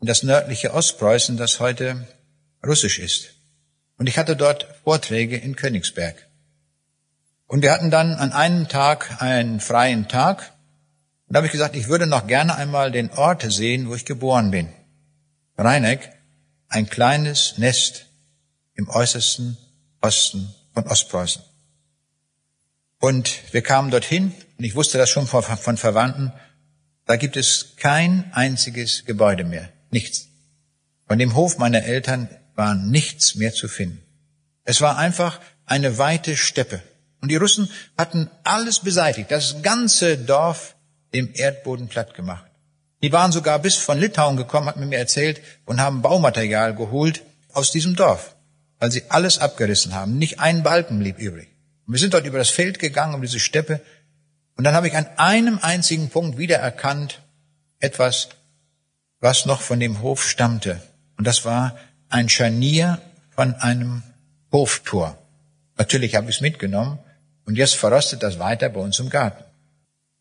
in 0.00 0.06
das 0.06 0.22
nördliche 0.22 0.72
Ostpreußen, 0.72 1.36
das 1.36 1.60
heute 1.60 2.06
russisch 2.66 2.98
ist. 2.98 3.34
Und 3.98 4.08
ich 4.08 4.18
hatte 4.18 4.36
dort 4.36 4.66
Vorträge 4.84 5.36
in 5.36 5.56
Königsberg. 5.56 6.26
Und 7.46 7.62
wir 7.62 7.72
hatten 7.72 7.90
dann 7.90 8.14
an 8.14 8.32
einem 8.32 8.68
Tag 8.68 9.22
einen 9.22 9.60
freien 9.60 10.08
Tag. 10.08 10.52
Und 11.28 11.34
da 11.34 11.38
habe 11.38 11.46
ich 11.46 11.52
gesagt, 11.52 11.76
ich 11.76 11.88
würde 11.88 12.06
noch 12.06 12.26
gerne 12.26 12.56
einmal 12.56 12.90
den 12.90 13.10
Ort 13.10 13.50
sehen, 13.50 13.88
wo 13.88 13.94
ich 13.94 14.04
geboren 14.04 14.50
bin. 14.50 14.68
Rheineck, 15.56 16.15
ein 16.68 16.88
kleines 16.88 17.58
Nest 17.58 18.06
im 18.74 18.88
äußersten 18.88 19.56
Osten 20.00 20.54
von 20.74 20.86
Ostpreußen. 20.86 21.42
Und 22.98 23.52
wir 23.52 23.62
kamen 23.62 23.90
dorthin, 23.90 24.32
und 24.58 24.64
ich 24.64 24.74
wusste 24.74 24.98
das 24.98 25.10
schon 25.10 25.26
von, 25.26 25.42
von 25.42 25.76
Verwandten, 25.76 26.32
da 27.04 27.16
gibt 27.16 27.36
es 27.36 27.76
kein 27.76 28.32
einziges 28.32 29.04
Gebäude 29.04 29.44
mehr, 29.44 29.70
nichts. 29.90 30.28
Von 31.06 31.18
dem 31.18 31.34
Hof 31.34 31.58
meiner 31.58 31.84
Eltern 31.84 32.28
war 32.54 32.74
nichts 32.74 33.36
mehr 33.36 33.52
zu 33.52 33.68
finden. 33.68 34.02
Es 34.64 34.80
war 34.80 34.98
einfach 34.98 35.40
eine 35.66 35.98
weite 35.98 36.36
Steppe. 36.36 36.82
Und 37.20 37.30
die 37.30 37.36
Russen 37.36 37.70
hatten 37.96 38.30
alles 38.44 38.80
beseitigt, 38.80 39.30
das 39.30 39.62
ganze 39.62 40.18
Dorf 40.18 40.76
im 41.12 41.30
Erdboden 41.34 41.88
platt 41.88 42.14
gemacht. 42.14 42.45
Die 43.06 43.12
waren 43.12 43.30
sogar 43.30 43.60
bis 43.60 43.76
von 43.76 44.00
Litauen 44.00 44.36
gekommen, 44.36 44.66
hat 44.66 44.78
man 44.78 44.88
mir 44.88 44.98
erzählt, 44.98 45.40
und 45.64 45.80
haben 45.80 46.02
Baumaterial 46.02 46.74
geholt 46.74 47.22
aus 47.52 47.70
diesem 47.70 47.94
Dorf, 47.94 48.34
weil 48.80 48.90
sie 48.90 49.04
alles 49.10 49.38
abgerissen 49.38 49.94
haben. 49.94 50.18
Nicht 50.18 50.40
ein 50.40 50.64
Balken 50.64 50.98
blieb 50.98 51.16
übrig. 51.20 51.46
Und 51.86 51.92
wir 51.92 52.00
sind 52.00 52.14
dort 52.14 52.26
über 52.26 52.38
das 52.38 52.50
Feld 52.50 52.80
gegangen, 52.80 53.14
um 53.14 53.22
diese 53.22 53.38
Steppe, 53.38 53.80
und 54.56 54.64
dann 54.64 54.74
habe 54.74 54.88
ich 54.88 54.96
an 54.96 55.06
einem 55.18 55.60
einzigen 55.62 56.08
Punkt 56.08 56.36
wiedererkannt 56.36 57.22
etwas, 57.78 58.30
was 59.20 59.46
noch 59.46 59.60
von 59.60 59.78
dem 59.78 60.02
Hof 60.02 60.28
stammte. 60.28 60.82
Und 61.16 61.28
das 61.28 61.44
war 61.44 61.76
ein 62.08 62.28
Scharnier 62.28 63.00
von 63.30 63.54
einem 63.54 64.02
Hoftor. 64.50 65.16
Natürlich 65.78 66.16
habe 66.16 66.28
ich 66.28 66.38
es 66.38 66.42
mitgenommen 66.42 66.98
und 67.44 67.54
jetzt 67.54 67.76
verrostet 67.76 68.24
das 68.24 68.40
weiter 68.40 68.68
bei 68.68 68.80
uns 68.80 68.98
im 68.98 69.10
Garten. 69.10 69.44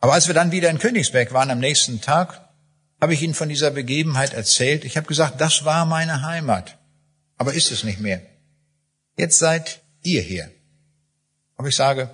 Aber 0.01 0.13
als 0.13 0.27
wir 0.27 0.36
dann 0.36 0.51
wieder 0.51 0.69
in 0.69 0.77
Königsberg 0.77 1.33
waren 1.33 1.49
am 1.49 1.59
nächsten 1.59 1.99
Tag, 1.99 2.44
habe 3.01 3.13
ich 3.13 3.21
Ihnen 3.21 3.33
von 3.33 3.49
dieser 3.49 3.71
Begebenheit 3.71 4.33
erzählt. 4.33 4.85
Ich 4.85 4.97
habe 4.97 5.07
gesagt, 5.07 5.41
das 5.41 5.65
war 5.65 5.85
meine 5.85 6.21
Heimat. 6.21 6.77
Aber 7.37 7.53
ist 7.53 7.71
es 7.71 7.83
nicht 7.83 7.99
mehr. 7.99 8.21
Jetzt 9.17 9.39
seid 9.39 9.81
ihr 10.03 10.21
hier. 10.21 10.51
Aber 11.57 11.67
ich 11.67 11.75
sage, 11.75 12.09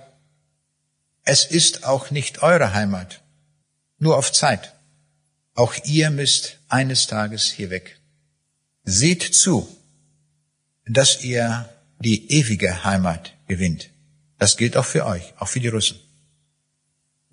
es 1.24 1.44
ist 1.44 1.84
auch 1.84 2.10
nicht 2.10 2.42
eure 2.42 2.72
Heimat. 2.72 3.22
Nur 3.98 4.16
auf 4.16 4.32
Zeit. 4.32 4.74
Auch 5.54 5.74
ihr 5.84 6.10
müsst 6.10 6.58
eines 6.68 7.06
Tages 7.06 7.50
hier 7.50 7.70
weg. 7.70 8.00
Seht 8.84 9.22
zu, 9.22 9.68
dass 10.86 11.22
ihr 11.22 11.68
die 12.00 12.32
ewige 12.32 12.84
Heimat 12.84 13.34
gewinnt. 13.46 13.90
Das 14.38 14.56
gilt 14.56 14.76
auch 14.76 14.84
für 14.84 15.06
euch, 15.06 15.34
auch 15.38 15.46
für 15.48 15.60
die 15.60 15.68
Russen. 15.68 16.00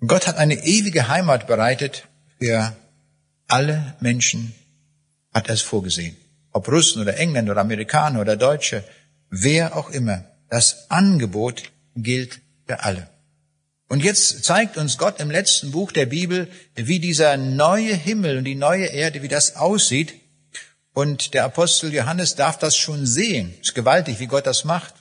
Gott 0.06 0.26
hat 0.28 0.36
eine 0.36 0.64
ewige 0.64 1.08
Heimat 1.08 1.46
bereitet 1.46 2.06
für 2.38 2.76
alle 3.52 3.94
Menschen, 4.00 4.54
hat 5.32 5.48
er 5.48 5.54
es 5.54 5.62
vorgesehen. 5.62 6.16
Ob 6.52 6.68
Russen 6.68 7.02
oder 7.02 7.16
Engländer 7.16 7.52
oder 7.52 7.60
Amerikaner 7.60 8.20
oder 8.20 8.36
Deutsche, 8.36 8.84
wer 9.30 9.76
auch 9.76 9.90
immer. 9.90 10.24
Das 10.48 10.90
Angebot 10.90 11.70
gilt 11.94 12.40
für 12.66 12.82
alle. 12.82 13.08
Und 13.88 14.04
jetzt 14.04 14.44
zeigt 14.44 14.76
uns 14.76 14.98
Gott 14.98 15.20
im 15.20 15.30
letzten 15.30 15.72
Buch 15.72 15.90
der 15.92 16.06
Bibel, 16.06 16.48
wie 16.74 17.00
dieser 17.00 17.36
neue 17.36 17.94
Himmel 17.94 18.38
und 18.38 18.44
die 18.44 18.54
neue 18.54 18.86
Erde, 18.86 19.22
wie 19.22 19.28
das 19.28 19.56
aussieht. 19.56 20.14
Und 20.92 21.34
der 21.34 21.44
Apostel 21.44 21.92
Johannes 21.92 22.34
darf 22.36 22.58
das 22.58 22.76
schon 22.76 23.06
sehen. 23.06 23.54
Es 23.60 23.68
ist 23.68 23.74
gewaltig, 23.74 24.20
wie 24.20 24.26
Gott 24.26 24.46
das 24.46 24.64
macht. 24.64 24.94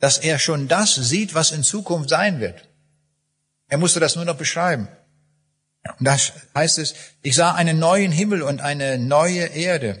Dass 0.00 0.18
er 0.18 0.38
schon 0.38 0.66
das 0.66 0.94
sieht, 0.94 1.34
was 1.34 1.52
in 1.52 1.62
Zukunft 1.62 2.10
sein 2.10 2.40
wird. 2.40 2.68
Er 3.68 3.78
musste 3.78 4.00
das 4.00 4.16
nur 4.16 4.24
noch 4.24 4.36
beschreiben. 4.36 4.88
Und 5.98 6.06
das 6.06 6.32
heißt 6.54 6.78
es, 6.78 6.94
ich 7.22 7.34
sah 7.34 7.52
einen 7.52 7.78
neuen 7.78 8.10
Himmel 8.10 8.42
und 8.42 8.60
eine 8.60 8.98
neue 8.98 9.46
Erde. 9.46 10.00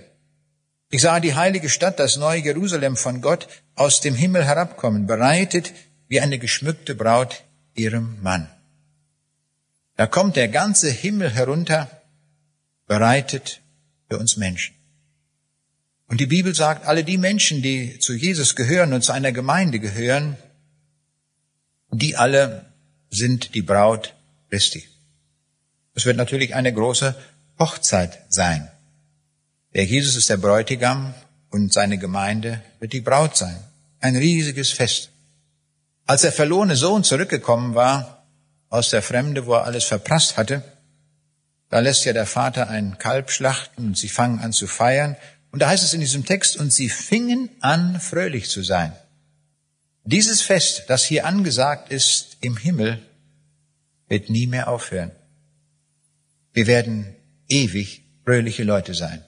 Ich 0.90 1.02
sah 1.02 1.20
die 1.20 1.34
heilige 1.34 1.68
Stadt, 1.68 1.98
das 1.98 2.16
neue 2.16 2.40
Jerusalem 2.40 2.96
von 2.96 3.20
Gott 3.20 3.48
aus 3.74 4.00
dem 4.00 4.14
Himmel 4.14 4.44
herabkommen, 4.44 5.06
bereitet 5.06 5.72
wie 6.08 6.20
eine 6.20 6.38
geschmückte 6.38 6.94
Braut 6.94 7.42
ihrem 7.74 8.22
Mann. 8.22 8.48
Da 9.96 10.06
kommt 10.06 10.36
der 10.36 10.48
ganze 10.48 10.90
Himmel 10.90 11.30
herunter, 11.30 11.90
bereitet 12.86 13.60
für 14.08 14.18
uns 14.18 14.36
Menschen. 14.36 14.74
Und 16.06 16.20
die 16.20 16.26
Bibel 16.26 16.54
sagt, 16.54 16.86
alle 16.86 17.04
die 17.04 17.18
Menschen, 17.18 17.62
die 17.62 17.98
zu 17.98 18.14
Jesus 18.14 18.56
gehören 18.56 18.92
und 18.92 19.02
zu 19.02 19.12
einer 19.12 19.32
Gemeinde 19.32 19.80
gehören, 19.80 20.36
die 21.90 22.16
alle 22.16 22.66
sind 23.10 23.54
die 23.54 23.62
Braut 23.62 24.14
Christi. 24.50 24.88
Es 25.94 26.06
wird 26.06 26.16
natürlich 26.16 26.54
eine 26.54 26.72
große 26.72 27.14
Hochzeit 27.58 28.18
sein. 28.28 28.70
Der 29.74 29.84
Jesus 29.84 30.16
ist 30.16 30.28
der 30.28 30.36
Bräutigam 30.36 31.14
und 31.50 31.72
seine 31.72 31.98
Gemeinde 31.98 32.62
wird 32.80 32.92
die 32.92 33.00
Braut 33.00 33.36
sein. 33.36 33.56
Ein 34.00 34.16
riesiges 34.16 34.70
Fest. 34.70 35.10
Als 36.06 36.22
der 36.22 36.32
verlorene 36.32 36.76
Sohn 36.76 37.04
zurückgekommen 37.04 37.74
war 37.74 38.26
aus 38.68 38.90
der 38.90 39.02
Fremde, 39.02 39.46
wo 39.46 39.54
er 39.54 39.64
alles 39.64 39.84
verprasst 39.84 40.36
hatte, 40.36 40.62
da 41.70 41.80
lässt 41.80 42.04
ja 42.04 42.12
der 42.12 42.26
Vater 42.26 42.68
ein 42.68 42.98
Kalb 42.98 43.30
schlachten 43.30 43.88
und 43.88 43.98
sie 43.98 44.08
fangen 44.08 44.40
an 44.40 44.52
zu 44.52 44.66
feiern. 44.66 45.16
Und 45.50 45.60
da 45.60 45.68
heißt 45.68 45.82
es 45.82 45.94
in 45.94 46.00
diesem 46.00 46.24
Text, 46.24 46.56
und 46.56 46.72
sie 46.72 46.88
fingen 46.88 47.48
an, 47.60 48.00
fröhlich 48.00 48.50
zu 48.50 48.62
sein. 48.62 48.92
Dieses 50.04 50.42
Fest, 50.42 50.84
das 50.88 51.04
hier 51.04 51.26
angesagt 51.26 51.90
ist 51.90 52.36
im 52.40 52.56
Himmel, 52.56 53.00
wird 54.08 54.30
nie 54.30 54.46
mehr 54.46 54.68
aufhören. 54.68 55.12
Wir 56.54 56.68
werden 56.68 57.14
ewig 57.48 58.04
fröhliche 58.24 58.62
Leute 58.62 58.94
sein. 58.94 59.22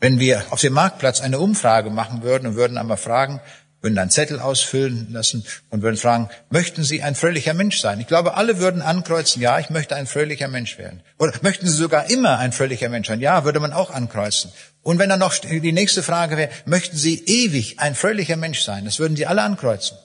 Wenn 0.00 0.18
wir 0.18 0.44
auf 0.50 0.60
dem 0.60 0.74
Marktplatz 0.74 1.20
eine 1.20 1.38
Umfrage 1.38 1.88
machen 1.88 2.22
würden 2.22 2.48
und 2.48 2.56
würden 2.56 2.76
einmal 2.76 2.96
fragen, 2.96 3.40
würden 3.80 3.96
einen 3.98 4.10
Zettel 4.10 4.40
ausfüllen 4.40 5.12
lassen 5.12 5.44
und 5.70 5.82
würden 5.82 5.96
fragen, 5.96 6.30
möchten 6.50 6.82
Sie 6.82 7.02
ein 7.02 7.14
fröhlicher 7.14 7.54
Mensch 7.54 7.78
sein? 7.78 8.00
Ich 8.00 8.06
glaube, 8.06 8.34
alle 8.34 8.58
würden 8.58 8.82
ankreuzen, 8.82 9.40
ja, 9.40 9.58
ich 9.60 9.70
möchte 9.70 9.94
ein 9.94 10.06
fröhlicher 10.06 10.48
Mensch 10.48 10.78
werden. 10.78 11.02
Oder 11.18 11.34
möchten 11.42 11.66
Sie 11.66 11.74
sogar 11.74 12.10
immer 12.10 12.38
ein 12.38 12.52
fröhlicher 12.52 12.88
Mensch 12.88 13.06
sein? 13.06 13.20
Ja, 13.20 13.44
würde 13.44 13.60
man 13.60 13.72
auch 13.72 13.90
ankreuzen. 13.90 14.50
Und 14.82 14.98
wenn 14.98 15.10
dann 15.10 15.20
noch 15.20 15.36
die 15.36 15.72
nächste 15.72 16.02
Frage 16.02 16.36
wäre, 16.36 16.50
möchten 16.66 16.96
Sie 16.96 17.24
ewig 17.24 17.78
ein 17.78 17.94
fröhlicher 17.94 18.36
Mensch 18.36 18.62
sein? 18.62 18.84
Das 18.84 18.98
würden 18.98 19.16
Sie 19.16 19.26
alle 19.26 19.42
ankreuzen. 19.42 19.96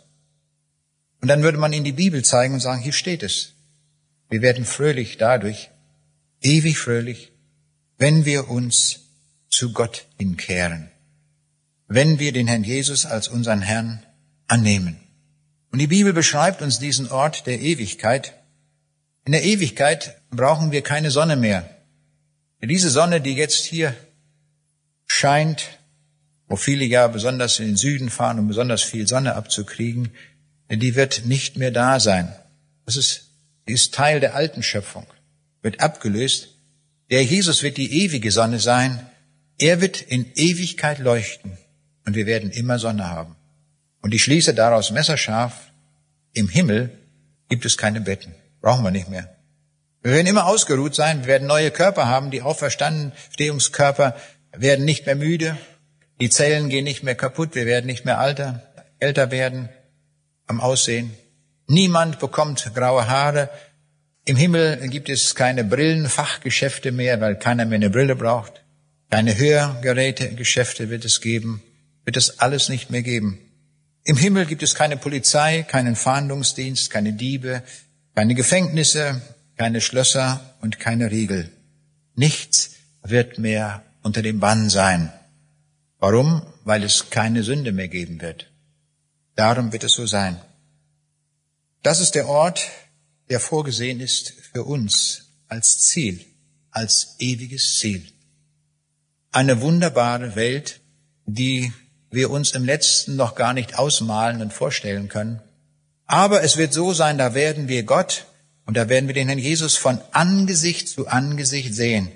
Und 1.22 1.30
dann 1.30 1.42
würde 1.42 1.58
man 1.58 1.74
Ihnen 1.74 1.86
die 1.86 1.94
Bibel 1.94 2.24
zeigen 2.24 2.54
und 2.54 2.60
sagen, 2.60 2.82
hier 2.82 2.94
steht 2.94 3.24
es. 3.24 3.54
Wir 4.30 4.42
werden 4.42 4.66
fröhlich 4.66 5.18
dadurch, 5.18 5.72
ewig 6.42 6.78
fröhlich, 6.78 7.32
wenn 7.98 8.26
wir 8.26 8.50
uns 8.50 9.02
zu 9.50 9.74
Gott 9.74 10.06
hinkehren 10.18 10.90
wenn 11.90 12.20
wir 12.20 12.32
den 12.32 12.48
Herrn 12.48 12.64
Jesus 12.64 13.06
als 13.06 13.28
unseren 13.28 13.62
Herrn 13.62 14.06
annehmen. 14.48 14.98
Und 15.72 15.80
die 15.80 15.88
Bibel 15.88 16.14
beschreibt 16.14 16.62
uns 16.62 16.80
diesen 16.80 17.10
Ort 17.10 17.48
der 17.48 17.60
Ewigkeit. 17.60 18.34
In 19.26 19.32
der 19.32 19.44
Ewigkeit 19.44 20.22
brauchen 20.30 20.72
wir 20.72 20.84
keine 20.84 21.12
Sonne 21.12 21.36
mehr. 21.36 21.68
Diese 22.62 22.90
Sonne, 22.90 23.22
die 23.22 23.34
jetzt 23.34 23.66
hier 23.66 23.96
scheint, 25.08 25.80
wo 26.48 26.56
viele 26.56 26.86
ja 26.86 27.08
besonders 27.08 27.60
in 27.60 27.68
den 27.68 27.76
Süden 27.76 28.10
fahren, 28.10 28.40
um 28.40 28.48
besonders 28.48 28.84
viel 28.84 29.08
Sonne 29.08 29.36
abzukriegen, 29.36 30.12
die 30.70 30.96
wird 30.96 31.26
nicht 31.26 31.58
mehr 31.58 31.72
da 31.72 32.00
sein. 32.00 32.34
Das 32.86 32.96
ist, 32.96 33.32
ist 33.66 33.94
Teil 33.96 34.20
der 34.20 34.36
alten 34.36 34.62
Schöpfung, 34.62 35.08
wird 35.62 35.82
abgelöst. 35.82 36.50
Der 37.10 37.24
Jesus 37.24 37.64
wird 37.64 37.78
die 37.78 38.04
ewige 38.04 38.32
Sonne 38.32 38.60
sein. 38.60 39.08
Er 39.58 39.82
wird 39.82 40.02
in 40.02 40.32
Ewigkeit 40.36 41.00
leuchten 41.00 41.58
und 42.06 42.16
wir 42.16 42.26
werden 42.26 42.52
immer 42.52 42.80
Sonne 42.80 43.10
haben. 43.10 43.36
Und 44.02 44.14
ich 44.14 44.24
schließe 44.24 44.54
daraus 44.54 44.92
messerscharf, 44.92 45.72
im 46.34 46.48
Himmel 46.48 46.98
gibt 47.50 47.66
es 47.66 47.78
keine 47.78 48.02
Betten. 48.02 48.34
Brauchen 48.62 48.84
wir 48.84 48.92
nicht 48.92 49.10
mehr. 49.10 49.36
Wir 50.02 50.14
werden 50.14 50.28
immer 50.28 50.46
ausgeruht 50.46 50.96
sein, 50.96 51.22
wir 51.22 51.28
werden 51.28 51.48
neue 51.48 51.72
Körper 51.72 52.08
haben, 52.08 52.32
die 52.32 52.42
Auferstehungskörper 52.42 54.16
werden 54.54 54.86
nicht 54.86 55.06
mehr 55.06 55.16
müde, 55.16 55.58
die 56.22 56.30
Zellen 56.30 56.70
gehen 56.70 56.86
nicht 56.86 57.04
mehr 57.04 57.16
kaputt, 57.16 57.54
wir 57.56 57.66
werden 57.66 57.86
nicht 57.86 58.06
mehr 58.06 58.20
alter, 58.20 58.64
älter 59.00 59.32
werden 59.32 59.70
am 60.48 60.62
Aussehen. 60.62 61.12
Niemand 61.68 62.20
bekommt 62.20 62.72
graue 62.74 63.08
Haare. 63.08 63.50
Im 64.30 64.38
Himmel 64.38 64.88
gibt 64.90 65.10
es 65.10 65.34
keine 65.34 65.64
Brillenfachgeschäfte 65.64 66.92
mehr, 66.92 67.20
weil 67.20 67.36
keiner 67.36 67.66
mehr 67.66 67.78
eine 67.78 67.90
Brille 67.90 68.16
braucht. 68.16 68.62
Keine 69.10 69.36
Hörgerätegeschäfte 69.36 70.90
wird 70.90 71.04
es 71.04 71.20
geben 71.20 71.64
wird 72.10 72.18
es 72.18 72.40
alles 72.40 72.70
nicht 72.70 72.90
mehr 72.90 73.04
geben. 73.04 73.38
Im 74.04 74.18
Himmel 74.18 74.48
gibt 74.48 74.64
es 74.64 74.74
keine 74.74 74.98
Polizei, 74.98 75.62
keinen 75.62 75.96
Fahndungsdienst, 75.96 76.90
keine 76.90 77.14
Diebe, 77.14 77.62
keine 78.16 78.34
Gefängnisse, 78.34 79.22
keine 79.58 79.80
Schlösser 79.80 80.56
und 80.62 80.80
keine 80.80 81.12
Riegel. 81.12 81.52
Nichts 82.16 82.72
wird 83.04 83.38
mehr 83.38 83.84
unter 84.02 84.24
dem 84.24 84.40
Bann 84.40 84.72
sein. 84.72 85.14
Warum? 86.00 86.42
Weil 86.64 86.84
es 86.84 87.12
keine 87.12 87.44
Sünde 87.44 87.74
mehr 87.74 87.90
geben 87.90 88.22
wird. 88.22 88.50
Darum 89.36 89.72
wird 89.72 89.84
es 89.84 89.94
so 89.94 90.08
sein. 90.08 90.42
Das 91.84 92.00
ist 92.00 92.16
der 92.16 92.28
Ort, 92.28 92.72
der 93.30 93.40
vorgesehen 93.40 94.00
ist 94.00 94.34
für 94.52 94.64
uns 94.64 95.32
als 95.48 95.80
Ziel, 95.80 96.26
als 96.72 97.16
ewiges 97.20 97.78
Ziel. 97.78 98.06
Eine 99.32 99.62
wunderbare 99.62 100.36
Welt, 100.36 100.82
die 101.26 101.72
wir 102.12 102.32
uns 102.32 102.52
im 102.52 102.66
letzten 102.66 103.16
noch 103.16 103.36
gar 103.36 103.54
nicht 103.54 103.78
ausmalen 103.78 104.42
und 104.42 104.54
vorstellen 104.54 105.10
können. 105.10 105.42
Aber 106.06 106.42
es 106.44 106.58
wird 106.58 106.74
so 106.74 106.94
sein, 106.94 107.20
da 107.20 107.36
werden 107.36 107.68
wir 107.68 107.84
Gott 107.84 108.26
und 108.66 108.76
da 108.78 108.90
werden 108.90 109.08
wir 109.08 109.14
den 109.14 109.28
Herrn 109.28 109.38
Jesus 109.38 109.76
von 109.76 110.00
Angesicht 110.12 110.88
zu 110.88 111.08
Angesicht 111.08 111.74
sehen 111.74 112.12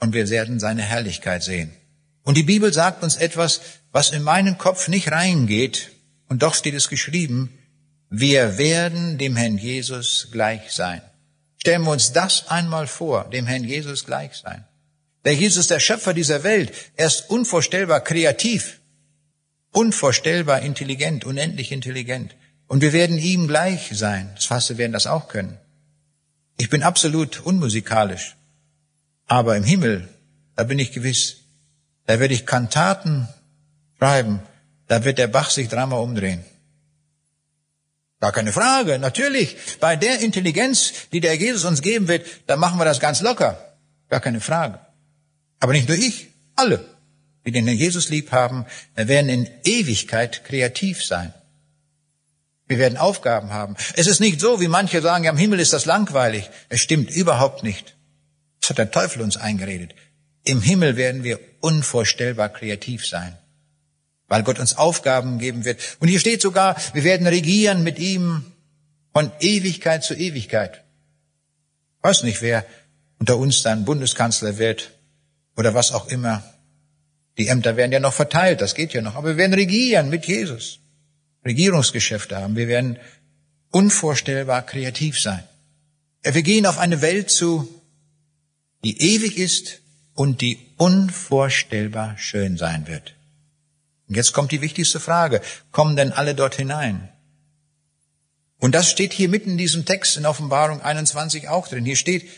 und 0.00 0.12
wir 0.12 0.28
werden 0.28 0.58
seine 0.58 0.82
Herrlichkeit 0.82 1.44
sehen. 1.44 1.72
Und 2.24 2.36
die 2.36 2.42
Bibel 2.42 2.72
sagt 2.72 3.02
uns 3.04 3.16
etwas, 3.16 3.60
was 3.92 4.10
in 4.10 4.22
meinen 4.22 4.58
Kopf 4.58 4.88
nicht 4.88 5.10
reingeht, 5.10 5.92
und 6.28 6.42
doch 6.42 6.54
steht 6.54 6.74
es 6.74 6.88
geschrieben, 6.88 7.57
Wir 8.10 8.56
werden 8.56 9.18
dem 9.18 9.36
Herrn 9.36 9.58
Jesus 9.58 10.28
gleich 10.32 10.72
sein. 10.72 11.02
Stellen 11.58 11.82
wir 11.82 11.90
uns 11.90 12.12
das 12.12 12.48
einmal 12.48 12.86
vor, 12.86 13.28
dem 13.30 13.46
Herrn 13.46 13.64
Jesus 13.64 14.04
gleich 14.04 14.34
sein. 14.36 14.64
Der 15.24 15.34
Jesus, 15.34 15.66
der 15.66 15.80
Schöpfer 15.80 16.14
dieser 16.14 16.42
Welt, 16.42 16.72
er 16.96 17.06
ist 17.06 17.28
unvorstellbar 17.28 18.00
kreativ, 18.00 18.80
unvorstellbar 19.72 20.62
intelligent, 20.62 21.24
unendlich 21.24 21.72
intelligent. 21.72 22.34
Und 22.66 22.80
wir 22.80 22.92
werden 22.92 23.18
ihm 23.18 23.48
gleich 23.48 23.90
sein. 23.92 24.30
Das 24.36 24.70
wir 24.70 24.78
werden 24.78 24.92
das 24.92 25.06
auch 25.06 25.28
können. 25.28 25.58
Ich 26.56 26.70
bin 26.70 26.82
absolut 26.82 27.40
unmusikalisch. 27.40 28.36
Aber 29.26 29.56
im 29.56 29.64
Himmel, 29.64 30.08
da 30.56 30.64
bin 30.64 30.78
ich 30.78 30.92
gewiss, 30.92 31.36
da 32.06 32.18
werde 32.20 32.34
ich 32.34 32.46
Kantaten 32.46 33.28
schreiben, 33.98 34.40
da 34.86 35.04
wird 35.04 35.18
der 35.18 35.28
Bach 35.28 35.50
sich 35.50 35.68
dreimal 35.68 36.00
umdrehen. 36.00 36.42
Gar 38.20 38.32
keine 38.32 38.52
Frage, 38.52 38.98
natürlich. 38.98 39.56
Bei 39.78 39.94
der 39.96 40.20
Intelligenz, 40.20 40.92
die 41.12 41.20
der 41.20 41.36
Jesus 41.36 41.64
uns 41.64 41.82
geben 41.82 42.08
wird, 42.08 42.26
da 42.46 42.56
machen 42.56 42.78
wir 42.78 42.84
das 42.84 43.00
ganz 43.00 43.20
locker. 43.20 43.76
Gar 44.08 44.20
keine 44.20 44.40
Frage. 44.40 44.80
Aber 45.60 45.72
nicht 45.72 45.88
nur 45.88 45.96
ich, 45.96 46.28
alle, 46.56 46.84
die 47.46 47.52
den 47.52 47.68
Jesus 47.68 48.08
lieb 48.08 48.32
haben, 48.32 48.66
werden 48.94 49.30
in 49.30 49.48
Ewigkeit 49.64 50.44
kreativ 50.44 51.04
sein. 51.04 51.32
Wir 52.66 52.78
werden 52.78 52.98
Aufgaben 52.98 53.50
haben. 53.50 53.76
Es 53.94 54.06
ist 54.06 54.20
nicht 54.20 54.40
so, 54.40 54.60
wie 54.60 54.68
manche 54.68 55.00
sagen, 55.00 55.24
ja, 55.24 55.30
im 55.30 55.38
Himmel 55.38 55.58
ist 55.58 55.72
das 55.72 55.86
langweilig. 55.86 56.50
Es 56.68 56.80
stimmt 56.80 57.10
überhaupt 57.10 57.62
nicht. 57.62 57.96
Das 58.60 58.70
hat 58.70 58.78
der 58.78 58.90
Teufel 58.90 59.22
uns 59.22 59.36
eingeredet. 59.36 59.94
Im 60.44 60.60
Himmel 60.60 60.96
werden 60.96 61.24
wir 61.24 61.40
unvorstellbar 61.60 62.50
kreativ 62.50 63.06
sein, 63.06 63.38
weil 64.28 64.42
Gott 64.42 64.58
uns 64.58 64.76
Aufgaben 64.76 65.38
geben 65.38 65.64
wird. 65.64 65.80
Und 66.00 66.08
hier 66.08 66.20
steht 66.20 66.42
sogar, 66.42 66.76
wir 66.92 67.04
werden 67.04 67.26
regieren 67.26 67.82
mit 67.82 67.98
ihm 67.98 68.44
von 69.12 69.32
Ewigkeit 69.40 70.04
zu 70.04 70.14
Ewigkeit. 70.14 70.84
Ich 71.98 72.04
weiß 72.04 72.22
nicht, 72.22 72.42
wer 72.42 72.64
unter 73.18 73.36
uns 73.36 73.62
dann 73.62 73.84
Bundeskanzler 73.84 74.58
wird 74.58 74.92
oder 75.56 75.74
was 75.74 75.92
auch 75.92 76.08
immer. 76.08 76.42
Die 77.38 77.48
Ämter 77.48 77.76
werden 77.76 77.92
ja 77.92 78.00
noch 78.00 78.12
verteilt, 78.12 78.60
das 78.60 78.74
geht 78.74 78.92
ja 78.92 79.00
noch. 79.00 79.16
Aber 79.16 79.30
wir 79.30 79.36
werden 79.36 79.54
regieren 79.54 80.10
mit 80.10 80.26
Jesus. 80.26 80.80
Regierungsgeschäfte 81.44 82.36
haben. 82.36 82.56
Wir 82.56 82.68
werden 82.68 82.98
unvorstellbar 83.70 84.62
kreativ 84.62 85.20
sein. 85.20 85.42
Wir 86.22 86.42
gehen 86.42 86.66
auf 86.66 86.78
eine 86.78 87.00
Welt 87.00 87.30
zu, 87.30 87.68
die 88.84 89.00
ewig 89.14 89.38
ist 89.38 89.80
und 90.14 90.40
die 90.40 90.58
unvorstellbar 90.76 92.16
schön 92.18 92.56
sein 92.56 92.86
wird. 92.86 93.14
Und 94.08 94.16
jetzt 94.16 94.32
kommt 94.32 94.52
die 94.52 94.62
wichtigste 94.62 95.00
Frage. 95.00 95.40
Kommen 95.70 95.96
denn 95.96 96.12
alle 96.12 96.34
dort 96.34 96.54
hinein? 96.54 97.08
Und 98.58 98.74
das 98.74 98.90
steht 98.90 99.12
hier 99.12 99.28
mitten 99.28 99.50
in 99.50 99.58
diesem 99.58 99.84
Text 99.84 100.16
in 100.16 100.26
Offenbarung 100.26 100.82
21 100.82 101.48
auch 101.48 101.68
drin. 101.68 101.84
Hier 101.84 101.96
steht, 101.96 102.28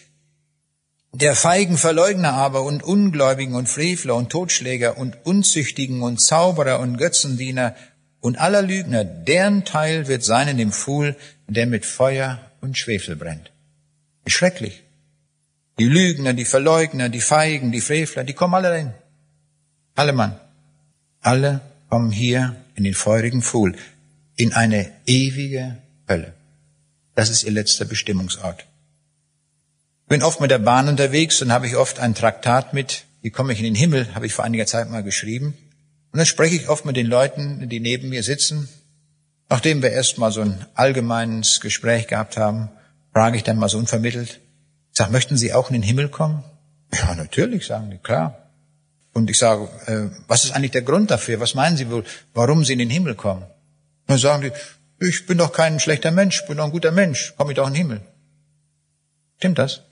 der 1.12 1.35
feigen 1.35 1.77
Verleugner 1.77 2.35
aber 2.35 2.62
und 2.62 2.83
Ungläubigen 2.83 3.55
und 3.55 3.68
Frevler 3.68 4.14
und 4.14 4.31
Totschläger 4.31 4.99
und 4.99 5.25
Unzüchtigen 5.25 6.03
und 6.03 6.21
Zauberer 6.21 6.81
und 6.81 6.99
Götzendiener 6.99 7.75
und 8.21 8.39
aller 8.39 8.62
Lügner, 8.62 9.05
deren 9.05 9.64
Teil 9.64 10.09
wird 10.09 10.23
sein 10.23 10.49
in 10.49 10.59
dem 10.59 10.73
Pfuhl, 10.73 11.16
der 11.49 11.66
mit 11.66 11.87
Feuer 11.87 12.39
und 12.61 12.77
Schwefel 12.77 13.16
brennt. 13.16 13.51
Schrecklich. 14.27 14.85
Die 15.79 15.87
Lügner, 15.87 16.35
die 16.35 16.45
Verleugner, 16.45 17.09
die 17.09 17.23
Feigen, 17.23 17.73
die 17.73 17.81
Frevler, 17.81 18.23
die 18.23 18.35
kommen 18.35 18.55
alle 18.55 18.71
rein. 18.71 18.95
Alle 19.95 20.12
Mann. 20.12 20.39
Alle 21.21 21.61
kommen 21.89 22.11
hier 22.11 22.57
in 22.75 22.85
den 22.85 22.95
feurigen 22.95 23.43
Pfuhl, 23.43 23.77
in 24.37 24.55
eine 24.55 24.91
ewige 25.07 25.77
Hölle. 26.09 26.33
Das 27.14 27.29
ist 27.29 27.45
ihr 27.45 27.51
letzter 27.51 27.85
Bestimmungsort. 27.85 28.64
Ich 30.05 30.09
bin 30.09 30.23
oft 30.23 30.41
mit 30.41 30.51
der 30.51 30.59
Bahn 30.59 30.89
unterwegs 30.89 31.43
und 31.43 31.53
habe 31.53 31.66
ich 31.66 31.77
oft 31.77 32.01
ein 32.01 32.14
Traktat 32.14 32.73
mit, 32.73 33.05
wie 33.21 33.31
komme 33.31 33.53
ich 33.53 33.59
in 33.59 33.64
den 33.64 33.75
Himmel, 33.75 34.14
habe 34.14 34.27
ich 34.27 34.33
vor 34.33 34.45
einiger 34.45 34.66
Zeit 34.66 34.91
mal 34.91 35.03
geschrieben. 35.03 35.55
Und 36.12 36.16
dann 36.16 36.27
spreche 36.27 36.57
ich 36.57 36.68
oft 36.68 36.85
mit 36.85 36.97
den 36.97 37.07
Leuten, 37.07 37.68
die 37.68 37.81
neben 37.81 38.09
mir 38.09 38.23
sitzen. 38.23 38.68
Nachdem 39.49 39.83
wir 39.83 39.91
erst 39.91 40.18
mal 40.18 40.33
so 40.33 40.41
ein 40.41 40.64
allgemeines 40.75 41.61
Gespräch 41.61 42.07
gehabt 42.07 42.37
haben, 42.37 42.71
frage 43.12 43.37
ich 43.37 43.43
dann 43.43 43.59
mal 43.59 43.68
so 43.68 43.79
unvermittelt, 43.79 44.41
sag, 44.93 45.11
möchten 45.11 45.37
Sie 45.37 45.53
auch 45.53 45.68
in 45.68 45.75
den 45.75 45.83
Himmel 45.83 46.09
kommen? 46.09 46.45
Ja, 46.93 47.14
natürlich, 47.14 47.66
sagen 47.66 47.91
die, 47.91 47.99
klar. 47.99 48.50
Und 49.13 49.29
ich 49.29 49.39
sage, 49.39 49.69
äh, 49.87 50.17
was 50.29 50.45
ist 50.45 50.53
eigentlich 50.53 50.71
der 50.71 50.83
Grund 50.83 51.11
dafür? 51.11 51.41
Was 51.41 51.55
meinen 51.55 51.77
Sie 51.77 51.91
wohl, 51.91 52.05
warum 52.35 52.65
Sie 52.65 52.75
in 52.75 52.79
den 52.79 52.91
Himmel 52.91 53.15
kommen? 53.15 53.45
dann 54.11 54.19
sagen 54.19 54.43
die, 54.43 55.07
ich 55.07 55.27
bin 55.27 55.39
doch 55.39 55.53
kein 55.53 55.81
schlechter 55.81 56.11
Mensch, 56.11 56.45
bin 56.47 56.59
doch 56.59 56.65
ein 56.65 56.73
guter 56.73 56.91
Mensch, 56.91 57.35
komme 57.37 57.53
ich 57.53 57.57
doch 57.57 57.67
in 57.67 57.75
den 57.75 57.79
Himmel. 57.79 58.01
Stimmt 59.39 59.59
das? 59.59 59.83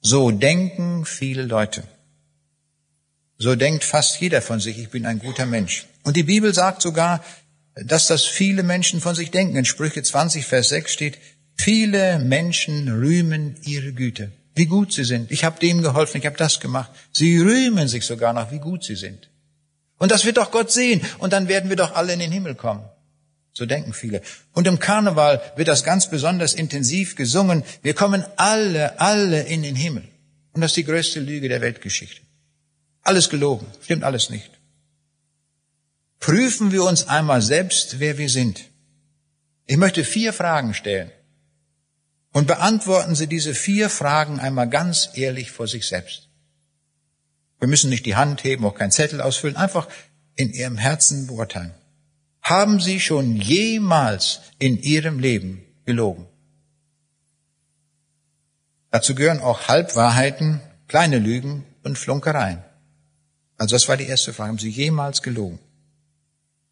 So 0.00 0.30
denken 0.30 1.04
viele 1.04 1.42
Leute. 1.42 1.84
So 3.38 3.54
denkt 3.54 3.84
fast 3.84 4.20
jeder 4.20 4.42
von 4.42 4.58
sich, 4.60 4.78
ich 4.78 4.90
bin 4.90 5.06
ein 5.06 5.18
guter 5.18 5.46
Mensch. 5.46 5.86
Und 6.02 6.16
die 6.16 6.24
Bibel 6.24 6.52
sagt 6.52 6.82
sogar, 6.82 7.22
dass 7.74 8.06
das 8.06 8.24
viele 8.24 8.62
Menschen 8.62 9.00
von 9.00 9.14
sich 9.14 9.30
denken. 9.30 9.56
In 9.56 9.64
Sprüche 9.64 10.02
20, 10.02 10.44
Vers 10.44 10.70
6 10.70 10.92
steht, 10.92 11.18
viele 11.56 12.18
Menschen 12.18 12.88
rühmen 12.88 13.56
ihre 13.62 13.92
Güte, 13.92 14.32
wie 14.54 14.66
gut 14.66 14.92
sie 14.92 15.04
sind. 15.04 15.30
Ich 15.30 15.44
habe 15.44 15.60
dem 15.60 15.82
geholfen, 15.82 16.18
ich 16.18 16.26
habe 16.26 16.36
das 16.36 16.60
gemacht. 16.60 16.90
Sie 17.12 17.38
rühmen 17.38 17.88
sich 17.88 18.04
sogar 18.04 18.32
noch, 18.32 18.50
wie 18.50 18.58
gut 18.58 18.84
sie 18.84 18.96
sind. 18.96 19.30
Und 19.98 20.10
das 20.10 20.24
wird 20.24 20.38
doch 20.38 20.50
Gott 20.50 20.72
sehen. 20.72 21.02
Und 21.18 21.32
dann 21.32 21.48
werden 21.48 21.68
wir 21.68 21.76
doch 21.76 21.94
alle 21.94 22.12
in 22.12 22.18
den 22.18 22.32
Himmel 22.32 22.54
kommen. 22.54 22.84
So 23.52 23.66
denken 23.66 23.92
viele. 23.92 24.22
Und 24.52 24.66
im 24.66 24.78
Karneval 24.78 25.40
wird 25.56 25.68
das 25.68 25.84
ganz 25.84 26.08
besonders 26.08 26.54
intensiv 26.54 27.16
gesungen. 27.16 27.64
Wir 27.82 27.94
kommen 27.94 28.24
alle, 28.36 28.98
alle 29.00 29.42
in 29.42 29.62
den 29.62 29.76
Himmel. 29.76 30.04
Und 30.52 30.62
das 30.62 30.70
ist 30.70 30.76
die 30.76 30.84
größte 30.84 31.20
Lüge 31.20 31.48
der 31.48 31.60
Weltgeschichte. 31.60 32.22
Alles 33.02 33.28
gelogen, 33.28 33.66
stimmt 33.82 34.04
alles 34.04 34.30
nicht. 34.30 34.50
Prüfen 36.18 36.70
wir 36.70 36.84
uns 36.84 37.08
einmal 37.08 37.40
selbst, 37.40 37.98
wer 37.98 38.18
wir 38.18 38.28
sind. 38.28 38.60
Ich 39.66 39.76
möchte 39.76 40.04
vier 40.04 40.32
Fragen 40.32 40.74
stellen. 40.74 41.10
Und 42.32 42.46
beantworten 42.46 43.14
Sie 43.14 43.26
diese 43.26 43.54
vier 43.54 43.90
Fragen 43.90 44.38
einmal 44.38 44.68
ganz 44.68 45.10
ehrlich 45.14 45.50
vor 45.50 45.66
sich 45.66 45.88
selbst. 45.88 46.28
Wir 47.58 47.68
müssen 47.68 47.90
nicht 47.90 48.06
die 48.06 48.16
Hand 48.16 48.44
heben, 48.44 48.64
auch 48.64 48.74
keinen 48.74 48.92
Zettel 48.92 49.20
ausfüllen, 49.20 49.56
einfach 49.56 49.88
in 50.36 50.52
Ihrem 50.52 50.78
Herzen 50.78 51.26
beurteilen. 51.26 51.74
Haben 52.42 52.80
Sie 52.80 53.00
schon 53.00 53.36
jemals 53.36 54.40
in 54.58 54.78
Ihrem 54.78 55.18
Leben 55.18 55.62
gelogen? 55.84 56.26
Dazu 58.90 59.14
gehören 59.14 59.40
auch 59.40 59.68
Halbwahrheiten, 59.68 60.60
kleine 60.88 61.18
Lügen 61.18 61.64
und 61.82 61.98
Flunkereien. 61.98 62.64
Also 63.56 63.74
das 63.74 63.88
war 63.88 63.96
die 63.96 64.06
erste 64.06 64.32
Frage. 64.32 64.48
Haben 64.48 64.58
Sie 64.58 64.70
jemals 64.70 65.22
gelogen? 65.22 65.58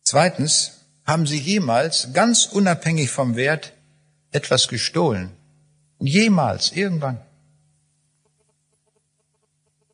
Zweitens, 0.03 0.87
haben 1.05 1.27
Sie 1.27 1.39
jemals, 1.39 2.13
ganz 2.15 2.47
unabhängig 2.47 3.11
vom 3.11 3.37
Wert, 3.37 3.73
etwas 4.31 4.69
gestohlen? 4.69 5.38
Jemals, 5.99 6.73
irgendwann. 6.73 7.21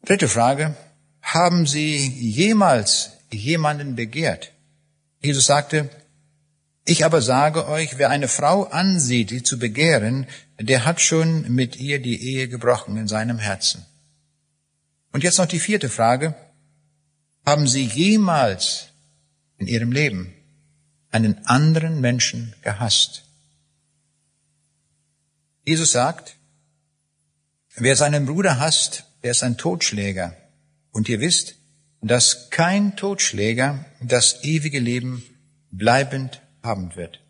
Dritte 0.05 0.29
Frage, 0.29 0.77
haben 1.23 1.67
Sie 1.67 1.97
jemals 2.07 3.13
jemanden 3.33 3.97
begehrt? 3.97 4.53
Jesus 5.21 5.47
sagte, 5.47 5.89
ich 6.85 7.05
aber 7.07 7.23
sage 7.23 7.67
euch, 7.67 7.97
wer 7.97 8.11
eine 8.11 8.29
Frau 8.29 8.65
ansieht, 8.65 9.31
die 9.31 9.43
zu 9.43 9.59
begehren, 9.59 10.27
der 10.61 10.85
hat 10.85 11.01
schon 11.01 11.51
mit 11.51 11.77
ihr 11.77 12.01
die 12.01 12.35
Ehe 12.35 12.49
gebrochen 12.49 12.99
in 12.99 13.09
seinem 13.09 13.39
Herzen. 13.39 13.87
Und 15.11 15.25
jetzt 15.25 15.39
noch 15.39 15.47
die 15.47 15.59
vierte 15.59 15.89
Frage, 15.89 16.35
haben 17.47 17.67
Sie 17.67 17.85
jemals 17.85 18.89
in 19.57 19.67
Ihrem 19.67 19.93
Leben 19.93 20.35
einen 21.11 21.47
anderen 21.47 22.01
Menschen 22.01 22.55
gehasst? 22.61 23.24
Jesus 25.65 25.93
sagt, 25.93 26.37
wer 27.77 27.97
seinen 27.97 28.27
Bruder 28.27 28.61
hasst, 28.61 29.05
der 29.23 29.31
ist 29.31 29.43
ein 29.43 29.57
Totschläger. 29.57 30.37
Und 30.93 31.09
ihr 31.09 31.21
wisst, 31.21 31.57
dass 32.03 32.51
kein 32.51 32.97
Totschläger 32.97 33.85
das 34.03 34.45
ewige 34.45 34.79
Leben 34.79 35.23
bleibend 35.71 36.43
haben 36.63 36.95
wird. 36.97 37.21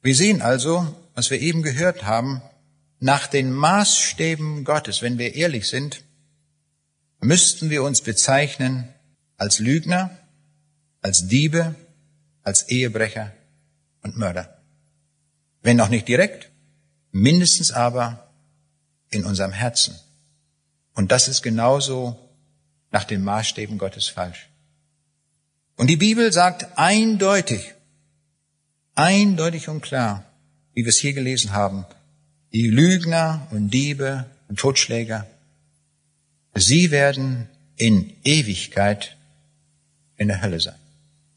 Wir 0.00 0.14
sehen 0.14 0.42
also, 0.42 0.96
was 1.14 1.30
wir 1.30 1.40
eben 1.40 1.62
gehört 1.62 2.04
haben, 2.04 2.40
nach 3.00 3.26
den 3.26 3.50
Maßstäben 3.50 4.64
Gottes, 4.64 5.02
wenn 5.02 5.18
wir 5.18 5.34
ehrlich 5.34 5.68
sind, 5.68 6.04
müssten 7.20 7.68
wir 7.68 7.82
uns 7.82 8.00
bezeichnen 8.00 8.88
als 9.36 9.58
Lügner, 9.58 10.16
als 11.00 11.26
Diebe, 11.26 11.74
als 12.44 12.68
Ehebrecher 12.68 13.32
und 14.02 14.16
Mörder. 14.16 14.62
Wenn 15.62 15.80
auch 15.80 15.88
nicht 15.88 16.06
direkt, 16.06 16.51
mindestens 17.12 17.70
aber 17.70 18.28
in 19.10 19.24
unserem 19.24 19.52
Herzen. 19.52 19.94
Und 20.94 21.12
das 21.12 21.28
ist 21.28 21.42
genauso 21.42 22.18
nach 22.90 23.04
den 23.04 23.22
Maßstäben 23.22 23.78
Gottes 23.78 24.08
falsch. 24.08 24.48
Und 25.76 25.88
die 25.88 25.96
Bibel 25.96 26.32
sagt 26.32 26.78
eindeutig, 26.78 27.74
eindeutig 28.94 29.68
und 29.68 29.82
klar, 29.82 30.24
wie 30.74 30.82
wir 30.82 30.88
es 30.88 30.98
hier 30.98 31.12
gelesen 31.12 31.52
haben, 31.52 31.86
die 32.52 32.68
Lügner 32.68 33.46
und 33.50 33.70
Diebe 33.70 34.26
und 34.48 34.58
Totschläger, 34.58 35.26
sie 36.54 36.90
werden 36.90 37.48
in 37.76 38.12
Ewigkeit 38.24 39.16
in 40.16 40.28
der 40.28 40.42
Hölle 40.42 40.60
sein. 40.60 40.78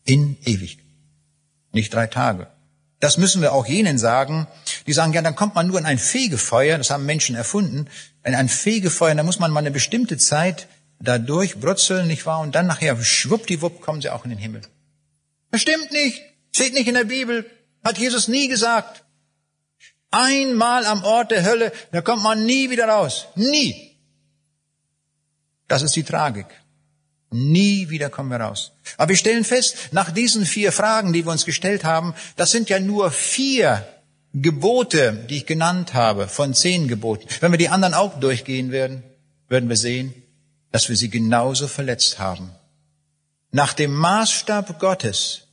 In 0.03 0.38
Ewigkeit. 0.45 0.86
Nicht 1.71 1.93
drei 1.93 2.07
Tage. 2.07 2.47
Das 3.06 3.20
müssen 3.20 3.43
wir 3.43 3.53
auch 3.53 3.68
jenen 3.68 3.99
sagen, 3.99 4.47
die 4.88 4.93
sagen, 4.93 5.14
ja, 5.14 5.22
dann 5.22 5.36
kommt 5.36 5.53
man 5.53 5.68
nur 5.68 5.78
in 5.78 5.86
ein 5.86 5.99
Fegefeuer, 5.99 6.80
das 6.80 6.89
haben 6.89 7.06
Menschen 7.06 7.36
erfunden, 7.36 7.88
in 8.24 8.34
ein 8.34 8.49
Fegefeuer, 8.49 9.14
da 9.14 9.22
muss 9.22 9.38
man 9.38 9.51
mal 9.51 9.60
eine 9.60 9.70
bestimmte 9.70 10.18
Zeit 10.18 10.68
da 10.99 11.20
durchbrutzeln, 11.20 12.08
nicht 12.08 12.26
wahr? 12.26 12.39
Und 12.39 12.56
dann 12.56 12.66
nachher, 12.66 12.99
schwuppdiwupp, 12.99 13.80
kommen 13.80 14.01
sie 14.01 14.10
auch 14.10 14.24
in 14.24 14.32
den 14.32 14.39
Himmel. 14.39 14.64
Das 15.51 15.62
stimmt 15.62 15.91
nicht. 15.91 16.20
Steht 16.51 16.74
nicht 16.74 16.88
in 16.88 16.95
der 16.95 17.03
Bibel. 17.03 17.45
Hat 17.84 17.99
Jesus 17.99 18.28
nie 18.28 18.47
gesagt. 18.47 19.03
Einmal 20.10 20.88
am 20.88 21.03
Ort 21.03 21.30
der 21.30 21.45
Hölle, 21.45 21.72
da 21.91 22.01
kommt 22.01 22.24
man 22.24 22.43
nie 22.43 22.72
wieder 22.72 22.88
raus. 22.88 23.28
Nie. 23.36 23.99
Das 25.68 25.84
ist 25.84 25.95
die 25.95 26.01
Tragik. 26.01 26.47
Nie 27.32 27.89
wieder 27.89 28.09
kommen 28.09 28.30
wir 28.30 28.39
raus. 28.39 28.71
Aber 28.97 29.09
wir 29.09 29.17
stellen 29.17 29.43
fest, 29.43 29.89
nach 29.91 30.11
diesen 30.11 30.45
vier 30.45 30.71
Fragen, 30.71 31.11
die 31.11 31.26
wir 31.26 31.32
uns 31.32 31.45
gestellt 31.45 31.84
haben, 31.84 32.13
das 32.36 32.51
sind 32.51 32.69
ja 32.69 32.80
nur 32.80 33.11
vier 33.11 33.86
Gebote, 34.34 35.26
die 35.30 35.38
ich 35.38 35.45
genannt 35.45 35.93
habe, 35.93 36.28
von 36.28 36.53
zehn 36.53 36.88
Geboten. 36.88 37.28
Wenn 37.39 37.51
wir 37.51 37.57
die 37.57 37.69
anderen 37.69 37.93
auch 37.93 38.19
durchgehen 38.19 38.71
würden, 38.71 39.03
würden 39.47 39.69
wir 39.69 39.78
sehen, 39.78 40.13
dass 40.71 40.89
wir 40.89 40.95
sie 40.95 41.09
genauso 41.09 41.67
verletzt 41.67 42.19
haben. 42.19 42.51
Nach 43.51 43.73
dem 43.73 43.93
Maßstab 43.93 44.80
Gottes 44.80 45.43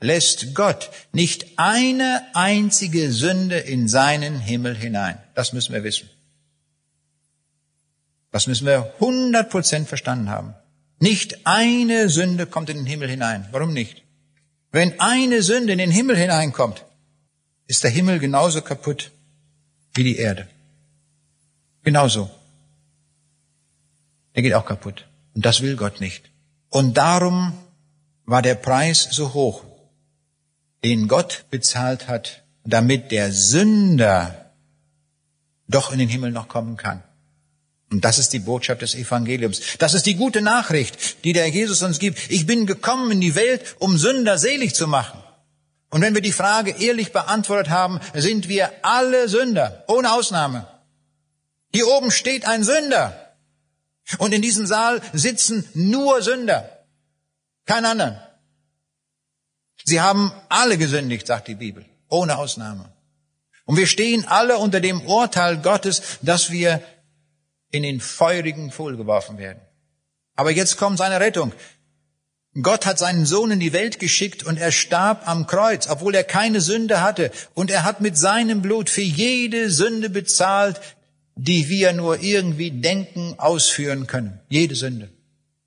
lässt 0.00 0.54
Gott 0.54 0.90
nicht 1.12 1.58
eine 1.58 2.22
einzige 2.34 3.12
Sünde 3.12 3.58
in 3.58 3.88
seinen 3.88 4.38
Himmel 4.38 4.76
hinein. 4.76 5.18
Das 5.34 5.54
müssen 5.54 5.72
wir 5.72 5.84
wissen. 5.84 6.10
Das 8.30 8.46
müssen 8.46 8.66
wir 8.66 8.92
hundert 9.00 9.50
Prozent 9.50 9.88
verstanden 9.88 10.28
haben. 10.28 10.54
Nicht 11.08 11.46
eine 11.48 12.08
Sünde 12.08 12.46
kommt 12.46 12.70
in 12.70 12.76
den 12.76 12.86
Himmel 12.86 13.08
hinein. 13.08 13.48
Warum 13.50 13.72
nicht? 13.72 14.04
Wenn 14.70 15.00
eine 15.00 15.42
Sünde 15.42 15.72
in 15.72 15.78
den 15.78 15.90
Himmel 15.90 16.16
hineinkommt, 16.16 16.84
ist 17.66 17.82
der 17.82 17.90
Himmel 17.90 18.20
genauso 18.20 18.62
kaputt 18.62 19.10
wie 19.94 20.04
die 20.04 20.18
Erde. 20.18 20.46
Genauso. 21.82 22.30
Der 24.36 24.44
geht 24.44 24.54
auch 24.54 24.64
kaputt. 24.64 25.08
Und 25.34 25.44
das 25.44 25.60
will 25.60 25.74
Gott 25.74 26.00
nicht. 26.00 26.30
Und 26.68 26.96
darum 26.96 27.52
war 28.24 28.42
der 28.42 28.54
Preis 28.54 29.08
so 29.10 29.34
hoch, 29.34 29.64
den 30.84 31.08
Gott 31.08 31.46
bezahlt 31.50 32.06
hat, 32.06 32.44
damit 32.62 33.10
der 33.10 33.32
Sünder 33.32 34.52
doch 35.66 35.90
in 35.90 35.98
den 35.98 36.08
Himmel 36.08 36.30
noch 36.30 36.46
kommen 36.46 36.76
kann. 36.76 37.02
Und 37.92 38.06
das 38.06 38.18
ist 38.18 38.32
die 38.32 38.38
Botschaft 38.38 38.80
des 38.80 38.94
Evangeliums. 38.94 39.60
Das 39.78 39.92
ist 39.92 40.06
die 40.06 40.16
gute 40.16 40.40
Nachricht, 40.40 41.22
die 41.24 41.34
der 41.34 41.46
Jesus 41.48 41.82
uns 41.82 41.98
gibt. 41.98 42.18
Ich 42.30 42.46
bin 42.46 42.66
gekommen 42.66 43.12
in 43.12 43.20
die 43.20 43.34
Welt, 43.34 43.76
um 43.80 43.98
Sünder 43.98 44.38
selig 44.38 44.74
zu 44.74 44.88
machen. 44.88 45.22
Und 45.90 46.00
wenn 46.00 46.14
wir 46.14 46.22
die 46.22 46.32
Frage 46.32 46.74
ehrlich 46.78 47.12
beantwortet 47.12 47.68
haben, 47.68 48.00
sind 48.14 48.48
wir 48.48 48.72
alle 48.80 49.28
Sünder, 49.28 49.84
ohne 49.88 50.10
Ausnahme. 50.10 50.66
Hier 51.70 51.86
oben 51.86 52.10
steht 52.10 52.46
ein 52.46 52.64
Sünder. 52.64 53.36
Und 54.16 54.32
in 54.32 54.40
diesem 54.40 54.66
Saal 54.66 55.02
sitzen 55.12 55.68
nur 55.74 56.22
Sünder. 56.22 56.86
Kein 57.66 57.84
anderen. 57.84 58.18
Sie 59.84 60.00
haben 60.00 60.32
alle 60.48 60.78
gesündigt, 60.78 61.26
sagt 61.26 61.48
die 61.48 61.56
Bibel, 61.56 61.84
ohne 62.08 62.38
Ausnahme. 62.38 62.90
Und 63.66 63.76
wir 63.76 63.86
stehen 63.86 64.26
alle 64.26 64.56
unter 64.56 64.80
dem 64.80 65.02
Urteil 65.02 65.58
Gottes, 65.58 66.00
dass 66.22 66.50
wir 66.50 66.82
in 67.72 67.82
den 67.82 68.00
feurigen 68.00 68.70
Pfuhl 68.70 68.96
geworfen 68.96 69.38
werden. 69.38 69.60
Aber 70.36 70.52
jetzt 70.52 70.76
kommt 70.76 70.98
seine 70.98 71.18
Rettung. 71.18 71.52
Gott 72.60 72.84
hat 72.84 72.98
seinen 72.98 73.24
Sohn 73.24 73.50
in 73.50 73.60
die 73.60 73.72
Welt 73.72 73.98
geschickt 73.98 74.44
und 74.44 74.58
er 74.58 74.72
starb 74.72 75.26
am 75.26 75.46
Kreuz, 75.46 75.88
obwohl 75.88 76.14
er 76.14 76.24
keine 76.24 76.60
Sünde 76.60 77.00
hatte. 77.00 77.30
Und 77.54 77.70
er 77.70 77.84
hat 77.84 78.02
mit 78.02 78.18
seinem 78.18 78.60
Blut 78.60 78.90
für 78.90 79.00
jede 79.00 79.70
Sünde 79.70 80.10
bezahlt, 80.10 80.78
die 81.34 81.70
wir 81.70 81.94
nur 81.94 82.20
irgendwie 82.22 82.70
denken, 82.70 83.36
ausführen 83.38 84.06
können. 84.06 84.38
Jede 84.50 84.74
Sünde. 84.74 85.08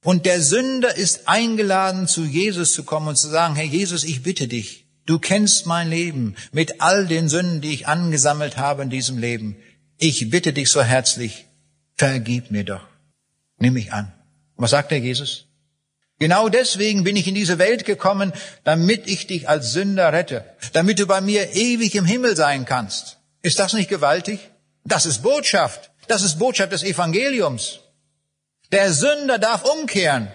Und 0.03 0.28
der 0.28 0.39
Sünder 0.39 0.95
ist 0.95 1.28
eingeladen, 1.28 2.08
zu 2.08 2.24
Jesus 2.24 2.74
zu 2.74 2.84
kommen 2.84 3.08
und 3.08 3.16
zu 3.16 3.28
sagen, 3.28 3.56
Herr 3.56 3.66
Jesus, 3.66 4.03
ich 4.03 4.22
bitte 4.22 4.47
dich, 4.47 4.86
du 5.08 5.18
kennst 5.18 5.66
mein 5.66 5.89
Leben 5.89 6.36
mit 6.51 6.82
all 6.82 7.08
den 7.08 7.28
Sünden, 7.30 7.62
die 7.62 7.74
ich 7.74 7.88
angesammelt 7.88 8.58
habe 8.58 8.84
in 8.84 8.91
diesem 8.91 9.18
Leben. 9.18 9.58
Ich 9.97 10.30
bitte 10.30 10.53
dich 10.53 10.70
so 10.70 10.84
herzlich, 10.84 11.45
vergib 11.95 12.51
mir 12.51 12.63
doch. 12.63 12.87
Nimm 13.57 13.73
mich 13.73 13.93
an. 13.93 14.13
Was 14.57 14.71
sagt 14.71 14.91
der 14.91 14.99
Jesus? 14.99 15.45
Genau 16.19 16.47
deswegen 16.47 17.03
bin 17.03 17.17
ich 17.17 17.27
in 17.27 17.35
diese 17.35 17.59
Welt 17.59 17.83
gekommen, 17.83 18.31
damit 18.63 19.07
ich 19.07 19.27
dich 19.27 19.49
als 19.49 19.73
Sünder 19.73 20.13
rette, 20.13 20.45
damit 20.71 20.99
du 20.99 21.07
bei 21.07 21.19
mir 21.19 21.53
ewig 21.55 21.93
im 21.95 22.05
Himmel 22.05 22.35
sein 22.37 22.65
kannst. 22.65 23.17
Ist 23.41 23.59
das 23.59 23.73
nicht 23.73 23.89
gewaltig? 23.89 24.39
Das 24.85 25.05
ist 25.05 25.23
Botschaft. 25.23 25.91
Das 26.07 26.21
ist 26.21 26.39
Botschaft 26.39 26.71
des 26.71 26.83
Evangeliums. 26.83 27.79
Der 28.71 28.93
Sünder 28.93 29.39
darf 29.39 29.65
umkehren. 29.65 30.29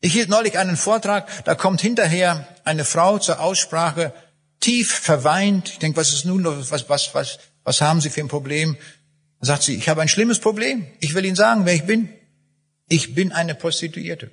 Ich 0.00 0.12
hielt 0.12 0.28
neulich 0.28 0.58
einen 0.58 0.76
Vortrag, 0.76 1.28
da 1.44 1.54
kommt 1.54 1.80
hinterher 1.80 2.46
eine 2.64 2.84
Frau 2.84 3.18
zur 3.18 3.40
Aussprache, 3.40 4.12
tief 4.60 4.92
verweint. 4.92 5.70
Ich 5.70 5.78
denke, 5.78 5.96
was 5.96 6.12
ist 6.12 6.24
nun 6.24 6.42
los? 6.42 6.70
Was, 6.70 6.88
was, 6.88 7.14
was, 7.14 7.38
was 7.64 7.80
haben 7.80 8.00
Sie 8.00 8.10
für 8.10 8.20
ein 8.20 8.28
Problem? 8.28 8.76
Sagt 9.40 9.62
sie, 9.62 9.76
ich 9.76 9.88
habe 9.88 10.02
ein 10.02 10.08
schlimmes 10.08 10.40
Problem. 10.40 10.86
Ich 11.00 11.14
will 11.14 11.24
Ihnen 11.24 11.36
sagen, 11.36 11.64
wer 11.64 11.74
ich 11.74 11.84
bin. 11.84 12.08
Ich 12.88 13.14
bin 13.14 13.32
eine 13.32 13.54
Prostituierte. 13.54 14.30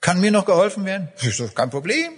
Kann 0.00 0.20
mir 0.20 0.30
noch 0.30 0.46
geholfen 0.46 0.84
werden? 0.84 1.08
ist 1.20 1.40
doch 1.40 1.54
kein 1.54 1.70
Problem. 1.70 2.10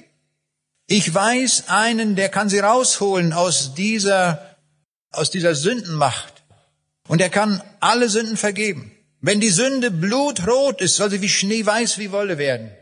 Ich 0.86 1.12
weiß 1.14 1.64
einen, 1.68 2.16
der 2.16 2.28
kann 2.28 2.48
Sie 2.48 2.58
rausholen 2.58 3.32
aus 3.32 3.74
dieser, 3.74 4.56
aus 5.10 5.30
dieser 5.30 5.54
Sündenmacht. 5.54 6.42
Und 7.08 7.20
er 7.20 7.30
kann 7.30 7.62
alle 7.80 8.08
Sünden 8.08 8.36
vergeben. 8.36 8.92
Wenn 9.20 9.40
die 9.40 9.50
Sünde 9.50 9.90
blutrot 9.90 10.80
ist, 10.80 10.96
soll 10.96 11.10
sie 11.10 11.20
wie 11.20 11.28
Schnee 11.28 11.64
weiß 11.64 11.98
wie 11.98 12.10
Wolle 12.10 12.38
werden. 12.38 12.72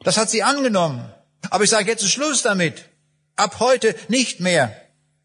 Das 0.00 0.16
hat 0.16 0.30
sie 0.30 0.42
angenommen. 0.42 1.12
Aber 1.50 1.64
ich 1.64 1.70
sage, 1.70 1.90
jetzt 1.90 2.08
Schluss 2.08 2.42
damit. 2.42 2.84
Ab 3.36 3.58
heute 3.58 3.94
nicht 4.08 4.40
mehr. 4.40 4.76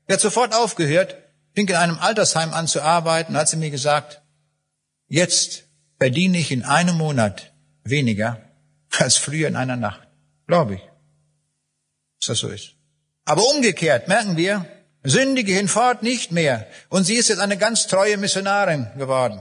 Er 0.08 0.14
hat 0.14 0.22
sofort 0.22 0.54
aufgehört, 0.54 1.16
fing 1.56 1.68
in 1.68 1.76
einem 1.76 1.98
Altersheim 2.00 2.54
an 2.54 2.68
zu 2.68 2.82
arbeiten, 2.82 3.36
hat 3.38 3.50
sie 3.50 3.58
mir 3.58 3.72
gesagt, 3.72 4.22
jetzt 5.08 5.64
verdiene 5.98 6.38
ich 6.38 6.52
in 6.52 6.64
einem 6.64 6.98
Monat 6.98 7.54
weniger 7.84 8.42
als 8.98 9.18
früher 9.18 9.48
in 9.48 9.56
einer 9.56 9.76
Nacht. 9.76 10.08
Glaube 10.48 10.76
ich. 10.76 10.82
Dass 12.20 12.28
das 12.28 12.40
so 12.40 12.50
ist. 12.50 12.74
Aber 13.26 13.44
umgekehrt 13.50 14.08
merken 14.08 14.38
wir, 14.38 14.66
Sündige 15.06 15.54
hinfort 15.54 16.02
nicht 16.02 16.32
mehr. 16.32 16.68
Und 16.90 17.04
sie 17.04 17.16
ist 17.16 17.30
jetzt 17.30 17.40
eine 17.40 17.58
ganz 17.58 17.88
treue 17.88 18.18
Missionarin 18.18 18.88
geworden. 18.98 19.40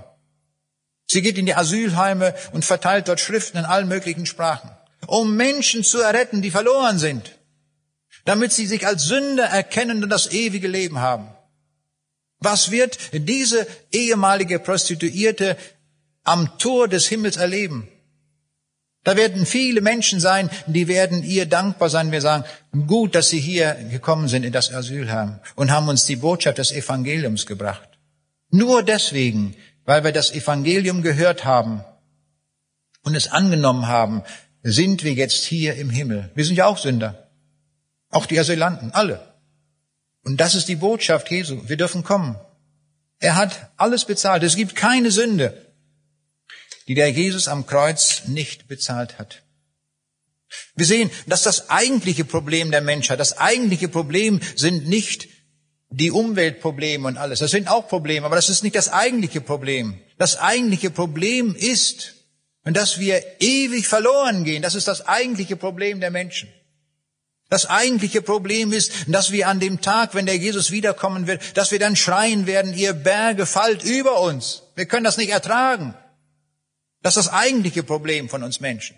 Sie 1.06 1.22
geht 1.22 1.38
in 1.38 1.46
die 1.46 1.54
Asylheime 1.54 2.34
und 2.52 2.64
verteilt 2.64 3.08
dort 3.08 3.20
Schriften 3.20 3.58
in 3.58 3.64
allen 3.64 3.88
möglichen 3.88 4.26
Sprachen, 4.26 4.70
um 5.06 5.36
Menschen 5.36 5.82
zu 5.82 6.00
erretten, 6.00 6.42
die 6.42 6.50
verloren 6.50 6.98
sind, 6.98 7.38
damit 8.24 8.52
sie 8.52 8.66
sich 8.66 8.86
als 8.86 9.04
Sünder 9.04 9.44
erkennen 9.44 10.02
und 10.02 10.10
das 10.10 10.32
ewige 10.32 10.68
Leben 10.68 11.00
haben. 11.00 11.33
Was 12.40 12.70
wird 12.70 12.98
diese 13.12 13.66
ehemalige 13.92 14.58
Prostituierte 14.58 15.56
am 16.24 16.58
Tor 16.58 16.88
des 16.88 17.06
Himmels 17.06 17.36
erleben? 17.36 17.88
Da 19.04 19.16
werden 19.16 19.44
viele 19.44 19.82
Menschen 19.82 20.18
sein, 20.18 20.48
die 20.66 20.88
werden 20.88 21.22
ihr 21.22 21.44
dankbar 21.44 21.90
sein. 21.90 22.10
Wir 22.10 22.22
sagen, 22.22 22.44
gut, 22.86 23.14
dass 23.14 23.28
Sie 23.28 23.38
hier 23.38 23.74
gekommen 23.90 24.28
sind 24.28 24.44
in 24.44 24.52
das 24.52 24.72
Asylheim 24.72 25.40
und 25.54 25.70
haben 25.70 25.88
uns 25.88 26.06
die 26.06 26.16
Botschaft 26.16 26.56
des 26.56 26.72
Evangeliums 26.72 27.44
gebracht. 27.44 27.88
Nur 28.50 28.82
deswegen, 28.82 29.56
weil 29.84 30.04
wir 30.04 30.12
das 30.12 30.32
Evangelium 30.32 31.02
gehört 31.02 31.44
haben 31.44 31.84
und 33.02 33.14
es 33.14 33.28
angenommen 33.28 33.88
haben, 33.88 34.22
sind 34.62 35.04
wir 35.04 35.12
jetzt 35.12 35.44
hier 35.44 35.74
im 35.74 35.90
Himmel. 35.90 36.30
Wir 36.34 36.46
sind 36.46 36.56
ja 36.56 36.66
auch 36.66 36.78
Sünder. 36.78 37.28
Auch 38.10 38.24
die 38.24 38.38
Asylanten, 38.38 38.92
alle. 38.92 39.33
Und 40.24 40.38
das 40.38 40.54
ist 40.54 40.68
die 40.68 40.76
Botschaft 40.76 41.30
Jesu. 41.30 41.68
Wir 41.68 41.76
dürfen 41.76 42.02
kommen. 42.02 42.36
Er 43.20 43.36
hat 43.36 43.70
alles 43.76 44.04
bezahlt. 44.04 44.42
Es 44.42 44.56
gibt 44.56 44.74
keine 44.74 45.10
Sünde, 45.10 45.72
die 46.88 46.94
der 46.94 47.10
Jesus 47.10 47.48
am 47.48 47.66
Kreuz 47.66 48.22
nicht 48.26 48.68
bezahlt 48.68 49.18
hat. 49.18 49.42
Wir 50.76 50.86
sehen, 50.86 51.10
dass 51.26 51.42
das 51.42 51.70
eigentliche 51.70 52.24
Problem 52.24 52.70
der 52.70 52.80
Menschheit, 52.80 53.20
das 53.20 53.38
eigentliche 53.38 53.88
Problem 53.88 54.40
sind 54.56 54.88
nicht 54.88 55.28
die 55.90 56.10
Umweltprobleme 56.10 57.06
und 57.06 57.16
alles. 57.16 57.38
Das 57.38 57.50
sind 57.50 57.68
auch 57.68 57.88
Probleme, 57.88 58.26
aber 58.26 58.36
das 58.36 58.48
ist 58.48 58.62
nicht 58.62 58.76
das 58.76 58.88
eigentliche 58.88 59.40
Problem. 59.40 60.00
Das 60.18 60.36
eigentliche 60.36 60.90
Problem 60.90 61.54
ist, 61.54 62.14
dass 62.64 62.98
wir 62.98 63.22
ewig 63.40 63.86
verloren 63.86 64.44
gehen. 64.44 64.62
Das 64.62 64.74
ist 64.74 64.88
das 64.88 65.06
eigentliche 65.06 65.56
Problem 65.56 66.00
der 66.00 66.10
Menschen. 66.10 66.48
Das 67.50 67.66
eigentliche 67.66 68.22
Problem 68.22 68.72
ist, 68.72 68.92
dass 69.06 69.30
wir 69.30 69.48
an 69.48 69.60
dem 69.60 69.80
Tag, 69.80 70.14
wenn 70.14 70.26
der 70.26 70.36
Jesus 70.36 70.70
wiederkommen 70.70 71.26
wird, 71.26 71.56
dass 71.56 71.70
wir 71.70 71.78
dann 71.78 71.94
schreien 71.94 72.46
werden, 72.46 72.74
ihr 72.74 72.94
Berge 72.94 73.46
fallt 73.46 73.84
über 73.84 74.20
uns. 74.20 74.62
Wir 74.74 74.86
können 74.86 75.04
das 75.04 75.18
nicht 75.18 75.30
ertragen. 75.30 75.94
Das 77.02 77.16
ist 77.16 77.26
das 77.26 77.32
eigentliche 77.34 77.82
Problem 77.82 78.28
von 78.28 78.42
uns 78.42 78.60
Menschen. 78.60 78.96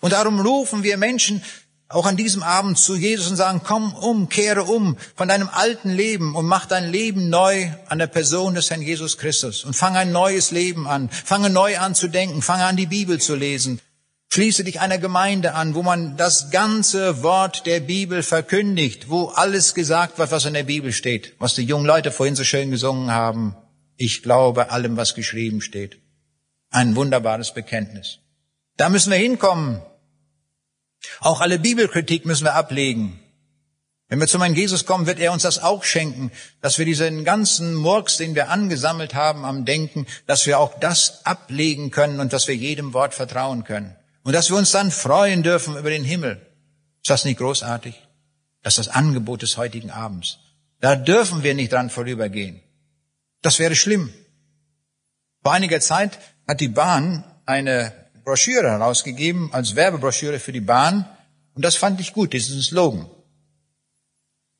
Und 0.00 0.12
darum 0.12 0.40
rufen 0.40 0.82
wir 0.82 0.96
Menschen 0.96 1.42
auch 1.90 2.04
an 2.04 2.16
diesem 2.16 2.42
Abend 2.42 2.78
zu 2.78 2.96
Jesus 2.96 3.30
und 3.30 3.36
sagen, 3.36 3.62
komm 3.64 3.94
um, 3.94 4.28
kehre 4.28 4.64
um 4.64 4.98
von 5.14 5.28
deinem 5.28 5.48
alten 5.48 5.90
Leben 5.90 6.36
und 6.36 6.46
mach 6.46 6.66
dein 6.66 6.90
Leben 6.90 7.30
neu 7.30 7.70
an 7.88 7.98
der 7.98 8.08
Person 8.08 8.54
des 8.54 8.70
Herrn 8.70 8.82
Jesus 8.82 9.16
Christus 9.16 9.64
und 9.64 9.74
fang 9.74 9.96
ein 9.96 10.12
neues 10.12 10.50
Leben 10.50 10.86
an. 10.86 11.08
Fange 11.08 11.48
neu 11.48 11.78
an 11.78 11.94
zu 11.94 12.08
denken, 12.08 12.42
fange 12.42 12.64
an 12.64 12.76
die 12.76 12.86
Bibel 12.86 13.20
zu 13.20 13.34
lesen. 13.34 13.80
Schließe 14.30 14.62
dich 14.62 14.80
einer 14.80 14.98
Gemeinde 14.98 15.54
an, 15.54 15.74
wo 15.74 15.82
man 15.82 16.16
das 16.16 16.50
ganze 16.50 17.22
Wort 17.22 17.64
der 17.64 17.80
Bibel 17.80 18.22
verkündigt, 18.22 19.08
wo 19.08 19.28
alles 19.28 19.74
gesagt 19.74 20.18
wird, 20.18 20.30
was 20.30 20.44
in 20.44 20.54
der 20.54 20.64
Bibel 20.64 20.92
steht, 20.92 21.34
was 21.38 21.54
die 21.54 21.64
jungen 21.64 21.86
Leute 21.86 22.10
vorhin 22.12 22.36
so 22.36 22.44
schön 22.44 22.70
gesungen 22.70 23.10
haben. 23.10 23.56
Ich 23.96 24.22
glaube 24.22 24.70
allem, 24.70 24.96
was 24.96 25.14
geschrieben 25.14 25.60
steht. 25.62 25.98
Ein 26.70 26.94
wunderbares 26.94 27.54
Bekenntnis. 27.54 28.18
Da 28.76 28.90
müssen 28.90 29.10
wir 29.10 29.18
hinkommen. 29.18 29.80
Auch 31.20 31.40
alle 31.40 31.58
Bibelkritik 31.58 32.26
müssen 32.26 32.44
wir 32.44 32.54
ablegen. 32.54 33.18
Wenn 34.08 34.20
wir 34.20 34.26
zu 34.26 34.38
meinem 34.38 34.54
Jesus 34.54 34.86
kommen, 34.86 35.06
wird 35.06 35.20
er 35.20 35.32
uns 35.32 35.42
das 35.42 35.62
auch 35.62 35.84
schenken, 35.84 36.30
dass 36.60 36.78
wir 36.78 36.86
diesen 36.86 37.24
ganzen 37.24 37.74
Murks, 37.74 38.16
den 38.16 38.34
wir 38.34 38.50
angesammelt 38.50 39.14
haben 39.14 39.44
am 39.44 39.64
Denken, 39.64 40.06
dass 40.26 40.46
wir 40.46 40.58
auch 40.58 40.78
das 40.80 41.26
ablegen 41.26 41.90
können 41.90 42.20
und 42.20 42.32
dass 42.32 42.48
wir 42.48 42.56
jedem 42.56 42.94
Wort 42.94 43.14
vertrauen 43.14 43.64
können. 43.64 43.97
Und 44.28 44.34
dass 44.34 44.50
wir 44.50 44.58
uns 44.58 44.72
dann 44.72 44.90
freuen 44.90 45.42
dürfen 45.42 45.74
über 45.78 45.88
den 45.88 46.04
Himmel. 46.04 46.32
Ist 47.02 47.08
das 47.08 47.24
nicht 47.24 47.38
großartig? 47.38 47.94
Das 48.62 48.76
ist 48.76 48.86
das 48.86 48.94
Angebot 48.94 49.40
des 49.40 49.56
heutigen 49.56 49.90
Abends. 49.90 50.36
Da 50.80 50.96
dürfen 50.96 51.42
wir 51.42 51.54
nicht 51.54 51.72
dran 51.72 51.88
vorübergehen. 51.88 52.60
Das 53.40 53.58
wäre 53.58 53.74
schlimm. 53.74 54.12
Vor 55.42 55.54
einiger 55.54 55.80
Zeit 55.80 56.18
hat 56.46 56.60
die 56.60 56.68
Bahn 56.68 57.24
eine 57.46 57.90
Broschüre 58.22 58.68
herausgegeben 58.68 59.50
als 59.54 59.76
Werbebroschüre 59.76 60.40
für 60.40 60.52
die 60.52 60.60
Bahn. 60.60 61.08
Und 61.54 61.64
das 61.64 61.76
fand 61.76 61.98
ich 61.98 62.12
gut, 62.12 62.34
diesen 62.34 62.60
Slogan. 62.60 63.08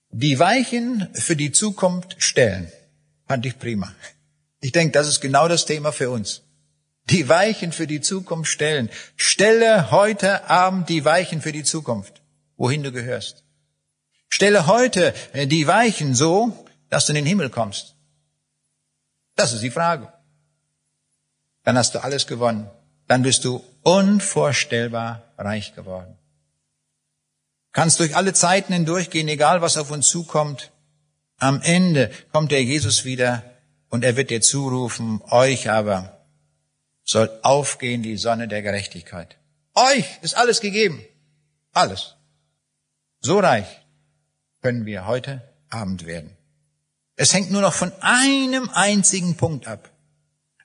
Die 0.08 0.38
Weichen 0.38 1.10
für 1.12 1.36
die 1.36 1.52
Zukunft 1.52 2.16
stellen. 2.16 2.72
Fand 3.26 3.44
ich 3.44 3.58
prima. 3.58 3.94
Ich 4.60 4.72
denke, 4.72 4.92
das 4.92 5.08
ist 5.08 5.20
genau 5.20 5.46
das 5.46 5.66
Thema 5.66 5.92
für 5.92 6.08
uns. 6.08 6.47
Die 7.10 7.28
Weichen 7.28 7.72
für 7.72 7.86
die 7.86 8.00
Zukunft 8.00 8.50
stellen. 8.50 8.90
Stelle 9.16 9.90
heute 9.90 10.48
Abend 10.48 10.88
die 10.88 11.04
Weichen 11.04 11.40
für 11.40 11.52
die 11.52 11.64
Zukunft, 11.64 12.20
wohin 12.56 12.82
du 12.82 12.92
gehörst. 12.92 13.44
Stelle 14.28 14.66
heute 14.66 15.14
äh, 15.32 15.46
die 15.46 15.66
Weichen 15.66 16.14
so, 16.14 16.66
dass 16.90 17.06
du 17.06 17.12
in 17.12 17.16
den 17.16 17.26
Himmel 17.26 17.50
kommst. 17.50 17.94
Das 19.36 19.52
ist 19.52 19.62
die 19.62 19.70
Frage 19.70 20.12
dann 21.68 21.76
hast 21.76 21.94
du 21.94 22.02
alles 22.02 22.26
gewonnen. 22.26 22.70
Dann 23.08 23.20
bist 23.20 23.44
du 23.44 23.62
unvorstellbar 23.82 25.22
reich 25.36 25.74
geworden. 25.74 26.16
Kannst 27.72 28.00
durch 28.00 28.16
alle 28.16 28.32
Zeiten 28.32 28.72
hindurchgehen, 28.72 29.28
egal 29.28 29.60
was 29.60 29.76
auf 29.76 29.90
uns 29.90 30.08
zukommt. 30.08 30.72
Am 31.36 31.60
Ende 31.60 32.10
kommt 32.32 32.52
der 32.52 32.64
Jesus 32.64 33.04
wieder 33.04 33.42
und 33.90 34.02
er 34.02 34.16
wird 34.16 34.30
dir 34.30 34.40
zurufen, 34.40 35.20
euch 35.28 35.68
aber 35.68 36.17
soll 37.08 37.30
aufgehen 37.42 38.02
die 38.02 38.18
Sonne 38.18 38.48
der 38.48 38.62
Gerechtigkeit. 38.62 39.38
Euch 39.74 40.06
ist 40.20 40.36
alles 40.36 40.60
gegeben. 40.60 41.02
Alles. 41.72 42.16
So 43.20 43.38
reich 43.38 43.66
können 44.60 44.84
wir 44.84 45.06
heute 45.06 45.42
Abend 45.70 46.04
werden. 46.04 46.36
Es 47.16 47.32
hängt 47.32 47.50
nur 47.50 47.62
noch 47.62 47.72
von 47.72 47.92
einem 48.00 48.68
einzigen 48.70 49.36
Punkt 49.36 49.66
ab. 49.66 49.90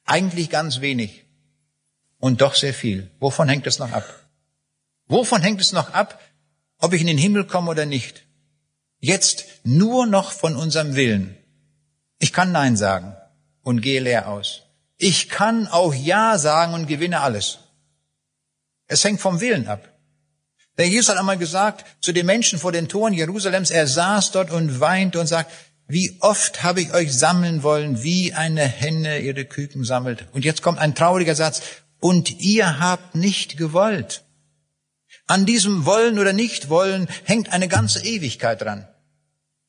Eigentlich 0.05 0.49
ganz 0.49 0.81
wenig 0.81 1.23
und 2.19 2.41
doch 2.41 2.55
sehr 2.55 2.73
viel. 2.73 3.09
Wovon 3.19 3.47
hängt 3.47 3.65
es 3.65 3.79
noch 3.79 3.91
ab? 3.93 4.05
Wovon 5.07 5.41
hängt 5.41 5.61
es 5.61 5.71
noch 5.71 5.93
ab, 5.93 6.19
ob 6.77 6.93
ich 6.93 7.01
in 7.01 7.07
den 7.07 7.17
Himmel 7.17 7.45
komme 7.45 7.71
oder 7.71 7.85
nicht? 7.85 8.25
Jetzt 8.99 9.45
nur 9.63 10.05
noch 10.05 10.31
von 10.31 10.57
unserem 10.57 10.95
Willen. 10.95 11.37
Ich 12.19 12.33
kann 12.33 12.51
Nein 12.51 12.75
sagen 12.75 13.15
und 13.61 13.81
gehe 13.81 14.01
leer 14.01 14.27
aus. 14.27 14.63
Ich 14.97 15.29
kann 15.29 15.67
auch 15.67 15.93
Ja 15.93 16.37
sagen 16.37 16.73
und 16.73 16.87
gewinne 16.87 17.21
alles. 17.21 17.59
Es 18.87 19.03
hängt 19.03 19.21
vom 19.21 19.41
Willen 19.41 19.67
ab. 19.67 19.89
Der 20.77 20.87
Jesus 20.87 21.09
hat 21.09 21.17
einmal 21.17 21.37
gesagt 21.37 21.85
zu 22.01 22.11
den 22.13 22.25
Menschen 22.25 22.57
vor 22.59 22.71
den 22.71 22.87
Toren 22.87 23.13
Jerusalems, 23.13 23.69
er 23.69 23.87
saß 23.87 24.31
dort 24.31 24.51
und 24.51 24.79
weinte 24.79 25.19
und 25.19 25.27
sagt, 25.27 25.51
wie 25.87 26.17
oft 26.21 26.63
habe 26.63 26.81
ich 26.81 26.93
euch 26.93 27.13
sammeln 27.13 27.61
wollen, 27.61 28.03
wie 28.03 28.33
eine 28.33 28.63
Henne 28.63 29.19
ihre 29.19 29.45
Küken 29.45 29.83
sammelt. 29.83 30.25
Und 30.31 30.45
jetzt 30.45 30.61
kommt 30.61 30.79
ein 30.79 30.95
trauriger 30.95 31.35
Satz. 31.35 31.61
Und 31.99 32.39
ihr 32.41 32.79
habt 32.79 33.15
nicht 33.15 33.57
gewollt. 33.57 34.23
An 35.27 35.45
diesem 35.45 35.85
Wollen 35.85 36.19
oder 36.19 36.33
Nicht-Wollen 36.33 37.07
hängt 37.23 37.53
eine 37.53 37.67
ganze 37.67 38.03
Ewigkeit 38.03 38.61
dran. 38.61 38.87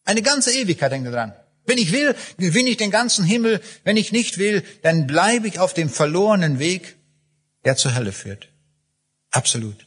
Eine 0.04 0.22
ganze 0.22 0.52
Ewigkeit 0.52 0.92
hängt 0.92 1.06
dran. 1.06 1.34
Wenn 1.66 1.78
ich 1.78 1.92
will, 1.92 2.14
gewinne 2.38 2.70
ich 2.70 2.76
den 2.76 2.90
ganzen 2.90 3.24
Himmel. 3.24 3.60
Wenn 3.84 3.96
ich 3.96 4.12
nicht 4.12 4.38
will, 4.38 4.62
dann 4.82 5.06
bleibe 5.06 5.48
ich 5.48 5.58
auf 5.58 5.74
dem 5.74 5.88
verlorenen 5.88 6.58
Weg, 6.58 6.96
der 7.64 7.76
zur 7.76 7.94
Hölle 7.94 8.12
führt. 8.12 8.48
Absolut. 9.30 9.86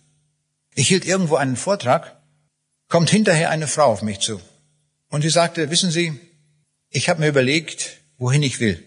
Ich 0.74 0.88
hielt 0.88 1.06
irgendwo 1.06 1.36
einen 1.36 1.56
Vortrag, 1.56 2.22
kommt 2.88 3.10
hinterher 3.10 3.50
eine 3.50 3.68
Frau 3.68 3.86
auf 3.86 4.02
mich 4.02 4.20
zu. 4.20 4.42
Und 5.10 5.22
sie 5.22 5.30
sagte, 5.30 5.70
wissen 5.70 5.92
Sie, 5.92 6.20
ich 6.90 7.10
habe 7.10 7.20
mir 7.20 7.30
überlegt, 7.30 7.98
wohin 8.18 8.44
ich 8.44 8.60
will. 8.60 8.84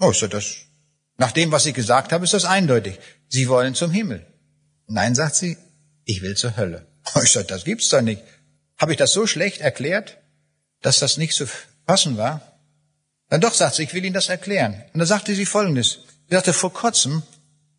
Oh, 0.00 0.10
ist 0.10 0.22
das, 0.22 0.56
nach 1.16 1.32
dem, 1.32 1.52
was 1.52 1.66
ich 1.66 1.74
gesagt 1.74 2.12
habe, 2.12 2.24
ist 2.24 2.34
das 2.34 2.44
eindeutig. 2.44 2.98
Sie 3.28 3.48
wollen 3.48 3.74
zum 3.74 3.90
Himmel. 3.90 4.26
Nein, 4.86 5.14
sagt 5.14 5.36
sie, 5.36 5.56
ich 6.04 6.22
will 6.22 6.36
zur 6.36 6.56
Hölle. 6.56 6.86
Oh, 7.14 7.20
ich 7.22 7.30
sage, 7.30 7.46
das 7.46 7.64
gibt's 7.64 7.88
doch 7.88 8.02
nicht. 8.02 8.22
Habe 8.78 8.92
ich 8.92 8.98
das 8.98 9.12
so 9.12 9.26
schlecht 9.26 9.60
erklärt, 9.60 10.18
dass 10.82 10.98
das 10.98 11.16
nicht 11.16 11.34
zu 11.34 11.46
passen 11.86 12.16
war? 12.16 12.40
Dann 13.28 13.40
doch, 13.40 13.54
sagt 13.54 13.74
sie, 13.74 13.84
ich 13.84 13.94
will 13.94 14.04
Ihnen 14.04 14.14
das 14.14 14.28
erklären. 14.28 14.74
Und 14.92 14.98
dann 14.98 15.06
sagte 15.06 15.34
sie 15.34 15.46
Folgendes. 15.46 16.00
Sie 16.28 16.34
sagte, 16.34 16.52
vor 16.52 16.72
kurzem 16.72 17.22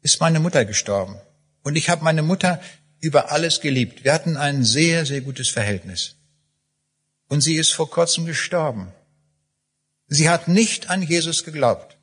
ist 0.02 0.20
meine 0.20 0.40
Mutter 0.40 0.66
gestorben. 0.66 1.16
Und 1.64 1.76
ich 1.76 1.90
habe 1.90 2.04
meine 2.04 2.22
Mutter 2.22 2.62
über 3.00 3.32
alles 3.32 3.62
geliebt. 3.62 4.04
Wir 4.04 4.14
hatten 4.14 4.38
ein 4.38 4.64
sehr, 4.64 5.06
sehr 5.06 5.22
gutes 5.22 5.50
Verhältnis. 5.50 6.16
Und 7.28 7.42
sie 7.42 7.56
ist 7.56 7.72
vor 7.72 7.90
kurzem 7.90 8.26
gestorben. 8.26 8.92
Sie 10.08 10.30
hat 10.30 10.48
nicht 10.48 10.90
an 10.90 11.02
Jesus 11.02 11.44
geglaubt. 11.44 11.98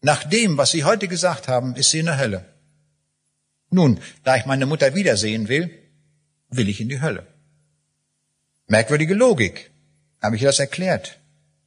Nach 0.00 0.24
dem, 0.24 0.56
was 0.56 0.70
Sie 0.70 0.84
heute 0.84 1.08
gesagt 1.08 1.48
haben, 1.48 1.74
ist 1.74 1.90
sie 1.90 1.98
in 1.98 2.06
der 2.06 2.18
Hölle. 2.18 2.44
Nun, 3.70 4.00
da 4.24 4.36
ich 4.36 4.46
meine 4.46 4.66
Mutter 4.66 4.94
wiedersehen 4.94 5.48
will, 5.48 5.70
will 6.48 6.68
ich 6.68 6.80
in 6.80 6.88
die 6.88 7.00
Hölle. 7.00 7.26
Merkwürdige 8.66 9.14
Logik. 9.14 9.70
Habe 10.22 10.36
ich 10.36 10.42
das 10.42 10.58
erklärt? 10.58 11.18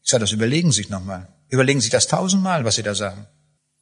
Ich 0.03 0.09
sage, 0.09 0.21
das 0.21 0.31
überlegen 0.31 0.71
Sie 0.71 0.77
sich 0.77 0.89
nochmal. 0.89 1.27
Überlegen 1.49 1.79
Sie 1.79 1.85
sich 1.85 1.91
das 1.91 2.07
tausendmal, 2.07 2.65
was 2.65 2.75
Sie 2.75 2.83
da 2.83 2.95
sagen. 2.95 3.27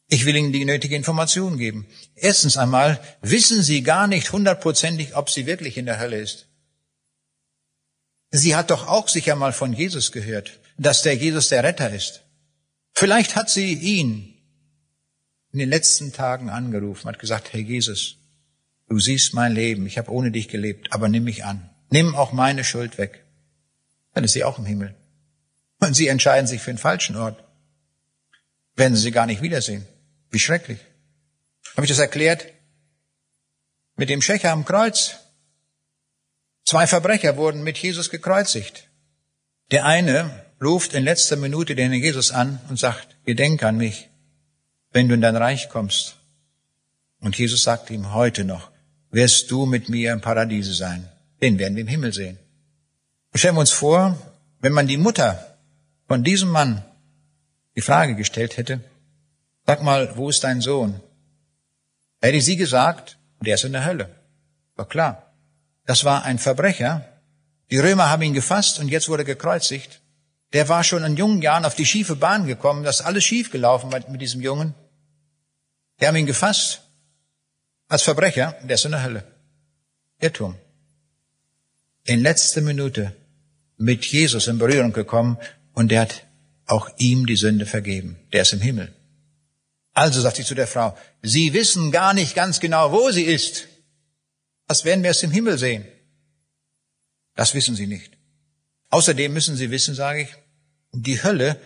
Ich 0.08 0.24
will 0.24 0.36
Ihnen 0.36 0.52
die 0.52 0.64
nötige 0.64 0.96
Information 0.96 1.58
geben. 1.58 1.86
Erstens 2.14 2.56
einmal 2.56 3.00
wissen 3.20 3.62
Sie 3.62 3.82
gar 3.82 4.06
nicht 4.06 4.32
hundertprozentig, 4.32 5.16
ob 5.16 5.30
sie 5.30 5.46
wirklich 5.46 5.76
in 5.76 5.86
der 5.86 5.98
Hölle 6.00 6.18
ist. 6.18 6.46
Sie 8.30 8.54
hat 8.54 8.70
doch 8.70 8.86
auch 8.88 9.08
sicher 9.08 9.36
mal 9.36 9.52
von 9.52 9.72
Jesus 9.72 10.12
gehört, 10.12 10.60
dass 10.76 11.02
der 11.02 11.14
Jesus 11.14 11.48
der 11.48 11.64
Retter 11.64 11.92
ist. 11.92 12.22
Vielleicht 12.94 13.36
hat 13.36 13.48
sie 13.48 13.72
ihn 13.72 14.34
in 15.52 15.60
den 15.60 15.68
letzten 15.68 16.12
Tagen 16.12 16.50
angerufen, 16.50 17.08
hat 17.08 17.18
gesagt, 17.18 17.52
Herr 17.52 17.60
Jesus, 17.60 18.16
du 18.88 18.98
siehst 18.98 19.34
mein 19.34 19.52
Leben, 19.52 19.86
ich 19.86 19.96
habe 19.96 20.10
ohne 20.10 20.30
dich 20.30 20.48
gelebt, 20.48 20.92
aber 20.92 21.08
nimm 21.08 21.24
mich 21.24 21.44
an. 21.44 21.70
Nimm 21.90 22.14
auch 22.14 22.32
meine 22.32 22.64
Schuld 22.64 22.98
weg. 22.98 23.24
Dann 24.12 24.24
ist 24.24 24.32
sie 24.32 24.44
auch 24.44 24.58
im 24.58 24.66
Himmel. 24.66 24.94
Und 25.80 25.94
sie 25.94 26.08
entscheiden 26.08 26.46
sich 26.46 26.60
für 26.60 26.72
den 26.72 26.78
falschen 26.78 27.16
Ort. 27.16 27.42
Werden 28.74 28.96
sie 28.96 29.10
gar 29.10 29.26
nicht 29.26 29.42
wiedersehen. 29.42 29.86
Wie 30.30 30.38
schrecklich. 30.38 30.78
Habe 31.76 31.84
ich 31.84 31.90
das 31.90 31.98
erklärt? 31.98 32.46
Mit 33.96 34.08
dem 34.08 34.22
Schächer 34.22 34.52
am 34.52 34.64
Kreuz, 34.64 35.16
Zwei 36.68 36.86
Verbrecher 36.86 37.38
wurden 37.38 37.62
mit 37.62 37.78
Jesus 37.78 38.10
gekreuzigt. 38.10 38.90
Der 39.70 39.86
eine 39.86 40.44
ruft 40.62 40.92
in 40.92 41.02
letzter 41.02 41.36
Minute 41.36 41.74
den 41.74 41.94
Jesus 41.94 42.30
an 42.30 42.60
und 42.68 42.78
sagt, 42.78 43.16
gedenk 43.24 43.62
an 43.62 43.78
mich, 43.78 44.10
wenn 44.92 45.08
du 45.08 45.14
in 45.14 45.22
dein 45.22 45.36
Reich 45.36 45.70
kommst. 45.70 46.16
Und 47.20 47.38
Jesus 47.38 47.62
sagt 47.62 47.88
ihm, 47.88 48.12
heute 48.12 48.44
noch 48.44 48.70
wirst 49.10 49.50
du 49.50 49.64
mit 49.64 49.88
mir 49.88 50.12
im 50.12 50.20
Paradiese 50.20 50.74
sein. 50.74 51.08
Den 51.40 51.58
werden 51.58 51.74
wir 51.74 51.84
im 51.84 51.88
Himmel 51.88 52.12
sehen. 52.12 52.38
Stellen 53.32 53.54
wir 53.54 53.60
uns 53.60 53.70
vor, 53.70 54.18
wenn 54.60 54.74
man 54.74 54.86
die 54.86 54.98
Mutter 54.98 55.47
von 56.08 56.24
diesem 56.24 56.48
Mann 56.48 56.82
die 57.76 57.80
Frage 57.80 58.16
gestellt 58.16 58.56
hätte, 58.56 58.80
sag 59.66 59.82
mal, 59.82 60.16
wo 60.16 60.28
ist 60.28 60.42
dein 60.42 60.60
Sohn? 60.60 61.00
Hätte 62.20 62.40
sie 62.40 62.56
gesagt, 62.56 63.18
der 63.40 63.54
ist 63.54 63.64
in 63.64 63.72
der 63.72 63.84
Hölle. 63.84 64.08
War 64.74 64.88
klar. 64.88 65.32
Das 65.86 66.04
war 66.04 66.24
ein 66.24 66.38
Verbrecher, 66.38 67.04
Die 67.70 67.78
Römer 67.78 68.08
haben 68.08 68.22
ihn 68.22 68.34
gefasst 68.34 68.78
und 68.78 68.88
jetzt 68.88 69.08
wurde 69.08 69.22
er 69.22 69.34
gekreuzigt. 69.34 70.00
Der 70.52 70.68
war 70.68 70.82
schon 70.84 71.04
in 71.04 71.16
jungen 71.16 71.42
Jahren 71.42 71.66
auf 71.66 71.74
die 71.74 71.84
schiefe 71.84 72.16
Bahn 72.16 72.46
gekommen, 72.46 72.82
das 72.82 73.00
ist 73.00 73.06
alles 73.06 73.24
schief 73.24 73.50
gelaufen 73.50 73.90
mit 73.90 74.20
diesem 74.20 74.40
Jungen. 74.40 74.74
Die 76.00 76.06
haben 76.06 76.16
ihn 76.16 76.26
gefasst 76.26 76.82
als 77.88 78.02
Verbrecher, 78.02 78.56
der 78.62 78.76
ist 78.76 78.84
in 78.84 78.92
der 78.92 79.02
Hölle. 79.02 79.24
Irrtum. 80.20 80.54
In 82.04 82.20
letzter 82.20 82.62
Minute 82.62 83.14
mit 83.76 84.06
Jesus 84.06 84.46
in 84.46 84.58
Berührung 84.58 84.92
gekommen 84.92 85.36
und 85.78 85.92
der 85.92 86.00
hat 86.00 86.26
auch 86.66 86.90
ihm 86.98 87.26
die 87.26 87.36
Sünde 87.36 87.64
vergeben. 87.64 88.16
Der 88.32 88.42
ist 88.42 88.52
im 88.52 88.60
Himmel. 88.60 88.92
Also 89.94 90.20
sagt 90.20 90.36
sie 90.36 90.44
zu 90.44 90.56
der 90.56 90.66
Frau, 90.66 90.96
Sie 91.22 91.52
wissen 91.52 91.92
gar 91.92 92.14
nicht 92.14 92.34
ganz 92.34 92.58
genau, 92.58 92.90
wo 92.90 93.12
sie 93.12 93.22
ist. 93.22 93.68
Was 94.66 94.84
werden 94.84 95.04
wir 95.04 95.12
es 95.12 95.22
im 95.22 95.30
Himmel 95.30 95.56
sehen? 95.56 95.86
Das 97.36 97.54
wissen 97.54 97.76
Sie 97.76 97.86
nicht. 97.86 98.10
Außerdem 98.90 99.32
müssen 99.32 99.54
Sie 99.56 99.70
wissen, 99.70 99.94
sage 99.94 100.22
ich, 100.22 100.30
die 100.92 101.22
Hölle 101.22 101.60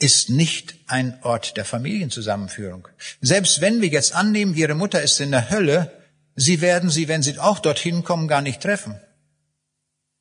ist 0.00 0.28
nicht 0.28 0.74
ein 0.88 1.22
Ort 1.22 1.56
der 1.56 1.64
Familienzusammenführung. 1.64 2.88
Selbst 3.20 3.60
wenn 3.60 3.80
wir 3.80 3.88
jetzt 3.88 4.12
annehmen, 4.12 4.56
Ihre 4.56 4.74
Mutter 4.74 5.00
ist 5.02 5.20
in 5.20 5.30
der 5.30 5.50
Hölle, 5.50 6.02
Sie 6.34 6.60
werden 6.60 6.90
sie, 6.90 7.06
wenn 7.06 7.22
Sie 7.22 7.38
auch 7.38 7.60
dorthin 7.60 8.02
kommen, 8.02 8.26
gar 8.26 8.42
nicht 8.42 8.60
treffen. 8.60 9.00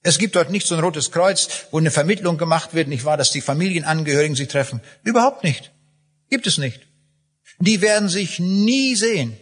Es 0.04 0.18
gibt 0.18 0.36
dort 0.36 0.50
nicht 0.50 0.66
so 0.66 0.76
ein 0.76 0.82
rotes 0.82 1.12
Kreuz, 1.12 1.68
wo 1.70 1.78
eine 1.78 1.92
Vermittlung 1.92 2.38
gemacht 2.38 2.74
wird, 2.74 2.88
nicht 2.88 3.06
wahr, 3.06 3.18
dass 3.18 3.32
die 3.32 3.42
Familienangehörigen 3.42 4.36
sich 4.36 4.48
treffen. 4.48 4.82
Überhaupt 5.04 5.44
nicht. 5.44 5.72
Gibt 6.30 6.48
es 6.48 6.58
nicht. 6.58 6.88
Die 7.60 7.82
werden 7.82 8.10
sich 8.10 8.40
nie 8.40 8.96
sehen. 8.96 9.38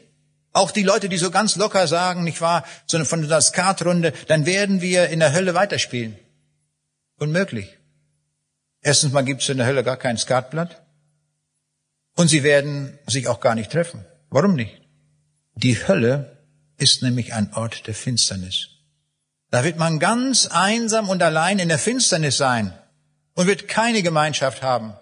Auch 0.51 0.72
die 0.72 0.84
Leute, 0.84 1.07
die 1.07 1.18
so 1.18 1.32
ganz 1.32 1.55
locker 1.55 1.88
sagen, 1.88 2.24
nicht 2.24 2.41
wahr, 2.41 2.66
sondern 2.88 3.07
von 3.07 3.28
der 3.28 3.41
Skatrunde, 3.41 4.12
dann 4.28 4.45
werden 4.45 4.82
wir 4.82 5.10
in 5.10 5.20
der 5.20 5.34
Hölle 5.34 5.53
weiterspielen. 5.53 6.18
Unmöglich. 7.18 7.78
Erstens 8.82 9.14
mal 9.14 9.24
gibt 9.24 9.41
es 9.41 9.49
in 9.49 9.57
der 9.57 9.68
Hölle 9.68 9.84
gar 9.84 9.97
kein 9.97 10.18
Skatblatt. 10.18 10.82
Und 12.16 12.28
sie 12.28 12.43
werden 12.43 12.97
sich 13.07 13.28
auch 13.28 13.39
gar 13.39 13.55
nicht 13.55 13.72
treffen. 13.72 14.05
Warum 14.30 14.55
nicht? 14.55 14.82
Die 15.55 15.88
Hölle 15.88 16.45
ist 16.78 17.03
nämlich 17.03 17.34
ein 17.34 17.53
Ort 17.53 17.88
der 17.88 17.93
Finsternis. 17.93 18.78
Da 19.52 19.64
wird 19.64 19.78
man 19.78 20.00
ganz 20.00 20.47
einsam 20.47 21.10
und 21.10 21.24
allein 21.24 21.60
in 21.60 21.70
der 21.70 21.80
Finsternis 21.80 22.38
sein 22.38 22.74
und 23.34 23.47
wird 23.47 23.68
keine 23.68 24.04
Gemeinschaft 24.04 24.62
haben. 24.62 24.93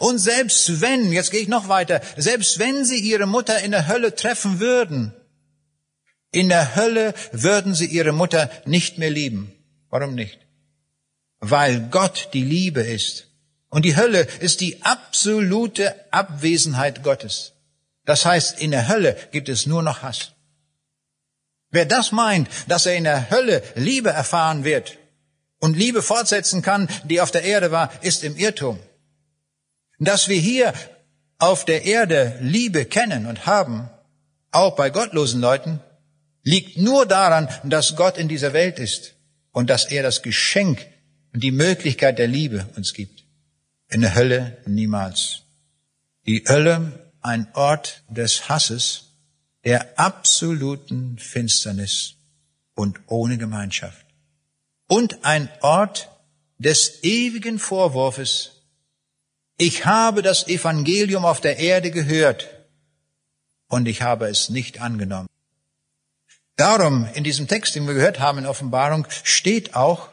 Und 0.00 0.18
selbst 0.18 0.80
wenn, 0.80 1.12
jetzt 1.12 1.30
gehe 1.30 1.40
ich 1.40 1.48
noch 1.48 1.68
weiter, 1.68 2.02
selbst 2.16 2.58
wenn 2.58 2.84
sie 2.84 2.98
ihre 2.98 3.26
Mutter 3.26 3.60
in 3.60 3.70
der 3.70 3.88
Hölle 3.88 4.14
treffen 4.14 4.60
würden, 4.60 5.14
in 6.30 6.48
der 6.48 6.76
Hölle 6.76 7.14
würden 7.32 7.74
sie 7.74 7.86
ihre 7.86 8.12
Mutter 8.12 8.50
nicht 8.64 8.98
mehr 8.98 9.10
lieben. 9.10 9.52
Warum 9.90 10.14
nicht? 10.14 10.38
Weil 11.40 11.88
Gott 11.90 12.30
die 12.32 12.44
Liebe 12.44 12.82
ist. 12.82 13.28
Und 13.68 13.84
die 13.84 13.96
Hölle 13.96 14.26
ist 14.40 14.60
die 14.60 14.82
absolute 14.82 15.94
Abwesenheit 16.10 17.02
Gottes. 17.02 17.52
Das 18.04 18.26
heißt, 18.26 18.60
in 18.60 18.70
der 18.70 18.88
Hölle 18.88 19.16
gibt 19.30 19.48
es 19.48 19.66
nur 19.66 19.82
noch 19.82 20.02
Hass. 20.02 20.32
Wer 21.72 21.86
das 21.86 22.12
meint, 22.12 22.48
dass 22.68 22.86
er 22.86 22.94
in 22.94 23.04
der 23.04 23.30
Hölle 23.30 23.62
Liebe 23.74 24.10
erfahren 24.10 24.62
wird 24.62 24.98
und 25.58 25.76
Liebe 25.76 26.02
fortsetzen 26.02 26.60
kann, 26.60 26.88
die 27.04 27.20
auf 27.20 27.30
der 27.30 27.44
Erde 27.44 27.72
war, 27.72 27.90
ist 28.02 28.24
im 28.24 28.36
Irrtum. 28.36 28.78
Dass 29.98 30.28
wir 30.28 30.38
hier 30.38 30.74
auf 31.38 31.64
der 31.64 31.84
Erde 31.84 32.38
Liebe 32.40 32.84
kennen 32.84 33.26
und 33.26 33.46
haben, 33.46 33.88
auch 34.50 34.76
bei 34.76 34.90
gottlosen 34.90 35.40
Leuten, 35.40 35.80
liegt 36.42 36.76
nur 36.76 37.06
daran, 37.06 37.48
dass 37.64 37.96
Gott 37.96 38.18
in 38.18 38.28
dieser 38.28 38.52
Welt 38.52 38.78
ist 38.78 39.14
und 39.50 39.70
dass 39.70 39.86
er 39.86 40.02
das 40.02 40.22
Geschenk 40.22 40.86
und 41.32 41.42
die 41.42 41.52
Möglichkeit 41.52 42.18
der 42.18 42.28
Liebe 42.28 42.68
uns 42.76 42.92
gibt. 42.92 43.24
In 43.88 44.02
der 44.02 44.14
Hölle 44.14 44.58
niemals. 44.66 45.42
Die 46.26 46.44
Hölle 46.46 47.12
ein 47.22 47.46
Ort 47.54 48.02
des 48.08 48.48
Hasses, 48.48 49.11
der 49.64 49.98
absoluten 49.98 51.18
Finsternis 51.18 52.14
und 52.74 52.98
ohne 53.06 53.38
Gemeinschaft. 53.38 54.06
Und 54.88 55.24
ein 55.24 55.48
Ort 55.60 56.10
des 56.58 57.02
ewigen 57.02 57.58
Vorwurfs. 57.58 58.62
Ich 59.56 59.86
habe 59.86 60.22
das 60.22 60.48
Evangelium 60.48 61.24
auf 61.24 61.40
der 61.40 61.58
Erde 61.58 61.90
gehört 61.90 62.48
und 63.68 63.86
ich 63.86 64.02
habe 64.02 64.26
es 64.26 64.48
nicht 64.48 64.80
angenommen. 64.80 65.28
Darum, 66.56 67.08
in 67.14 67.24
diesem 67.24 67.48
Text, 67.48 67.74
den 67.74 67.86
wir 67.86 67.94
gehört 67.94 68.20
haben 68.20 68.38
in 68.38 68.46
Offenbarung, 68.46 69.06
steht 69.22 69.74
auch, 69.74 70.08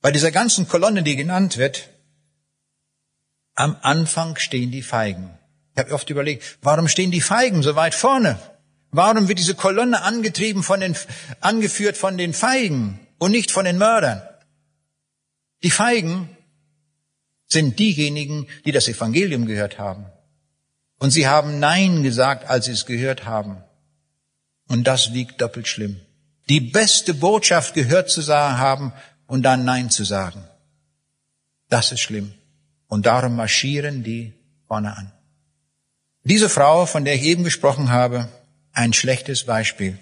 bei 0.00 0.12
dieser 0.12 0.30
ganzen 0.30 0.68
Kolonne, 0.68 1.02
die 1.02 1.16
genannt 1.16 1.56
wird, 1.56 1.88
am 3.54 3.76
Anfang 3.82 4.36
stehen 4.36 4.70
die 4.70 4.82
Feigen. 4.82 5.37
Ich 5.78 5.84
habe 5.84 5.94
oft 5.94 6.10
überlegt, 6.10 6.58
warum 6.60 6.88
stehen 6.88 7.12
die 7.12 7.20
Feigen 7.20 7.62
so 7.62 7.76
weit 7.76 7.94
vorne? 7.94 8.36
Warum 8.90 9.28
wird 9.28 9.38
diese 9.38 9.54
Kolonne 9.54 10.02
angetrieben 10.02 10.64
von 10.64 10.80
den, 10.80 10.96
angeführt 11.40 11.96
von 11.96 12.18
den 12.18 12.34
Feigen 12.34 12.98
und 13.18 13.30
nicht 13.30 13.52
von 13.52 13.64
den 13.64 13.78
Mördern? 13.78 14.20
Die 15.62 15.70
Feigen 15.70 16.36
sind 17.46 17.78
diejenigen, 17.78 18.48
die 18.64 18.72
das 18.72 18.88
Evangelium 18.88 19.46
gehört 19.46 19.78
haben. 19.78 20.06
Und 20.98 21.12
sie 21.12 21.28
haben 21.28 21.60
Nein 21.60 22.02
gesagt, 22.02 22.50
als 22.50 22.64
sie 22.64 22.72
es 22.72 22.84
gehört 22.84 23.24
haben. 23.24 23.62
Und 24.66 24.82
das 24.82 25.12
wiegt 25.12 25.40
doppelt 25.40 25.68
schlimm. 25.68 26.00
Die 26.48 26.60
beste 26.60 27.14
Botschaft 27.14 27.74
gehört 27.74 28.10
zu 28.10 28.20
sagen 28.20 28.58
haben 28.58 28.92
und 29.28 29.44
dann 29.44 29.64
Nein 29.64 29.90
zu 29.90 30.02
sagen. 30.02 30.42
Das 31.68 31.92
ist 31.92 32.00
schlimm. 32.00 32.34
Und 32.88 33.06
darum 33.06 33.36
marschieren 33.36 34.02
die 34.02 34.32
vorne 34.66 34.96
an. 34.96 35.12
Diese 36.28 36.50
Frau, 36.50 36.84
von 36.84 37.06
der 37.06 37.14
ich 37.14 37.22
eben 37.22 37.42
gesprochen 37.42 37.90
habe, 37.90 38.28
ein 38.74 38.92
schlechtes 38.92 39.44
Beispiel. 39.44 39.98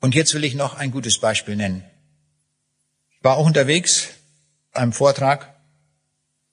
Und 0.00 0.14
jetzt 0.14 0.32
will 0.32 0.44
ich 0.44 0.54
noch 0.54 0.76
ein 0.76 0.90
gutes 0.90 1.18
Beispiel 1.18 1.56
nennen. 1.56 1.84
Ich 3.10 3.22
war 3.22 3.36
auch 3.36 3.44
unterwegs, 3.44 4.08
einem 4.72 4.94
Vortrag, 4.94 5.54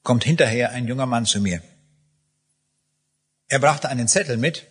kommt 0.03 0.25
hinterher 0.25 0.71
ein 0.71 0.86
junger 0.86 1.05
Mann 1.05 1.25
zu 1.25 1.39
mir. 1.39 1.61
Er 3.47 3.59
brachte 3.59 3.88
einen 3.88 4.09
Zettel 4.09 4.36
mit 4.36 4.67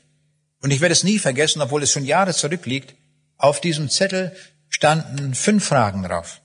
und 0.60 0.72
ich 0.72 0.82
werde 0.82 0.92
es 0.92 1.04
nie 1.04 1.18
vergessen, 1.18 1.62
obwohl 1.62 1.82
es 1.82 1.90
schon 1.90 2.04
Jahre 2.04 2.34
zurückliegt. 2.34 2.94
Auf 3.38 3.62
diesem 3.62 3.88
Zettel 3.88 4.36
standen 4.68 5.34
fünf 5.34 5.64
Fragen 5.64 6.02
drauf. 6.02 6.42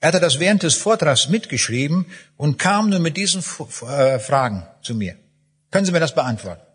Er 0.00 0.08
hatte 0.08 0.20
das 0.20 0.40
während 0.40 0.62
des 0.62 0.74
Vortrags 0.74 1.30
mitgeschrieben 1.30 2.04
und 2.36 2.58
kam 2.58 2.90
nur 2.90 2.98
mit 3.00 3.16
diesen 3.16 3.40
äh, 3.40 4.18
Fragen 4.18 4.66
zu 4.82 4.94
mir. 4.94 5.16
Können 5.70 5.86
Sie 5.86 5.92
mir 5.92 6.00
das 6.00 6.14
beantworten? 6.14 6.67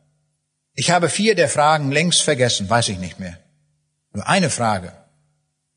Ich 0.75 0.89
habe 0.89 1.09
vier 1.09 1.35
der 1.35 1.49
Fragen 1.49 1.91
längst 1.91 2.21
vergessen, 2.21 2.69
weiß 2.69 2.89
ich 2.89 2.97
nicht 2.97 3.19
mehr. 3.19 3.37
Nur 4.13 4.27
eine 4.27 4.49
Frage, 4.49 4.93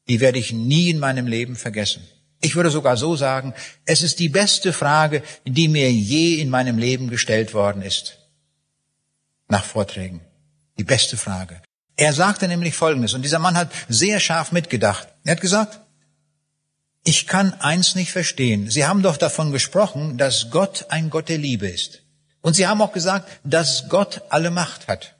die 0.09 0.21
werde 0.21 0.39
ich 0.39 0.53
nie 0.53 0.91
in 0.91 0.99
meinem 0.99 1.27
Leben 1.27 1.57
vergessen. 1.57 2.07
Ich 2.41 2.55
würde 2.55 2.71
sogar 2.71 2.97
so 2.97 3.17
sagen, 3.17 3.55
es 3.85 4.03
ist 4.03 4.19
die 4.19 4.29
beste 4.29 4.73
Frage, 4.73 5.23
die 5.45 5.69
mir 5.69 5.91
je 5.91 6.41
in 6.41 6.51
meinem 6.51 6.79
Leben 6.79 7.09
gestellt 7.09 7.55
worden 7.55 7.83
ist. 7.83 8.19
Nach 9.49 9.65
Vorträgen. 9.65 10.21
Die 10.79 10.85
beste 10.85 11.17
Frage. 11.17 11.63
Er 11.97 12.13
sagte 12.13 12.47
nämlich 12.47 12.75
Folgendes, 12.75 13.15
und 13.15 13.23
dieser 13.23 13.39
Mann 13.39 13.57
hat 13.57 13.73
sehr 13.89 14.21
scharf 14.21 14.53
mitgedacht. 14.53 15.09
Er 15.25 15.33
hat 15.33 15.41
gesagt, 15.41 15.81
ich 17.05 17.27
kann 17.27 17.55
eins 17.55 17.95
nicht 17.95 18.13
verstehen. 18.13 18.69
Sie 18.69 18.85
haben 18.85 19.03
doch 19.03 19.17
davon 19.17 19.53
gesprochen, 19.53 20.19
dass 20.19 20.51
Gott 20.51 20.87
ein 20.89 21.09
Gott 21.09 21.29
der 21.29 21.39
Liebe 21.39 21.69
ist. 21.69 22.03
Und 22.47 22.55
sie 22.55 22.69
haben 22.69 22.81
auch 22.81 22.93
gesagt, 22.93 23.29
dass 23.43 23.89
Gott 23.89 24.23
alle 24.29 24.53
Macht 24.53 24.87
hat. 24.87 25.17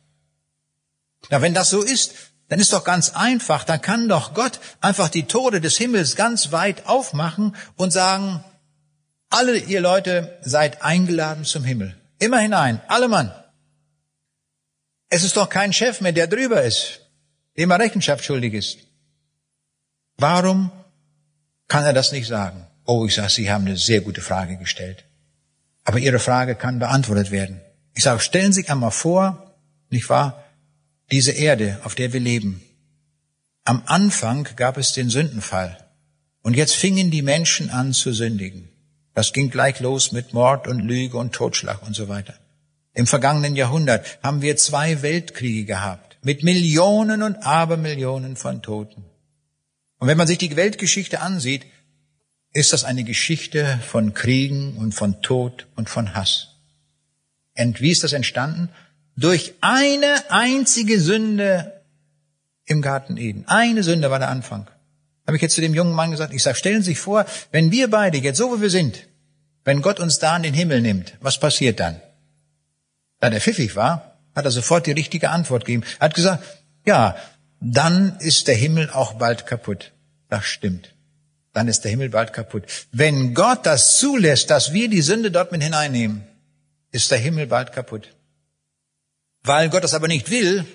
Na, 1.29 1.43
wenn 1.43 1.55
das 1.55 1.71
so 1.71 1.83
ist, 1.83 2.15
dann 2.47 2.61
ist 2.61 2.73
doch 2.73 2.85
ganz 2.85 3.17
einfach, 3.17 3.65
dann 3.65 3.83
kann 3.83 4.09
doch 4.09 4.33
Gott 4.33 4.61
einfach 4.81 5.09
die 5.09 5.25
Tore 5.25 5.61
des 5.61 5.77
Himmels 5.77 6.15
ganz 6.15 6.53
weit 6.53 6.87
aufmachen 6.87 7.57
und 7.75 7.91
sagen, 7.91 8.45
alle 9.29 9.57
ihr 9.59 9.81
Leute 9.81 10.39
seid 10.43 10.83
eingeladen 10.83 11.45
zum 11.45 11.65
Himmel. 11.65 11.97
Immer 12.21 12.39
hinein, 12.39 12.81
alle 12.87 13.09
Mann. 13.09 13.35
Es 15.09 15.25
ist 15.25 15.37
doch 15.37 15.49
kein 15.49 15.73
Chef 15.73 16.01
mehr, 16.01 16.13
der 16.13 16.29
drüber 16.29 16.63
ist, 16.63 17.01
dem 17.57 17.73
er 17.73 17.81
Rechenschaft 17.81 18.25
schuldig 18.25 18.55
ist. 18.55 18.79
Warum 20.17 20.71
kann 21.67 21.83
er 21.83 21.93
das 21.93 22.13
nicht 22.13 22.29
sagen? 22.29 22.69
Oh, 22.85 23.05
ich 23.05 23.17
sage, 23.17 23.31
Sie 23.31 23.51
haben 23.51 23.67
eine 23.67 23.77
sehr 23.77 24.01
gute 24.01 24.21
Frage 24.21 24.59
gestellt. 24.59 25.03
Aber 25.87 26.01
Ihre 26.01 26.19
Frage 26.19 26.57
kann 26.57 26.81
beantwortet 26.81 27.31
werden. 27.31 27.61
Ich 27.95 28.03
sage, 28.03 28.21
stellen 28.21 28.53
Sie 28.53 28.63
sich 28.63 28.71
einmal 28.71 28.91
vor, 28.91 29.55
nicht 29.89 30.11
wahr, 30.11 30.45
diese 31.13 31.31
Erde, 31.31 31.79
auf 31.85 31.95
der 31.95 32.13
wir 32.13 32.19
leben. 32.21 32.61
Am 33.65 33.83
Anfang 33.87 34.49
gab 34.57 34.79
es 34.79 34.93
den 34.93 35.11
Sündenfall. 35.11 35.79
Und 36.43 36.55
jetzt 36.55 36.75
fingen 36.75 37.13
die 37.13 37.23
Menschen 37.23 37.71
an 37.71 37.93
zu 37.93 38.13
sündigen. 38.13 38.69
Das 39.15 39.33
ging 39.33 39.49
gleich 39.49 39.79
los 39.79 40.11
mit 40.11 40.35
Mord 40.35 40.67
und 40.67 40.81
Lüge 40.81 41.17
und 41.19 41.33
Totschlag 41.33 41.87
und 41.87 41.95
so 41.95 42.09
weiter. 42.09 42.35
Im 42.93 43.07
vergangenen 43.07 43.55
Jahrhundert 43.55 44.19
haben 44.25 44.43
wir 44.43 44.57
zwei 44.57 45.03
Weltkriege 45.03 45.65
gehabt, 45.65 46.19
mit 46.23 46.43
Millionen 46.43 47.23
und 47.23 47.37
Abermillionen 47.37 48.35
von 48.35 48.61
Toten. 48.61 49.05
Und 49.99 50.09
wenn 50.09 50.19
man 50.19 50.27
sich 50.27 50.39
die 50.39 50.57
Weltgeschichte 50.57 51.21
ansieht, 51.21 51.65
ist 52.57 52.73
das 52.73 52.85
eine 52.85 53.05
Geschichte 53.05 53.79
von 53.87 54.15
Kriegen 54.15 54.79
und 54.79 54.93
von 54.93 55.21
Tod 55.21 55.67
und 55.77 55.91
von 55.91 56.15
Hass. 56.15 56.55
Und 57.55 57.83
wie 57.83 57.91
ist 57.91 58.03
das 58.03 58.15
entstanden? 58.15 58.71
Durch 59.15 59.53
eine 59.61 60.31
einzige 60.31 60.99
Sünde 60.99 61.83
im 62.65 62.81
Garten 62.81 63.19
Eden. 63.19 63.47
Eine 63.47 63.83
Sünde 63.83 64.11
war 64.11 64.19
der 64.19 64.31
Anfang. 64.31 64.69
Habe 65.27 65.37
ich 65.37 65.43
jetzt 65.43 65.55
zu 65.55 65.61
dem 65.61 65.75
jungen 65.75 65.93
Mann 65.93 66.11
gesagt, 66.11 66.33
ich 66.33 66.43
sage, 66.43 66.57
stellen 66.57 66.81
Sie 66.81 66.93
sich 66.93 66.99
vor, 66.99 67.27
wenn 67.53 67.71
wir 67.73 67.91
beide 67.91 68.17
jetzt 68.17 68.39
so 68.39 68.57
wie 68.57 68.63
wir 68.63 68.71
sind, 68.71 69.07
wenn 69.65 69.83
Gott 69.83 70.01
uns 70.01 70.19
da 70.19 70.35
in 70.35 70.43
den 70.43 70.55
Himmel 70.55 70.81
nimmt, 70.81 71.13
was 71.21 71.39
passiert 71.39 71.79
dann? 71.79 72.01
Da 73.21 73.29
der 73.29 73.43
pfiffig 73.43 73.77
war, 73.77 74.17
hat 74.35 74.47
er 74.47 74.51
sofort 74.51 74.87
die 74.87 74.93
richtige 74.93 75.29
Antwort 75.29 75.67
gegeben. 75.67 75.85
Er 75.99 76.07
hat 76.07 76.15
gesagt, 76.15 76.43
ja, 76.87 77.17
dann 77.61 78.17
ist 78.21 78.49
der 78.49 78.55
Himmel 78.55 78.89
auch 78.89 79.15
bald 79.15 79.47
kaputt. 79.47 79.93
Das 80.31 80.47
stimmt 80.47 80.96
dann 81.57 81.69
ist 81.69 81.85
der 81.85 81.91
Himmel 81.91 82.11
bald 82.11 82.35
kaputt. 82.35 82.65
Wenn 82.93 83.33
Gott 83.33 83.65
das 83.65 83.97
zulässt, 83.97 84.51
dass 84.51 84.75
wir 84.75 84.91
die 84.91 85.01
Sünde 85.01 85.31
dort 85.31 85.53
mit 85.53 85.63
hineinnehmen, 85.63 86.23
ist 86.93 87.11
der 87.11 87.17
Himmel 87.17 87.47
bald 87.47 87.73
kaputt. 87.73 88.15
Weil 89.43 89.71
Gott 89.71 89.83
das 89.83 89.95
aber 89.95 90.07
nicht 90.07 90.31
will, 90.31 90.67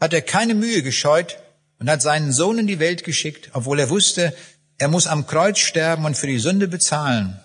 hat 0.00 0.12
er 0.12 0.22
keine 0.22 0.54
Mühe 0.54 0.84
gescheut 0.84 1.38
und 1.80 1.90
hat 1.90 2.02
seinen 2.02 2.30
Sohn 2.30 2.58
in 2.58 2.68
die 2.68 2.78
Welt 2.78 3.02
geschickt, 3.02 3.50
obwohl 3.52 3.80
er 3.80 3.90
wusste, 3.90 4.32
er 4.78 4.86
muss 4.86 5.08
am 5.08 5.26
Kreuz 5.26 5.58
sterben 5.58 6.04
und 6.04 6.16
für 6.16 6.28
die 6.28 6.38
Sünde 6.38 6.68
bezahlen, 6.68 7.40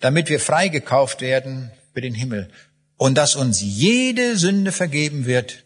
damit 0.00 0.28
wir 0.28 0.40
freigekauft 0.40 1.20
werden 1.20 1.70
für 1.94 2.00
den 2.00 2.14
Himmel 2.14 2.50
und 2.96 3.16
dass 3.16 3.36
uns 3.36 3.60
jede 3.60 4.36
Sünde 4.36 4.72
vergeben 4.72 5.26
wird 5.26 5.64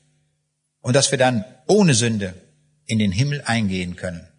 und 0.83 0.95
dass 0.95 1.11
wir 1.11 1.19
dann 1.19 1.47
ohne 1.67 1.95
Sünde 1.95 2.35
in 2.85 2.99
den 2.99 3.13
Himmel 3.13 3.41
eingehen 3.47 3.97
können. 3.97 4.30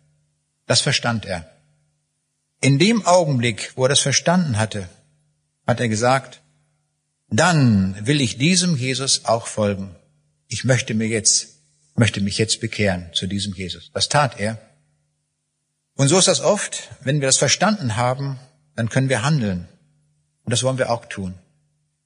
Das 0.72 0.80
verstand 0.80 1.26
er. 1.26 1.52
In 2.62 2.80
dem 2.80 3.06
Augenblick, 3.06 3.74
wo 3.76 3.84
er 3.84 3.90
das 3.90 4.00
verstanden 4.00 4.58
hatte, 4.58 4.88
hat 5.68 5.82
er 5.82 5.90
gesagt, 5.90 6.40
dann 7.28 7.98
will 8.08 8.22
ich 8.22 8.38
diesem 8.38 8.78
Jesus 8.78 9.26
auch 9.26 9.48
folgen. 9.48 9.94
Ich 10.48 10.64
möchte 10.64 10.94
mir 10.94 11.10
jetzt, 11.10 11.58
möchte 11.96 12.22
mich 12.22 12.38
jetzt 12.38 12.62
bekehren 12.62 13.10
zu 13.12 13.28
diesem 13.28 13.54
Jesus. 13.54 13.92
Das 13.94 14.08
tat 14.08 14.40
er. 14.40 14.60
Und 15.98 16.08
so 16.08 16.18
ist 16.18 16.30
das 16.30 16.40
oft, 16.40 16.88
wenn 17.02 17.20
wir 17.20 17.28
das 17.28 17.36
verstanden 17.36 17.98
haben, 17.98 18.40
dann 18.78 18.88
können 18.88 19.10
wir 19.10 19.24
handeln. 19.24 19.68
Und 20.46 20.52
das 20.52 20.64
wollen 20.64 20.78
wir 20.78 20.90
auch 20.90 21.06
tun. 21.06 21.34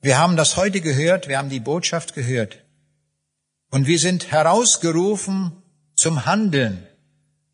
Wir 0.02 0.18
haben 0.18 0.38
das 0.38 0.58
heute 0.58 0.82
gehört, 0.82 1.28
wir 1.28 1.38
haben 1.38 1.50
die 1.50 1.60
Botschaft 1.60 2.16
gehört. 2.16 2.58
Und 3.70 3.86
wir 3.86 4.00
sind 4.00 4.32
herausgerufen 4.32 5.52
zum 5.94 6.26
Handeln. 6.26 6.88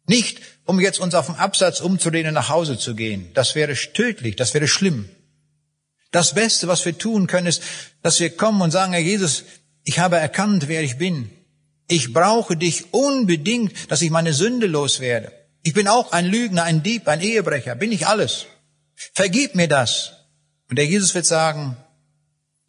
Nicht, 0.08 0.42
um 0.66 0.80
jetzt 0.80 1.00
uns 1.00 1.16
auf 1.16 1.28
dem 1.28 1.36
Absatz 1.36 1.80
umzulehnen, 1.80 2.34
nach 2.34 2.50
Hause 2.50 2.78
zu 2.78 2.96
gehen. 2.96 3.32
Das 3.34 3.56
wäre 3.56 3.74
tödlich, 3.74 4.36
das 4.36 4.54
wäre 4.54 4.68
schlimm. 4.68 5.10
Das 6.12 6.34
Beste, 6.34 6.68
was 6.68 6.86
wir 6.86 6.98
tun 6.98 7.28
können, 7.28 7.48
ist, 7.48 7.64
dass 8.02 8.20
wir 8.20 8.36
kommen 8.36 8.62
und 8.62 8.72
sagen, 8.72 8.94
Herr 8.94 9.02
Jesus, 9.02 9.44
ich 9.84 10.00
habe 10.00 10.18
erkannt, 10.18 10.68
wer 10.68 10.84
ich 10.84 10.98
bin. 10.98 11.30
Ich 11.88 12.14
brauche 12.14 12.56
dich 12.56 12.94
unbedingt, 12.94 13.92
dass 13.92 14.02
ich 14.02 14.12
meine 14.12 14.34
Sünde 14.34 14.68
loswerde. 14.68 15.32
Ich 15.64 15.74
bin 15.74 15.88
auch 15.88 16.12
ein 16.12 16.26
Lügner, 16.26 16.64
ein 16.64 16.84
Dieb, 16.84 17.08
ein 17.08 17.22
Ehebrecher, 17.22 17.76
bin 17.76 17.92
ich 17.92 18.08
alles. 18.08 18.48
Vergib 18.96 19.56
mir 19.56 19.68
das. 19.68 20.14
Und 20.70 20.78
der 20.78 20.86
Jesus 20.86 21.14
wird 21.16 21.26
sagen, 21.26 21.76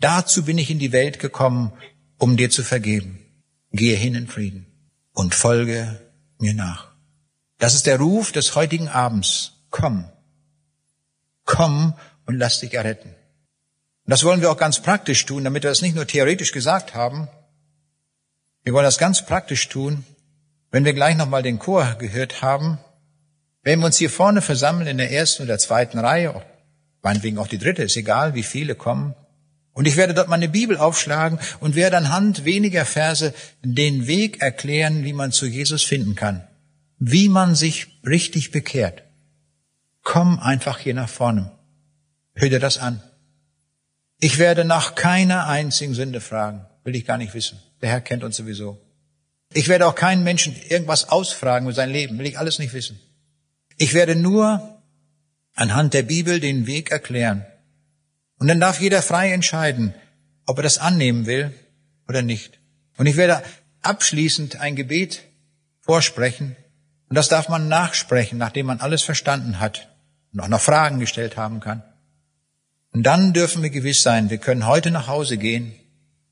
dazu 0.01 0.45
bin 0.45 0.59
ich 0.59 0.71
in 0.71 0.79
die 0.79 0.93
Welt 0.93 1.19
gekommen, 1.19 1.73
um 2.19 2.37
dir 2.37 2.51
zu 2.51 2.63
vergeben. 2.63 3.19
Gehe 3.73 3.97
hin 3.97 4.15
in 4.15 4.29
Frieden 4.29 4.67
und 5.13 5.35
folge 5.35 6.01
mir 6.39 6.55
nach. 6.55 6.92
Das 7.63 7.75
ist 7.75 7.87
der 7.87 8.01
Ruf 8.01 8.33
des 8.33 8.57
heutigen 8.57 8.89
Abends. 8.89 9.53
Komm. 9.71 10.11
Komm 11.45 11.95
und 12.27 12.37
lass 12.37 12.59
dich 12.59 12.75
erretten. 12.75 13.11
Und 13.11 14.11
das 14.11 14.25
wollen 14.25 14.41
wir 14.41 14.51
auch 14.51 14.57
ganz 14.57 14.83
praktisch 14.83 15.25
tun, 15.27 15.45
damit 15.45 15.63
wir 15.63 15.71
das 15.71 15.81
nicht 15.81 15.95
nur 15.95 16.09
theoretisch 16.09 16.51
gesagt 16.51 16.97
haben. 16.97 17.29
Wir 18.65 18.73
wollen 18.73 18.83
das 18.83 18.99
ganz 18.99 19.25
praktisch 19.25 19.69
tun, 19.69 20.05
wenn 20.73 20.85
wir 20.85 20.93
gleich 20.93 21.17
nochmal 21.17 21.45
den 21.45 21.61
Chor 21.61 21.95
gehört 22.01 22.43
haben. 22.43 22.79
Wenn 23.63 23.79
wir 23.79 23.87
uns 23.87 23.99
hier 23.99 24.11
vorne 24.11 24.43
versammeln 24.43 24.89
in 24.89 24.99
der 24.99 25.13
ersten 25.13 25.45
oder 25.45 25.57
zweiten 25.57 26.01
Reihe, 26.01 26.43
meinetwegen 27.01 27.39
auch 27.39 27.47
die 27.47 27.59
dritte, 27.59 27.85
ist 27.85 27.97
egal, 27.97 28.35
wie 28.35 28.43
viele 28.43 28.75
kommen. 28.75 29.15
Und 29.73 29.87
ich 29.87 29.97
werde 29.97 30.15
dort 30.15 30.27
meine 30.27 30.49
Bibel 30.49 30.79
aufschlagen 30.79 31.39
und 31.61 31.77
werde 31.77 31.97
anhand 31.97 32.45
weniger 32.45 32.85
Verse 32.85 33.33
den 33.63 34.09
Weg 34.09 34.43
erklären, 34.43 35.05
wie 35.05 35.13
man 35.13 35.31
zu 35.31 35.47
Jesus 35.47 35.85
finden 35.85 36.17
kann 36.17 36.49
wie 37.05 37.29
man 37.29 37.57
sich 37.57 37.89
richtig 38.07 38.53
bekehrt. 38.53 39.03
Komm 40.05 40.39
einfach 40.39 40.79
hier 40.79 40.95
nach 40.95 41.09
vorne. 41.09 41.51
Hör 42.35 42.49
dir 42.49 42.61
das 42.61 42.79
an. 42.79 43.03
Ich 44.21 44.39
werde 44.39 44.65
nach 44.65 44.95
keiner 44.95 45.49
einzigen 45.49 45.95
Sünde 45.95 46.21
fragen. 46.21 46.65
Will 46.85 46.95
ich 46.95 47.05
gar 47.05 47.19
nicht 47.19 47.35
wissen. 47.35 47.61
Der 47.81 47.91
Herr 47.91 48.01
kennt 48.01 48.23
uns 48.23 48.37
sowieso. 48.37 48.81
Ich 49.53 49.67
werde 49.67 49.89
auch 49.89 49.97
keinen 49.97 50.23
Menschen 50.23 50.55
irgendwas 50.69 51.09
ausfragen 51.09 51.67
über 51.67 51.75
sein 51.75 51.91
Leben. 51.91 52.19
Will 52.19 52.27
ich 52.27 52.39
alles 52.39 52.61
nicht 52.61 52.73
wissen. 52.73 53.01
Ich 53.79 53.95
werde 53.95 54.15
nur 54.15 54.81
anhand 55.55 55.95
der 55.95 56.05
Bibel 56.05 56.39
den 56.39 56.69
Weg 56.69 56.93
erklären. 56.93 57.45
Und 58.39 58.47
dann 58.47 58.61
darf 58.61 58.81
jeder 58.81 59.03
frei 59.03 59.33
entscheiden, 59.33 59.93
ob 60.47 60.59
er 60.59 60.63
das 60.63 60.79
annehmen 60.79 61.27
will 61.27 61.53
oder 62.07 62.23
nicht. 62.23 62.61
Und 62.97 63.07
ich 63.07 63.17
werde 63.17 63.43
abschließend 63.81 64.61
ein 64.61 64.77
Gebet 64.77 65.23
vorsprechen, 65.81 66.55
und 67.13 67.17
das 67.17 67.29
darf 67.29 67.51
man 67.51 67.69
nachsprechen, 67.69 68.39
nachdem 68.39 68.65
man 68.65 68.81
alles 68.81 69.03
verstanden 69.03 69.61
hat 69.61 69.87
und 70.33 70.41
auch 70.41 70.49
noch 70.49 70.63
Fragen 70.63 70.99
gestellt 70.99 71.37
haben 71.37 71.61
kann. 71.61 71.83
Und 72.91 73.03
dann 73.03 73.35
dürfen 73.35 73.63
wir 73.63 73.69
gewiss 73.69 74.03
sein, 74.03 74.31
wir 74.31 74.39
können 74.39 74.67
heute 74.67 74.91
nach 74.91 75.09
Hause 75.09 75.37
gehen 75.37 75.75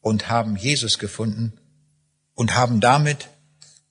und 0.00 0.30
haben 0.30 0.56
Jesus 0.56 0.98
gefunden 0.98 1.52
und 2.32 2.54
haben 2.54 2.80
damit 2.80 3.28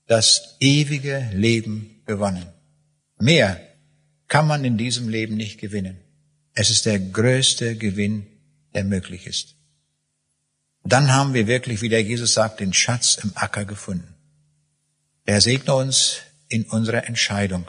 das 0.07 0.55
ewige 0.59 1.29
Leben 1.31 2.01
gewonnen. 2.07 2.47
Mehr 3.19 3.61
kann 4.27 4.47
man 4.47 4.65
in 4.65 4.79
diesem 4.79 5.09
Leben 5.09 5.35
nicht 5.37 5.59
gewinnen. 5.59 5.99
Es 6.55 6.71
ist 6.71 6.87
der 6.87 6.97
größte 6.97 7.75
Gewinn, 7.75 8.25
der 8.73 8.83
möglich 8.83 9.27
ist. 9.27 9.53
Dann 10.83 11.13
haben 11.13 11.35
wir 11.35 11.45
wirklich, 11.45 11.83
wie 11.83 11.89
der 11.89 12.01
Jesus 12.01 12.33
sagt, 12.33 12.61
den 12.61 12.73
Schatz 12.73 13.19
im 13.21 13.31
Acker 13.35 13.65
gefunden. 13.65 14.15
Er 15.27 15.39
segne 15.39 15.75
uns 15.75 16.23
in 16.49 16.65
unserer 16.65 17.07
Entscheidung. 17.07 17.65